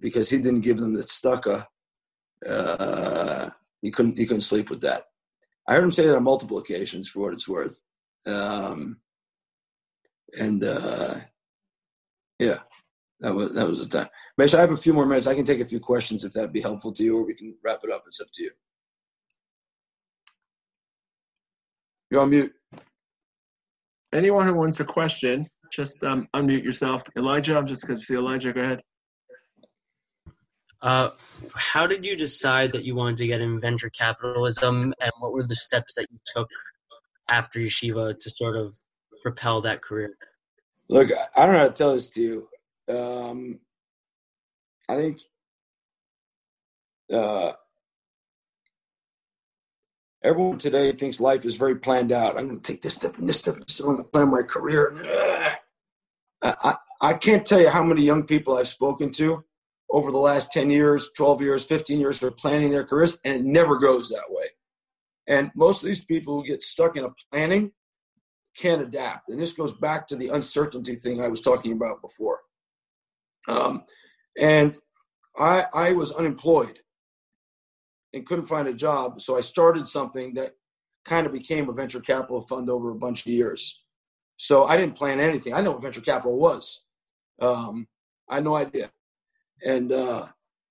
because 0.00 0.28
he 0.28 0.38
didn't 0.38 0.60
give 0.60 0.78
them 0.78 0.94
the 0.94 1.02
tzedakah. 1.02 1.66
Uh, 2.46 3.50
he 3.80 3.90
couldn't 3.90 4.18
he 4.18 4.26
couldn't 4.26 4.42
sleep 4.42 4.68
with 4.68 4.80
that. 4.82 5.04
I 5.66 5.74
heard 5.74 5.84
him 5.84 5.90
say 5.90 6.06
that 6.06 6.16
on 6.16 6.24
multiple 6.24 6.58
occasions 6.58 7.08
for 7.08 7.20
what 7.20 7.32
it's 7.32 7.48
worth. 7.48 7.80
Um, 8.26 8.98
and 10.38 10.62
uh, 10.62 11.16
yeah, 12.38 12.58
that 13.20 13.34
was 13.34 13.52
that 13.54 13.68
was 13.68 13.80
the 13.80 13.86
time. 13.86 14.08
Mesh, 14.36 14.54
I 14.54 14.60
have 14.60 14.72
a 14.72 14.76
few 14.76 14.92
more 14.92 15.06
minutes. 15.06 15.26
I 15.26 15.34
can 15.34 15.44
take 15.44 15.60
a 15.60 15.64
few 15.64 15.80
questions 15.80 16.24
if 16.24 16.32
that'd 16.32 16.52
be 16.52 16.60
helpful 16.60 16.92
to 16.92 17.02
you, 17.02 17.16
or 17.16 17.24
we 17.24 17.34
can 17.34 17.54
wrap 17.64 17.80
it 17.82 17.90
up. 17.90 18.04
It's 18.06 18.20
up 18.20 18.28
to 18.34 18.42
you. 18.42 18.50
You're 22.10 22.22
on 22.22 22.30
mute 22.30 22.52
anyone 24.12 24.46
who 24.46 24.54
wants 24.54 24.80
a 24.80 24.84
question, 24.84 25.48
just 25.72 26.02
um, 26.04 26.28
unmute 26.34 26.64
yourself. 26.64 27.02
Elijah, 27.16 27.56
I'm 27.56 27.66
just 27.66 27.86
going 27.86 27.98
to 27.98 28.02
see 28.02 28.14
Elijah. 28.14 28.52
Go 28.52 28.60
ahead. 28.60 28.82
Uh, 30.80 31.10
how 31.54 31.86
did 31.86 32.06
you 32.06 32.16
decide 32.16 32.72
that 32.72 32.84
you 32.84 32.94
wanted 32.94 33.16
to 33.16 33.26
get 33.26 33.40
in 33.40 33.60
venture 33.60 33.90
capitalism, 33.90 34.94
and 35.00 35.12
what 35.18 35.32
were 35.32 35.42
the 35.42 35.56
steps 35.56 35.94
that 35.96 36.06
you 36.10 36.18
took 36.26 36.48
after 37.28 37.58
yeshiva 37.60 38.18
to 38.18 38.30
sort 38.30 38.56
of 38.56 38.74
propel 39.22 39.60
that 39.62 39.82
career? 39.82 40.16
Look, 40.88 41.10
I 41.36 41.44
don't 41.44 41.54
know 41.54 41.60
how 41.60 41.66
to 41.66 41.72
tell 41.72 41.94
this 41.94 42.08
to 42.10 42.20
you. 42.20 42.94
Um, 42.94 43.58
I 44.88 44.94
think 44.94 45.20
uh, 47.12 47.52
everyone 50.22 50.58
today 50.58 50.92
thinks 50.92 51.20
life 51.20 51.44
is 51.44 51.56
very 51.56 51.76
planned 51.76 52.12
out. 52.12 52.38
I'm 52.38 52.48
going 52.48 52.60
to 52.60 52.72
take 52.72 52.82
this 52.82 52.94
step 52.94 53.18
and 53.18 53.28
this 53.28 53.40
step. 53.40 53.56
I'm 53.56 53.84
going 53.84 53.96
to 53.98 54.04
plan 54.04 54.30
my 54.30 54.42
career. 54.42 54.94
I, 56.42 56.76
I 57.00 57.14
can't 57.14 57.46
tell 57.46 57.60
you 57.60 57.68
how 57.68 57.82
many 57.82 58.02
young 58.02 58.24
people 58.24 58.56
I've 58.56 58.68
spoken 58.68 59.12
to 59.12 59.44
over 59.90 60.10
the 60.10 60.18
last 60.18 60.52
10 60.52 60.70
years, 60.70 61.10
12 61.16 61.42
years, 61.42 61.64
15 61.64 61.98
years 61.98 62.22
are 62.22 62.30
planning 62.30 62.70
their 62.70 62.84
careers, 62.84 63.18
and 63.24 63.34
it 63.34 63.44
never 63.44 63.78
goes 63.78 64.08
that 64.10 64.24
way. 64.28 64.46
And 65.28 65.50
most 65.54 65.82
of 65.82 65.88
these 65.88 66.04
people 66.04 66.40
who 66.40 66.46
get 66.46 66.62
stuck 66.62 66.96
in 66.96 67.04
a 67.04 67.10
planning 67.30 67.72
can't 68.56 68.82
adapt. 68.82 69.28
And 69.28 69.40
this 69.40 69.52
goes 69.52 69.72
back 69.74 70.08
to 70.08 70.16
the 70.16 70.28
uncertainty 70.28 70.96
thing 70.96 71.22
I 71.22 71.28
was 71.28 71.42
talking 71.42 71.72
about 71.72 72.00
before. 72.00 72.40
Um, 73.46 73.84
and 74.38 74.76
I, 75.38 75.66
I 75.72 75.92
was 75.92 76.12
unemployed 76.12 76.80
and 78.12 78.26
couldn't 78.26 78.46
find 78.46 78.66
a 78.66 78.72
job. 78.72 79.20
So 79.20 79.36
I 79.36 79.42
started 79.42 79.86
something 79.86 80.34
that 80.34 80.54
kind 81.04 81.26
of 81.26 81.32
became 81.32 81.68
a 81.68 81.72
venture 81.72 82.00
capital 82.00 82.40
fund 82.40 82.68
over 82.70 82.90
a 82.90 82.98
bunch 82.98 83.20
of 83.20 83.32
years. 83.32 83.84
So 84.38 84.64
I 84.64 84.76
didn't 84.76 84.96
plan 84.96 85.20
anything. 85.20 85.52
I 85.52 85.60
know 85.60 85.72
what 85.72 85.82
venture 85.82 86.00
capital 86.00 86.38
was. 86.38 86.84
Um, 87.40 87.86
I 88.28 88.36
had 88.36 88.44
no 88.44 88.56
idea. 88.56 88.90
And 89.64 89.92
uh, 89.92 90.26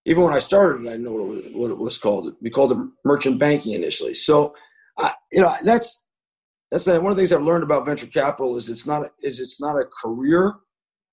even 0.07 0.23
when 0.23 0.33
I 0.33 0.39
started, 0.39 0.87
I 0.87 0.91
didn't 0.91 1.03
know 1.03 1.11
what 1.11 1.21
it 1.21 1.27
was, 1.27 1.53
what 1.53 1.71
it 1.71 1.77
was 1.77 1.97
called. 1.97 2.33
We 2.41 2.49
called 2.49 2.71
it 2.71 2.77
merchant 3.03 3.39
banking 3.39 3.73
initially. 3.73 4.13
So, 4.13 4.55
I, 4.97 5.13
you 5.33 5.41
know, 5.41 5.53
that's 5.63 6.05
that's 6.71 6.87
one 6.87 7.05
of 7.05 7.09
the 7.09 7.15
things 7.15 7.33
I've 7.33 7.43
learned 7.43 7.63
about 7.63 7.85
venture 7.85 8.07
capital 8.07 8.55
is 8.55 8.69
it's 8.69 8.87
not 8.87 9.11
is 9.21 9.41
it's 9.41 9.59
not 9.59 9.75
a 9.75 9.83
career, 10.01 10.55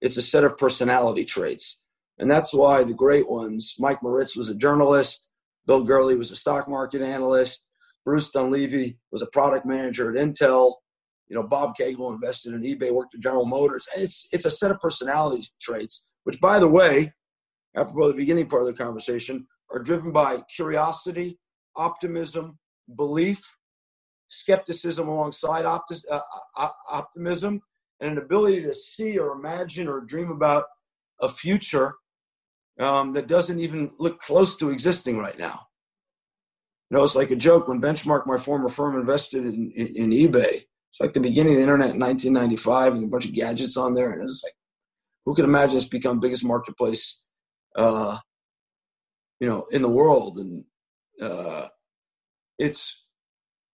it's 0.00 0.16
a 0.16 0.22
set 0.22 0.44
of 0.44 0.56
personality 0.56 1.24
traits, 1.24 1.82
and 2.18 2.30
that's 2.30 2.54
why 2.54 2.84
the 2.84 2.94
great 2.94 3.28
ones. 3.28 3.74
Mike 3.80 4.00
Moritz 4.00 4.36
was 4.36 4.48
a 4.48 4.54
journalist. 4.54 5.28
Bill 5.66 5.82
Gurley 5.82 6.14
was 6.14 6.30
a 6.30 6.36
stock 6.36 6.68
market 6.68 7.02
analyst. 7.02 7.64
Bruce 8.04 8.30
Dunlevie 8.30 8.98
was 9.10 9.22
a 9.22 9.26
product 9.26 9.66
manager 9.66 10.08
at 10.08 10.22
Intel. 10.22 10.74
You 11.26 11.34
know, 11.34 11.42
Bob 11.42 11.74
Kagle 11.76 12.14
invested 12.14 12.54
in 12.54 12.62
eBay, 12.62 12.92
worked 12.92 13.16
at 13.16 13.22
General 13.22 13.46
Motors. 13.46 13.88
It's 13.96 14.28
it's 14.30 14.44
a 14.44 14.52
set 14.52 14.70
of 14.70 14.78
personality 14.78 15.48
traits, 15.60 16.12
which, 16.22 16.40
by 16.40 16.60
the 16.60 16.68
way, 16.68 17.12
apropos 17.76 18.08
the 18.08 18.14
beginning 18.14 18.46
part 18.46 18.62
of 18.62 18.68
the 18.68 18.84
conversation, 18.84 19.46
are 19.72 19.80
driven 19.80 20.12
by 20.12 20.42
curiosity, 20.54 21.38
optimism, 21.76 22.58
belief, 22.96 23.56
skepticism 24.28 25.08
alongside 25.08 25.64
opti- 25.64 26.04
uh, 26.10 26.20
uh, 26.56 26.68
optimism, 26.90 27.60
and 28.00 28.12
an 28.12 28.18
ability 28.18 28.62
to 28.62 28.74
see 28.74 29.18
or 29.18 29.32
imagine 29.32 29.88
or 29.88 30.00
dream 30.00 30.30
about 30.30 30.64
a 31.20 31.28
future 31.28 31.94
um, 32.80 33.12
that 33.12 33.28
doesn't 33.28 33.60
even 33.60 33.90
look 33.98 34.20
close 34.20 34.56
to 34.56 34.70
existing 34.70 35.18
right 35.18 35.38
now. 35.38 35.66
You 36.90 36.98
know, 36.98 37.04
it's 37.04 37.14
like 37.14 37.30
a 37.30 37.36
joke 37.36 37.68
when 37.68 37.80
Benchmark, 37.80 38.26
my 38.26 38.36
former 38.36 38.68
firm, 38.68 38.98
invested 38.98 39.44
in, 39.44 39.72
in, 39.74 39.86
in 39.96 40.10
eBay. 40.10 40.64
It's 40.90 41.00
like 41.00 41.12
the 41.12 41.20
beginning 41.20 41.54
of 41.54 41.56
the 41.56 41.62
internet 41.62 41.90
in 41.90 42.00
1995 42.00 42.94
and 42.94 43.04
a 43.04 43.08
bunch 43.08 43.26
of 43.26 43.32
gadgets 43.32 43.76
on 43.76 43.94
there. 43.94 44.12
And 44.12 44.22
it's 44.22 44.44
like, 44.44 44.52
who 45.24 45.34
could 45.34 45.44
imagine 45.44 45.74
this 45.74 45.88
become 45.88 46.20
biggest 46.20 46.44
marketplace, 46.44 47.23
uh, 47.74 48.18
you 49.40 49.48
know, 49.48 49.66
in 49.70 49.82
the 49.82 49.88
world? 49.88 50.38
And 50.38 50.64
uh, 51.20 51.68
it's, 52.58 53.02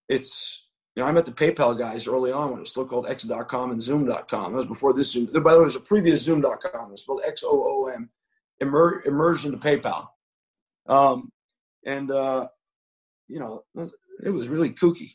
it's, 0.09 0.67
you 0.97 1.03
know, 1.03 1.09
I 1.09 1.13
met 1.13 1.27
the 1.27 1.33
PayPal 1.33 1.79
guys 1.79 2.09
early 2.09 2.33
on 2.33 2.51
when 2.51 2.59
it 2.59 2.61
was 2.61 2.71
still 2.71 2.87
called 2.87 3.07
X.com 3.07 3.71
and 3.71 3.81
Xoom.com. 3.81 4.53
That 4.53 4.57
was 4.57 4.67
before 4.67 4.93
this 4.93 5.13
Zoom. 5.13 5.27
By 5.27 5.53
the 5.53 5.59
way, 5.59 5.63
it 5.63 5.65
was 5.65 5.77
a 5.77 5.81
previous 5.81 6.27
Xoom.com. 6.27 6.89
It 6.89 6.91
was 6.91 7.03
spelled 7.03 7.23
X 7.25 7.45
O 7.45 7.51
O 7.53 7.87
M 7.89 8.11
emer- 8.61 9.03
emerged 9.07 9.47
into 9.47 9.59
PayPal. 9.59 10.09
Um, 10.87 11.31
and, 11.87 12.11
uh, 12.11 12.49
you 13.29 13.39
know, 13.39 13.63
it 14.25 14.31
was 14.31 14.49
really 14.49 14.71
kooky. 14.71 15.13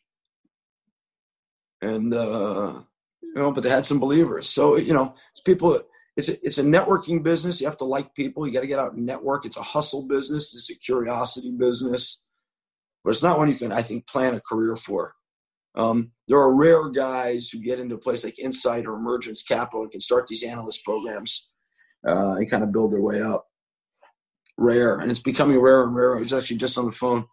And, 1.81 2.13
uh, 2.13 2.81
you 3.21 3.33
know, 3.35 3.51
but 3.51 3.61
they 3.61 3.69
had 3.69 3.85
some 3.85 3.99
believers. 3.99 4.49
So, 4.49 4.77
you 4.77 4.93
know, 4.93 5.13
it's 5.33 5.41
people, 5.41 5.81
it's 6.15 6.29
a, 6.29 6.45
it's 6.45 6.57
a 6.57 6.63
networking 6.63 7.23
business. 7.23 7.59
You 7.59 7.67
have 7.67 7.77
to 7.77 7.85
like 7.85 8.15
people. 8.15 8.47
You 8.47 8.53
got 8.53 8.61
to 8.61 8.67
get 8.67 8.79
out 8.79 8.93
and 8.93 9.05
network. 9.05 9.45
It's 9.45 9.57
a 9.57 9.63
hustle 9.63 10.07
business. 10.07 10.53
It's 10.53 10.69
a 10.69 10.75
curiosity 10.75 11.51
business. 11.51 12.21
But 13.03 13.11
it's 13.11 13.23
not 13.23 13.37
one 13.37 13.49
you 13.49 13.55
can, 13.55 13.71
I 13.71 13.81
think, 13.81 14.07
plan 14.07 14.33
a 14.33 14.41
career 14.41 14.75
for. 14.75 15.13
Um, 15.75 16.11
there 16.27 16.39
are 16.39 16.55
rare 16.55 16.89
guys 16.89 17.49
who 17.49 17.59
get 17.59 17.79
into 17.79 17.95
a 17.95 17.99
place 17.99 18.23
like 18.23 18.39
Insight 18.39 18.85
or 18.85 18.95
Emergence 18.95 19.43
Capital 19.43 19.81
and 19.81 19.91
can 19.91 19.99
start 19.99 20.27
these 20.27 20.43
analyst 20.43 20.85
programs 20.85 21.51
uh, 22.07 22.35
and 22.35 22.49
kind 22.49 22.63
of 22.63 22.71
build 22.71 22.93
their 22.93 23.01
way 23.01 23.21
up. 23.21 23.45
Rare, 24.57 24.99
and 24.99 25.11
it's 25.11 25.19
becoming 25.19 25.59
rarer 25.59 25.83
and 25.83 25.93
rarer. 25.93 26.15
I 26.15 26.19
was 26.19 26.31
actually 26.31 26.57
just 26.57 26.77
on 26.77 26.85
the 26.85 26.93
phone. 26.93 27.25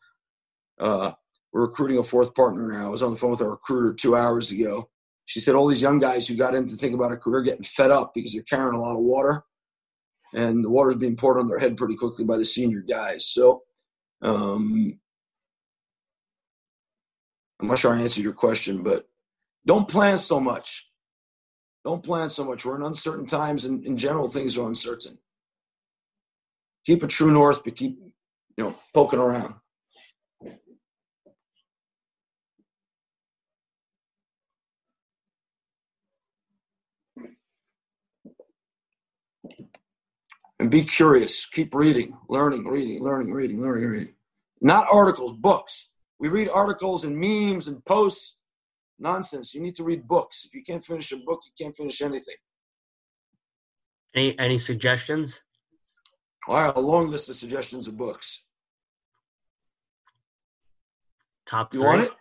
Uh, 0.81 1.13
we're 1.53 1.67
recruiting 1.67 1.99
a 1.99 2.03
fourth 2.03 2.35
partner 2.35 2.67
now. 2.67 2.87
I 2.87 2.91
was 2.91 3.03
on 3.03 3.13
the 3.13 3.17
phone 3.17 3.31
with 3.31 3.43
a 3.43 3.49
recruiter 3.49 3.95
two 3.95 4.17
hours 4.17 4.51
ago. 4.51 4.91
She 5.33 5.41
said 5.41 5.55
all 5.55 5.67
these 5.67 5.81
young 5.81 5.99
guys 5.99 6.29
who 6.29 6.37
got 6.37 6.55
in 6.55 6.67
to 6.67 6.77
think 6.77 6.95
about 6.95 7.11
a 7.11 7.17
career 7.17 7.41
getting 7.41 7.63
fed 7.63 7.91
up 7.91 8.13
because 8.13 8.35
they're 8.35 8.43
carrying 8.43 8.75
a 8.75 8.81
lot 8.83 8.97
of 8.97 9.01
water, 9.01 9.45
and 10.35 10.63
the 10.63 10.69
water's 10.69 10.97
being 10.97 11.17
poured 11.17 11.39
on 11.39 11.49
their 11.49 11.59
head 11.59 11.79
pretty 11.79 11.97
quickly 11.97 12.27
by 12.27 12.37
the 12.37 12.45
senior 12.45 12.81
guys. 12.81 13.27
So, 13.27 13.63
um, 14.21 15.01
I'm 17.59 17.67
not 17.67 17.79
sure 17.79 17.95
I 17.95 18.01
answered 18.03 18.25
your 18.25 18.35
question, 18.35 18.83
but 18.83 19.09
don't 19.65 19.89
plan 19.89 20.19
so 20.19 20.39
much. 20.39 20.91
Don't 21.83 22.05
plan 22.05 22.29
so 22.29 22.45
much. 22.45 22.67
We're 22.67 22.77
in 22.77 22.83
uncertain 22.83 23.25
times, 23.25 23.65
and 23.65 23.87
in 23.87 23.97
general, 23.97 24.29
things 24.29 24.59
are 24.59 24.69
uncertain. 24.69 25.17
Keep 26.85 27.05
a 27.05 27.07
true 27.07 27.33
north, 27.33 27.65
but 27.65 27.77
keep, 27.77 27.99
you 28.59 28.65
know, 28.65 28.77
poking 28.93 29.19
around. 29.19 29.55
And 40.63 40.71
be 40.71 40.85
curious. 40.85 41.45
Keep 41.45 41.75
reading, 41.75 42.17
learning, 42.29 42.65
reading, 42.69 43.03
learning, 43.03 43.33
reading, 43.33 43.61
learning, 43.61 43.89
reading. 43.89 44.15
Not 44.61 44.87
articles, 44.93 45.33
books. 45.33 45.89
We 46.21 46.29
read 46.29 46.49
articles 46.49 47.03
and 47.03 47.17
memes 47.17 47.67
and 47.67 47.85
posts 47.85 48.37
nonsense. 48.97 49.55
You 49.55 49.61
need 49.61 49.75
to 49.75 49.83
read 49.83 50.07
books. 50.07 50.45
If 50.45 50.55
you 50.55 50.63
can't 50.63 50.85
finish 50.85 51.11
a 51.11 51.17
book, 51.17 51.41
you 51.45 51.51
can't 51.61 51.77
finish 51.77 52.01
anything. 52.01 52.37
Any 54.15 54.39
any 54.39 54.57
suggestions? 54.57 55.43
I 56.49 56.67
have 56.67 56.77
a 56.77 56.81
long 56.81 57.11
list 57.11 57.29
of 57.29 57.35
suggestions 57.35 57.89
of 57.89 57.97
books. 57.97 58.45
Top 61.45 61.75
You 61.75 61.81
three. 61.81 61.89
want 61.89 62.03
it? 62.03 62.13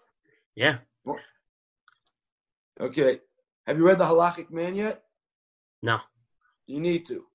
Yeah. 0.55 0.77
Okay. 2.79 3.19
Have 3.67 3.77
you 3.77 3.85
read 3.85 3.99
The 3.99 4.05
Halachic 4.05 4.49
Man 4.49 4.73
yet? 4.73 5.03
No. 5.83 5.99
You 6.65 6.79
need 6.79 7.05
to. 7.05 7.27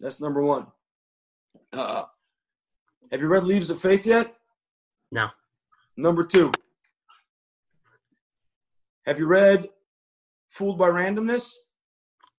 That's 0.00 0.20
number 0.20 0.42
one. 0.42 0.66
Uh, 1.72 2.04
have 3.10 3.20
you 3.20 3.28
read 3.28 3.44
Leaves 3.44 3.70
of 3.70 3.80
Faith 3.80 4.06
yet? 4.06 4.34
No. 5.10 5.28
Number 5.96 6.24
two. 6.24 6.52
Have 9.06 9.18
you 9.18 9.26
read 9.26 9.68
Fooled 10.50 10.78
by 10.78 10.88
Randomness? 10.88 11.50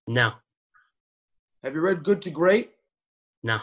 No. 0.07 0.32
Have 1.64 1.76
you 1.76 1.82
read 1.82 2.03
Good 2.03 2.22
to 2.24 2.30
Great? 2.30 2.72
No. 3.43 3.60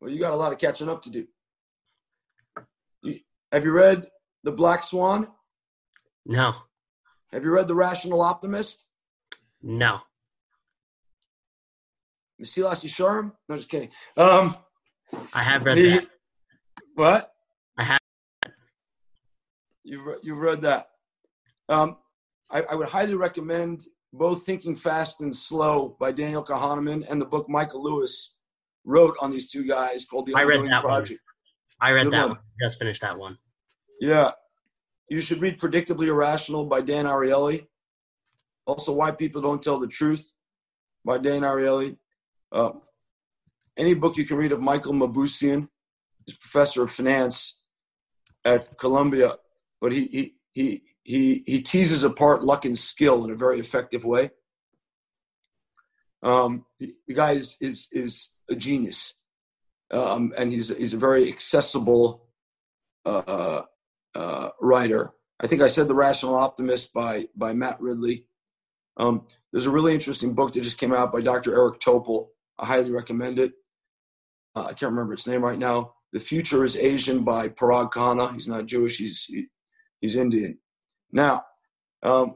Well, 0.00 0.10
you 0.10 0.18
got 0.18 0.32
a 0.32 0.36
lot 0.36 0.52
of 0.52 0.58
catching 0.58 0.88
up 0.88 1.02
to 1.02 1.10
do. 1.10 1.26
Have 3.52 3.64
you 3.64 3.72
read 3.72 4.06
The 4.44 4.52
Black 4.52 4.82
Swan? 4.82 5.28
No. 6.24 6.54
Have 7.32 7.44
you 7.44 7.50
read 7.50 7.68
The 7.68 7.74
Rational 7.74 8.22
Optimist? 8.22 8.84
No. 9.62 10.00
Mesilas 12.40 12.84
Yesharim? 12.84 13.32
No, 13.48 13.56
just 13.56 13.68
kidding. 13.68 13.90
Um, 14.16 14.56
I 15.32 15.42
have 15.42 15.64
read 15.64 15.76
the, 15.76 15.90
that. 15.90 16.06
What? 16.94 17.32
I 17.78 17.84
have. 17.84 17.98
You've, 19.84 20.06
you've 20.22 20.38
read 20.38 20.62
that. 20.62 20.88
Um, 21.68 21.96
I, 22.50 22.62
I 22.62 22.74
would 22.74 22.88
highly 22.88 23.14
recommend 23.14 23.84
both 24.12 24.44
Thinking 24.44 24.74
Fast 24.74 25.20
and 25.20 25.34
Slow 25.34 25.96
by 26.00 26.12
Daniel 26.12 26.44
Kahneman 26.44 27.04
and 27.08 27.20
the 27.20 27.26
book 27.26 27.48
Michael 27.48 27.82
Lewis 27.82 28.36
wrote 28.84 29.16
on 29.20 29.30
these 29.30 29.50
two 29.50 29.66
guys 29.66 30.04
called 30.04 30.26
The 30.26 30.34
I 30.34 30.42
read 30.42 30.60
that 30.70 30.84
one. 30.84 31.06
I 31.80 31.90
read 31.92 32.04
Good 32.04 32.12
that 32.12 32.20
one. 32.22 32.28
one. 32.30 32.38
Just 32.60 32.78
finished 32.78 33.02
that 33.02 33.18
one. 33.18 33.38
Yeah. 34.00 34.32
You 35.08 35.20
should 35.20 35.40
read 35.40 35.58
Predictably 35.58 36.06
Irrational 36.08 36.64
by 36.66 36.80
Dan 36.80 37.06
Ariely. 37.06 37.66
Also, 38.66 38.92
Why 38.92 39.10
People 39.10 39.42
Don't 39.42 39.62
Tell 39.62 39.78
the 39.78 39.86
Truth 39.86 40.32
by 41.04 41.18
Dan 41.18 41.42
Ariely. 41.42 41.96
Uh, 42.52 42.70
any 43.76 43.94
book 43.94 44.16
you 44.16 44.26
can 44.26 44.36
read 44.36 44.52
of 44.52 44.60
Michael 44.60 44.92
Mauboussin, 44.92 45.68
he's 46.26 46.36
professor 46.36 46.82
of 46.82 46.90
finance 46.90 47.60
at 48.44 48.78
Columbia, 48.78 49.36
but 49.80 49.92
he, 49.92 50.06
he, 50.06 50.34
he, 50.52 50.82
he, 51.02 51.42
he 51.46 51.62
teases 51.62 52.04
apart 52.04 52.44
luck 52.44 52.64
and 52.64 52.78
skill 52.78 53.24
in 53.24 53.30
a 53.30 53.36
very 53.36 53.58
effective 53.58 54.04
way. 54.04 54.30
Um, 56.22 56.66
the 56.78 57.14
guy 57.14 57.32
is, 57.32 57.56
is, 57.60 57.88
is 57.92 58.30
a 58.50 58.54
genius, 58.54 59.14
um, 59.90 60.34
and 60.36 60.50
he's, 60.50 60.76
he's 60.76 60.92
a 60.92 60.98
very 60.98 61.28
accessible 61.28 62.26
uh, 63.06 63.62
uh, 64.14 64.48
writer. 64.60 65.12
I 65.40 65.46
think 65.46 65.62
I 65.62 65.68
said 65.68 65.88
The 65.88 65.94
Rational 65.94 66.34
Optimist 66.34 66.92
by 66.92 67.28
by 67.34 67.54
Matt 67.54 67.80
Ridley. 67.80 68.26
Um, 68.96 69.26
there's 69.52 69.66
a 69.66 69.70
really 69.70 69.94
interesting 69.94 70.34
book 70.34 70.52
that 70.52 70.62
just 70.62 70.78
came 70.78 70.92
out 70.92 71.12
by 71.12 71.22
Dr. 71.22 71.54
Eric 71.54 71.80
Topol. 71.80 72.28
I 72.60 72.66
highly 72.66 72.92
recommend 72.92 73.38
it. 73.38 73.52
Uh, 74.54 74.64
I 74.64 74.72
can't 74.74 74.92
remember 74.92 75.14
its 75.14 75.26
name 75.26 75.42
right 75.42 75.58
now. 75.58 75.94
The 76.12 76.20
Future 76.20 76.64
is 76.64 76.76
Asian 76.76 77.24
by 77.24 77.48
Parag 77.48 77.92
Khanna. 77.92 78.34
He's 78.34 78.48
not 78.48 78.66
Jewish. 78.66 78.98
He's 78.98 79.24
he, 79.24 79.46
he's 80.00 80.16
Indian. 80.16 80.58
Now, 81.12 81.44
um, 82.02 82.34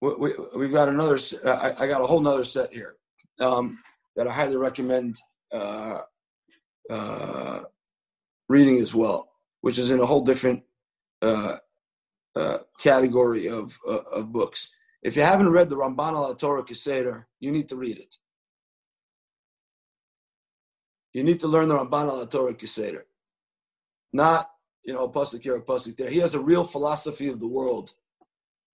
we, 0.00 0.14
we, 0.14 0.34
we've 0.56 0.72
got 0.72 0.88
another. 0.88 1.18
I 1.44 1.86
got 1.86 2.02
a 2.02 2.06
whole 2.06 2.20
nother 2.20 2.44
set 2.44 2.72
here 2.72 2.96
um, 3.40 3.78
that 4.16 4.26
I 4.26 4.32
highly 4.32 4.56
recommend 4.56 5.16
uh, 5.52 5.98
uh, 6.88 7.60
reading 8.48 8.78
as 8.78 8.94
well, 8.94 9.28
which 9.60 9.78
is 9.78 9.90
in 9.90 10.00
a 10.00 10.06
whole 10.06 10.22
different 10.22 10.62
uh, 11.20 11.56
uh, 12.36 12.58
category 12.80 13.48
of 13.48 13.76
uh, 13.86 14.02
of 14.12 14.32
books. 14.32 14.70
If 15.02 15.16
you 15.16 15.22
haven't 15.22 15.50
read 15.50 15.68
the 15.68 15.76
Ramban 15.76 16.14
al 16.14 16.34
Torah 16.36 16.64
Keseder, 16.64 17.24
you 17.40 17.50
need 17.50 17.68
to 17.68 17.76
read 17.76 17.98
it. 17.98 18.14
You 21.12 21.24
need 21.24 21.40
to 21.40 21.48
learn 21.48 21.68
the 21.68 21.76
Ramban 21.76 22.08
al 22.08 22.26
Torah 22.26 22.54
Keseder, 22.54 23.02
not 24.12 24.50
you 24.84 24.92
know 24.94 25.04
a 25.04 25.38
here, 25.38 25.56
a 25.56 25.78
there. 25.96 26.10
He 26.10 26.18
has 26.18 26.34
a 26.34 26.40
real 26.40 26.64
philosophy 26.64 27.28
of 27.28 27.40
the 27.40 27.46
world 27.46 27.92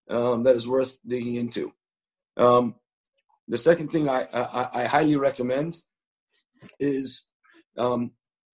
um, 0.09 0.43
that 0.43 0.57
is 0.57 0.69
worth 0.69 0.99
digging 1.07 1.37
into. 1.37 1.73
Um, 2.37 2.77
the 3.49 3.57
second 3.57 3.91
thing 3.91 4.09
I, 4.09 4.27
I, 4.33 4.83
I 4.83 4.85
highly 4.85 5.17
recommend 5.17 5.81
is 6.81 7.27
um, 7.77 8.13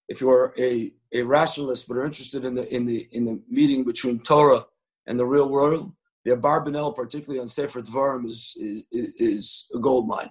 if 0.08 0.20
you're 0.20 0.52
a, 0.58 0.92
a 1.12 1.22
rationalist 1.22 1.86
but 1.88 1.96
are 1.96 2.04
interested 2.04 2.44
in 2.44 2.54
the 2.54 2.74
in 2.74 2.86
the 2.86 3.08
in 3.12 3.24
the 3.24 3.40
meeting 3.48 3.84
between 3.84 4.20
Torah 4.20 4.66
and 5.06 5.18
the 5.18 5.26
real 5.26 5.48
world, 5.48 5.92
the 6.24 6.32
Abarbanel, 6.32 6.94
particularly 6.94 7.40
on 7.40 7.48
Sefer 7.48 7.82
Dvarim, 7.82 8.26
is, 8.26 8.56
is, 8.60 8.84
is 9.16 9.66
a 9.74 9.78
gold 9.78 10.06
mine. 10.06 10.30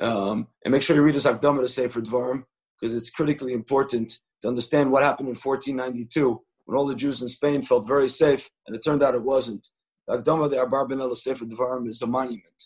Um, 0.00 0.48
and 0.64 0.72
make 0.72 0.82
sure 0.82 0.94
you 0.94 1.02
read 1.02 1.14
his 1.14 1.24
Akdama 1.24 1.60
to 1.62 1.68
Sefer 1.68 2.00
Dvarim 2.00 2.44
because 2.78 2.94
it's 2.94 3.10
critically 3.10 3.52
important 3.52 4.18
to 4.42 4.48
understand 4.48 4.90
what 4.90 5.02
happened 5.02 5.28
in 5.28 5.34
1492 5.34 6.40
when 6.64 6.78
all 6.78 6.86
the 6.86 6.94
Jews 6.94 7.22
in 7.22 7.28
Spain 7.28 7.62
felt 7.62 7.88
very 7.88 8.08
safe, 8.08 8.50
and 8.66 8.76
it 8.76 8.84
turned 8.84 9.02
out 9.02 9.14
it 9.14 9.22
wasn't. 9.22 9.66
The 10.06 10.18
Akdama, 10.18 10.50
the 10.50 10.56
Abarbanel 10.56 11.16
Sefer 11.16 11.46
Dvarim, 11.46 11.88
is 11.88 12.02
a 12.02 12.06
monument. 12.06 12.64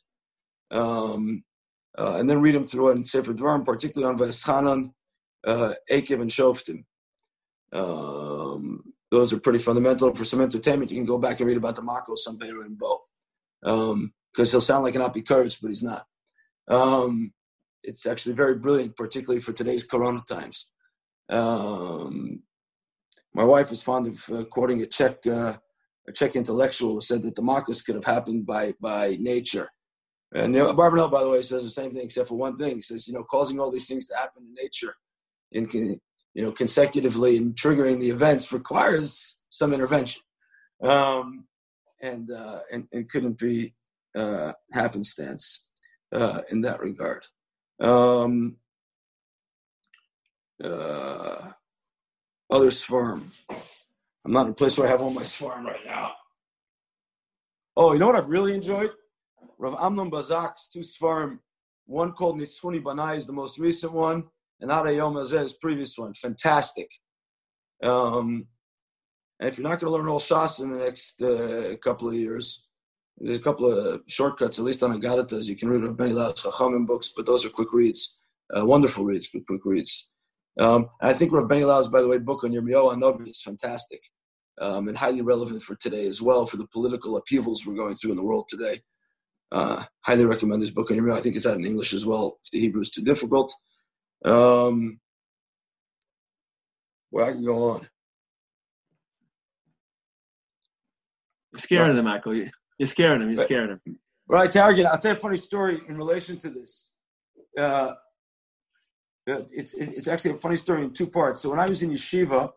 Um, 0.70 1.44
uh, 1.96 2.14
and 2.14 2.28
then 2.28 2.40
read 2.40 2.54
them 2.54 2.66
through 2.66 2.90
in 2.90 3.06
Sefer 3.06 3.32
Dvarim, 3.32 3.64
particularly 3.64 4.12
on 4.12 4.18
Veschanan, 4.18 4.92
uh, 5.46 5.74
Eikev, 5.90 6.20
and 6.20 6.30
Shoftim. 6.30 6.84
Um, 7.72 8.92
those 9.10 9.32
are 9.32 9.40
pretty 9.40 9.58
fundamental 9.58 10.14
for 10.14 10.24
some 10.24 10.40
entertainment. 10.40 10.90
You 10.90 10.96
can 10.96 11.06
go 11.06 11.18
back 11.18 11.40
and 11.40 11.48
read 11.48 11.58
about 11.58 11.76
the 11.76 11.82
Makos, 11.82 12.26
Sambeira, 12.26 12.64
and 12.64 12.78
Bo. 12.78 13.02
Because 13.60 13.92
um, 13.92 14.12
he'll 14.50 14.60
sound 14.60 14.84
like 14.84 14.94
an 14.94 15.02
Apikoros, 15.02 15.60
but 15.60 15.68
he's 15.68 15.82
not. 15.82 16.06
Um, 16.68 17.32
it's 17.82 18.06
actually 18.06 18.34
very 18.34 18.56
brilliant, 18.56 18.96
particularly 18.96 19.40
for 19.40 19.52
today's 19.52 19.84
Corona 19.84 20.22
times. 20.28 20.68
Um, 21.28 22.42
my 23.34 23.44
wife 23.44 23.72
is 23.72 23.82
fond 23.82 24.06
of 24.08 24.30
uh, 24.30 24.44
quoting 24.44 24.82
a 24.82 24.86
Czech, 24.86 25.26
uh, 25.26 25.56
a 26.08 26.12
Czech 26.12 26.36
intellectual 26.36 26.94
who 26.94 27.00
said 27.00 27.22
that 27.22 27.34
the 27.34 27.42
Makos 27.42 27.84
could 27.84 27.94
have 27.94 28.04
happened 28.04 28.46
by 28.46 28.74
by 28.80 29.16
nature. 29.20 29.68
And 30.34 30.54
the 30.54 30.60
Barbanel, 30.60 31.10
by 31.10 31.22
the 31.22 31.28
way, 31.28 31.42
says 31.42 31.64
the 31.64 31.70
same 31.70 31.92
thing 31.92 32.04
except 32.04 32.28
for 32.28 32.38
one 32.38 32.56
thing. 32.56 32.76
He 32.76 32.82
says, 32.82 33.06
you 33.06 33.12
know, 33.12 33.24
causing 33.24 33.60
all 33.60 33.70
these 33.70 33.86
things 33.86 34.06
to 34.06 34.16
happen 34.16 34.44
in 34.46 34.54
nature 34.54 34.94
in 35.52 35.68
you 36.34 36.42
know 36.42 36.52
consecutively 36.52 37.36
and 37.36 37.54
triggering 37.54 38.00
the 38.00 38.10
events 38.10 38.52
requires 38.52 39.40
some 39.50 39.72
intervention 39.72 40.22
um, 40.82 41.46
and, 42.00 42.30
uh, 42.30 42.60
and 42.70 42.88
and 42.92 43.10
couldn't 43.10 43.38
be 43.38 43.74
uh, 44.14 44.52
happenstance 44.72 45.68
uh, 46.12 46.40
in 46.50 46.60
that 46.60 46.80
regard 46.80 47.24
um, 47.82 48.56
uh, 50.62 51.50
other 52.50 52.70
sfarim 52.70 53.22
i'm 54.24 54.32
not 54.32 54.46
in 54.46 54.52
a 54.52 54.54
place 54.54 54.78
where 54.78 54.86
i 54.86 54.90
have 54.90 55.00
all 55.00 55.10
my 55.10 55.22
sfarim 55.22 55.64
right 55.64 55.84
now 55.84 56.12
oh 57.76 57.92
you 57.92 57.98
know 57.98 58.06
what 58.06 58.16
i've 58.16 58.28
really 58.28 58.54
enjoyed 58.54 58.90
Rav 59.58 59.76
Amnon 59.80 60.10
Bazak's 60.10 60.68
two 60.68 60.80
sfarim 60.80 61.38
one 61.86 62.12
called 62.12 62.40
Nitzchuni 62.40 62.82
Banai 62.82 63.16
is 63.16 63.26
the 63.26 63.32
most 63.32 63.58
recent 63.58 63.92
one 63.92 64.24
and 64.60 64.72
Ad 64.72 64.86
Hayom 64.86 65.14
Hazeh's 65.14 65.52
previous 65.52 65.96
one. 65.96 66.14
Fantastic. 66.14 66.88
Um, 67.82 68.46
and 69.38 69.48
if 69.48 69.58
you're 69.58 69.68
not 69.68 69.80
going 69.80 69.92
to 69.92 69.96
learn 69.96 70.08
all 70.08 70.20
Shas 70.20 70.60
in 70.62 70.70
the 70.70 70.78
next 70.78 71.20
uh, 71.22 71.76
couple 71.82 72.08
of 72.08 72.14
years, 72.14 72.66
there's 73.18 73.38
a 73.38 73.42
couple 73.42 73.70
of 73.70 74.02
shortcuts, 74.06 74.58
at 74.58 74.64
least 74.64 74.82
on 74.82 74.98
Agadatas. 74.98 75.46
You 75.46 75.56
can 75.56 75.68
read 75.68 75.84
of 75.84 75.96
Benny 75.96 76.12
Lau's 76.12 76.42
Chachamim 76.42 76.86
books, 76.86 77.12
but 77.16 77.26
those 77.26 77.44
are 77.44 77.50
quick 77.50 77.72
reads, 77.72 78.18
uh, 78.56 78.64
wonderful 78.64 79.04
reads, 79.04 79.28
but 79.32 79.46
quick 79.46 79.64
reads. 79.64 80.10
Um, 80.58 80.88
I 81.00 81.12
think 81.12 81.32
Rav 81.32 81.48
Benny 81.48 81.64
Lau's, 81.64 81.88
by 81.88 82.00
the 82.02 82.08
way, 82.08 82.18
book 82.18 82.44
on 82.44 82.52
Yirmiyahu 82.52 82.98
Novi 82.98 83.30
is 83.30 83.40
fantastic 83.40 84.00
um, 84.60 84.88
and 84.88 84.96
highly 84.96 85.22
relevant 85.22 85.62
for 85.62 85.76
today 85.76 86.06
as 86.06 86.20
well, 86.20 86.46
for 86.46 86.56
the 86.56 86.66
political 86.66 87.16
upheavals 87.16 87.66
we're 87.66 87.74
going 87.74 87.94
through 87.94 88.10
in 88.10 88.16
the 88.16 88.24
world 88.24 88.48
today. 88.48 88.82
Uh, 89.50 89.84
highly 90.00 90.24
recommend 90.24 90.62
this 90.62 90.70
book 90.70 90.90
on 90.90 90.96
Yirmiyahu. 90.96 91.16
I 91.16 91.20
think 91.20 91.36
it's 91.36 91.46
out 91.46 91.56
in 91.56 91.66
English 91.66 91.94
as 91.94 92.06
well, 92.06 92.38
if 92.44 92.50
the 92.50 92.60
Hebrew 92.60 92.80
is 92.80 92.90
too 92.90 93.02
difficult. 93.02 93.52
Um, 94.24 95.00
well, 97.10 97.28
I 97.28 97.32
can 97.32 97.44
go 97.44 97.70
on. 97.70 97.88
You're 101.52 101.58
scaring 101.58 101.96
them, 101.96 102.06
Michael. 102.06 102.46
You're 102.82 102.88
scaring 102.88 103.20
them. 103.20 103.28
You're 103.28 103.44
scaring 103.44 103.68
them. 103.68 103.98
Right, 104.26 104.50
Target. 104.50 104.86
I'll 104.86 104.98
tell 104.98 105.12
you 105.12 105.16
a 105.16 105.20
funny 105.20 105.36
story 105.36 105.80
in 105.88 105.96
relation 105.96 106.36
to 106.40 106.50
this. 106.50 106.90
Uh, 107.56 107.92
it's 109.24 109.74
it's 109.74 110.08
actually 110.08 110.32
a 110.32 110.38
funny 110.38 110.56
story 110.56 110.82
in 110.82 110.92
two 110.92 111.06
parts. 111.06 111.40
So 111.40 111.50
when 111.50 111.60
I 111.60 111.68
was 111.68 111.84
in 111.84 111.92
yeshiva, 111.92 112.50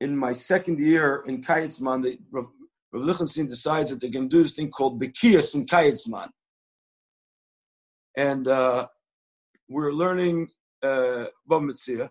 in 0.00 0.16
my 0.16 0.30
second 0.30 0.78
year 0.78 1.24
in 1.26 1.42
Kayetzman, 1.42 2.04
the 2.04 2.20
Rav, 2.30 2.46
Lichtenstein 2.92 3.48
decides 3.48 3.90
that 3.90 4.00
they're 4.00 4.10
going 4.10 4.30
to 4.30 4.36
do 4.36 4.44
this 4.44 4.52
thing 4.52 4.70
called 4.70 5.02
Bekias 5.02 5.56
in 5.56 5.66
Kayetzman. 5.66 6.28
And 8.16 8.46
uh, 8.46 8.86
we're 9.68 9.90
learning 9.90 10.50
uh, 10.84 11.24
Bava 11.50 11.68
Metzia. 11.68 12.10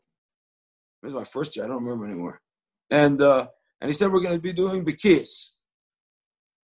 This 1.01 1.11
is 1.11 1.15
my 1.15 1.23
first 1.23 1.55
year. 1.55 1.63
I 1.63 1.69
don't 1.69 1.81
remember 1.81 2.07
anymore. 2.07 2.41
And 2.89 3.21
uh, 3.21 3.47
and 3.79 3.87
he 3.89 3.93
said 3.93 4.11
we're 4.11 4.19
going 4.19 4.35
to 4.35 4.41
be 4.41 4.51
doing 4.51 4.83
Bekis. 4.83 5.51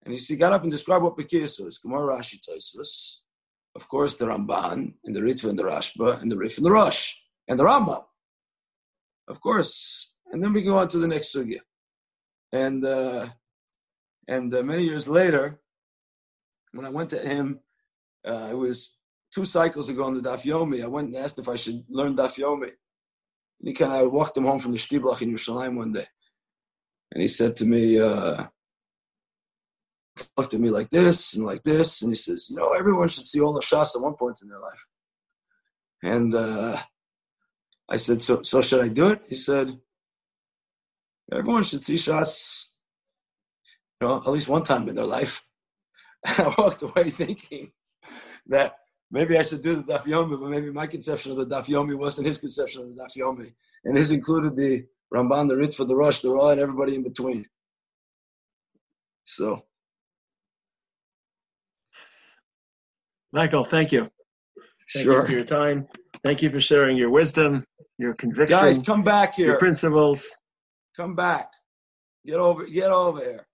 And 0.09 0.18
he, 0.18 0.36
got 0.36 0.55
up 0.55 0.62
and 0.62 0.70
described 0.70 1.05
what 1.05 1.18
Bekis 1.18 1.62
was. 1.62 1.76
Gemara 1.76 2.16
Rashi 2.16 2.40
Tosfos. 2.40 3.18
Of 3.76 3.89
course, 3.89 4.14
the 4.14 4.24
Ramban 4.24 4.94
and 5.05 5.14
the 5.14 5.20
Ritva 5.20 5.51
and 5.51 5.59
the 5.59 5.64
Rashba 5.64 6.22
and 6.22 6.32
the 6.32 6.39
Rif 6.39 6.56
and 6.56 6.64
the 6.64 6.70
Rosh 6.70 7.12
and 7.47 7.59
the 7.59 7.64
Rambam. 7.64 8.02
Of 9.28 9.43
course. 9.43 10.14
And 10.32 10.43
then 10.43 10.55
we 10.55 10.62
go 10.62 10.78
on 10.78 10.89
to 10.89 10.98
the 10.98 11.09
next 11.09 11.35
sugya. 11.35 11.60
And 12.52 12.82
uh, 12.86 13.28
and 14.26 14.52
uh, 14.55 14.62
many 14.62 14.85
years 14.85 15.09
later, 15.09 15.60
when 16.72 16.86
I 16.86 16.90
went 16.90 17.10
to 17.10 17.18
him, 17.18 17.60
uh, 18.26 18.48
it 18.51 18.56
was 18.56 18.94
two 19.30 19.44
cycles 19.44 19.90
ago 19.90 20.05
on 20.05 20.14
the 20.14 20.26
Daf 20.26 20.43
Yomi, 20.44 20.82
I 20.82 20.86
went 20.86 21.09
and 21.09 21.16
asked 21.16 21.39
if 21.39 21.51
I 21.51 21.56
should 21.56 21.85
learn 21.90 22.16
Daf 22.16 22.39
Yomi. 22.39 22.70
And 23.60 23.68
he 23.68 23.74
kind 23.74 23.93
of 23.93 24.10
walked 24.10 24.39
him 24.39 24.44
home 24.44 24.59
from 24.59 24.72
the 24.72 24.78
Shtiblach 24.78 25.20
in 25.20 25.35
Yerushalayim 25.35 25.76
one 25.76 25.93
day. 25.93 26.06
And 27.12 27.20
he 27.20 27.28
said 27.28 27.59
to 27.59 27.66
me, 27.66 27.98
uh, 28.01 28.47
looked 30.36 30.55
at 30.55 30.61
me 30.61 30.70
like 30.70 30.90
this 30.90 31.35
and 31.35 31.45
like 31.45 31.62
this, 31.62 32.03
and 32.03 32.11
he 32.11 32.16
says, 32.16 32.49
you 32.51 32.57
know, 32.57 32.73
everyone 32.73 33.09
should 33.09 33.27
see 33.27 33.40
all 33.40 33.53
the 33.53 33.61
Shas 33.61 33.95
at 33.95 34.03
one 34.03 34.15
point 34.15 34.40
in 34.43 34.49
their 34.49 34.61
life. 34.61 34.86
And 36.03 36.35
uh, 36.35 36.78
I 37.89 37.97
said, 37.97 38.23
so, 38.23 38.43
so 38.43 38.61
should 38.61 38.85
I 38.85 38.89
do 38.89 39.09
it? 39.09 39.23
He 39.28 39.35
said, 39.35 39.78
everyone 41.32 41.65
should 41.65 41.82
see 41.82 41.97
Shas, 41.97 42.66
you 44.01 44.07
know, 44.07 44.16
at 44.16 44.28
least 44.28 44.49
one 44.49 44.62
time 44.62 44.89
in 44.89 44.95
their 44.95 45.05
life. 45.05 45.45
And 46.27 46.40
I 46.49 46.55
walked 46.59 46.82
away 46.82 47.11
thinking 47.11 47.73
that 48.47 48.77
maybe 49.11 49.36
I 49.39 49.43
should 49.43 49.62
do 49.62 49.77
the 49.77 49.82
Daf 49.82 50.05
Yomi, 50.05 50.40
but 50.40 50.51
maybe 50.51 50.70
my 50.70 50.86
conception 50.86 51.32
of 51.32 51.39
the 51.39 51.47
Daf 51.47 51.66
Yomi 51.66 51.97
wasn't 51.97 52.27
his 52.27 52.39
conception 52.39 52.82
of 52.82 52.89
the 52.89 53.03
Daf 53.03 53.16
Yomi. 53.16 53.53
And 53.85 53.97
his 53.97 54.11
included 54.11 54.57
the 54.57 54.86
Ramban, 55.15 55.49
the 55.49 55.55
Ritva, 55.55 55.86
the 55.86 55.97
Rosh, 55.97 56.20
the 56.20 56.31
Ra, 56.31 56.51
and 56.51 56.61
everybody 56.61 56.95
in 56.95 57.03
between. 57.03 57.47
So. 59.24 59.65
Michael, 63.33 63.65
thank 63.65 63.93
you. 63.93 64.09
Thank 64.93 65.05
sure. 65.05 65.21
You 65.21 65.27
for 65.27 65.33
your 65.33 65.45
time. 65.45 65.87
Thank 66.25 66.43
you 66.43 66.51
for 66.51 66.61
sharing 66.61 66.97
your 66.97 67.11
wisdom, 67.11 67.65
your 67.99 68.15
conviction. 68.15 68.59
Guys, 68.59 68.83
come 68.83 69.03
back 69.03 69.35
here. 69.35 69.49
Your 69.49 69.59
principles. 69.59 70.27
Come 70.97 71.15
back. 71.15 71.51
Get 72.25 72.37
over. 72.37 72.67
Get 72.67 72.91
over 72.91 73.21
here. 73.21 73.47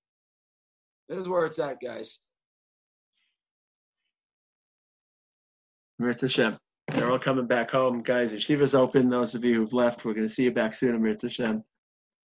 This 1.08 1.18
is 1.18 1.28
where 1.28 1.44
it's 1.46 1.58
at, 1.58 1.80
guys. 1.80 2.20
Mirz 6.00 6.20
Hashem. 6.20 6.56
They're 6.92 7.10
all 7.10 7.18
coming 7.18 7.46
back 7.46 7.70
home, 7.70 8.02
guys. 8.02 8.32
Yeshiva's 8.32 8.74
open. 8.74 9.08
Those 9.08 9.34
of 9.34 9.44
you 9.44 9.54
who've 9.56 9.72
left, 9.72 10.04
we're 10.04 10.14
going 10.14 10.26
to 10.26 10.32
see 10.32 10.44
you 10.44 10.52
back 10.52 10.74
soon, 10.74 11.00
Mirz 11.00 11.22
Hashem. 11.22 11.62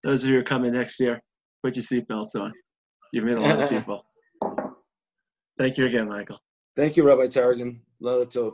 Those 0.04 0.24
of 0.24 0.30
you 0.30 0.36
who 0.36 0.42
are 0.42 0.44
coming 0.46 0.74
next 0.74 1.00
year, 1.00 1.22
put 1.64 1.76
your 1.76 1.84
seatbelts 1.84 2.36
on. 2.36 2.54
You've 3.12 3.26
met 3.26 3.38
a 3.38 3.42
lot 3.42 3.60
of 3.60 3.70
people. 3.70 4.06
Thank 5.58 5.78
you 5.78 5.86
again, 5.86 6.08
Michael. 6.08 6.40
Thank 6.80 6.96
you, 6.96 7.06
Rabbi 7.06 7.28
Taragin. 7.28 7.78
Lila 8.00 8.26
Tov. 8.26 8.54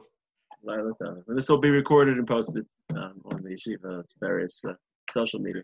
And 0.65 1.37
this 1.37 1.47
will 1.47 1.59
be 1.59 1.69
recorded 1.69 2.17
and 2.17 2.25
posted 2.27 2.65
um, 2.95 3.21
on 3.25 3.43
the 3.43 3.51
Yeshiva's 3.51 4.15
various 4.19 4.65
uh, 4.65 4.73
social 5.11 5.39
media. 5.39 5.61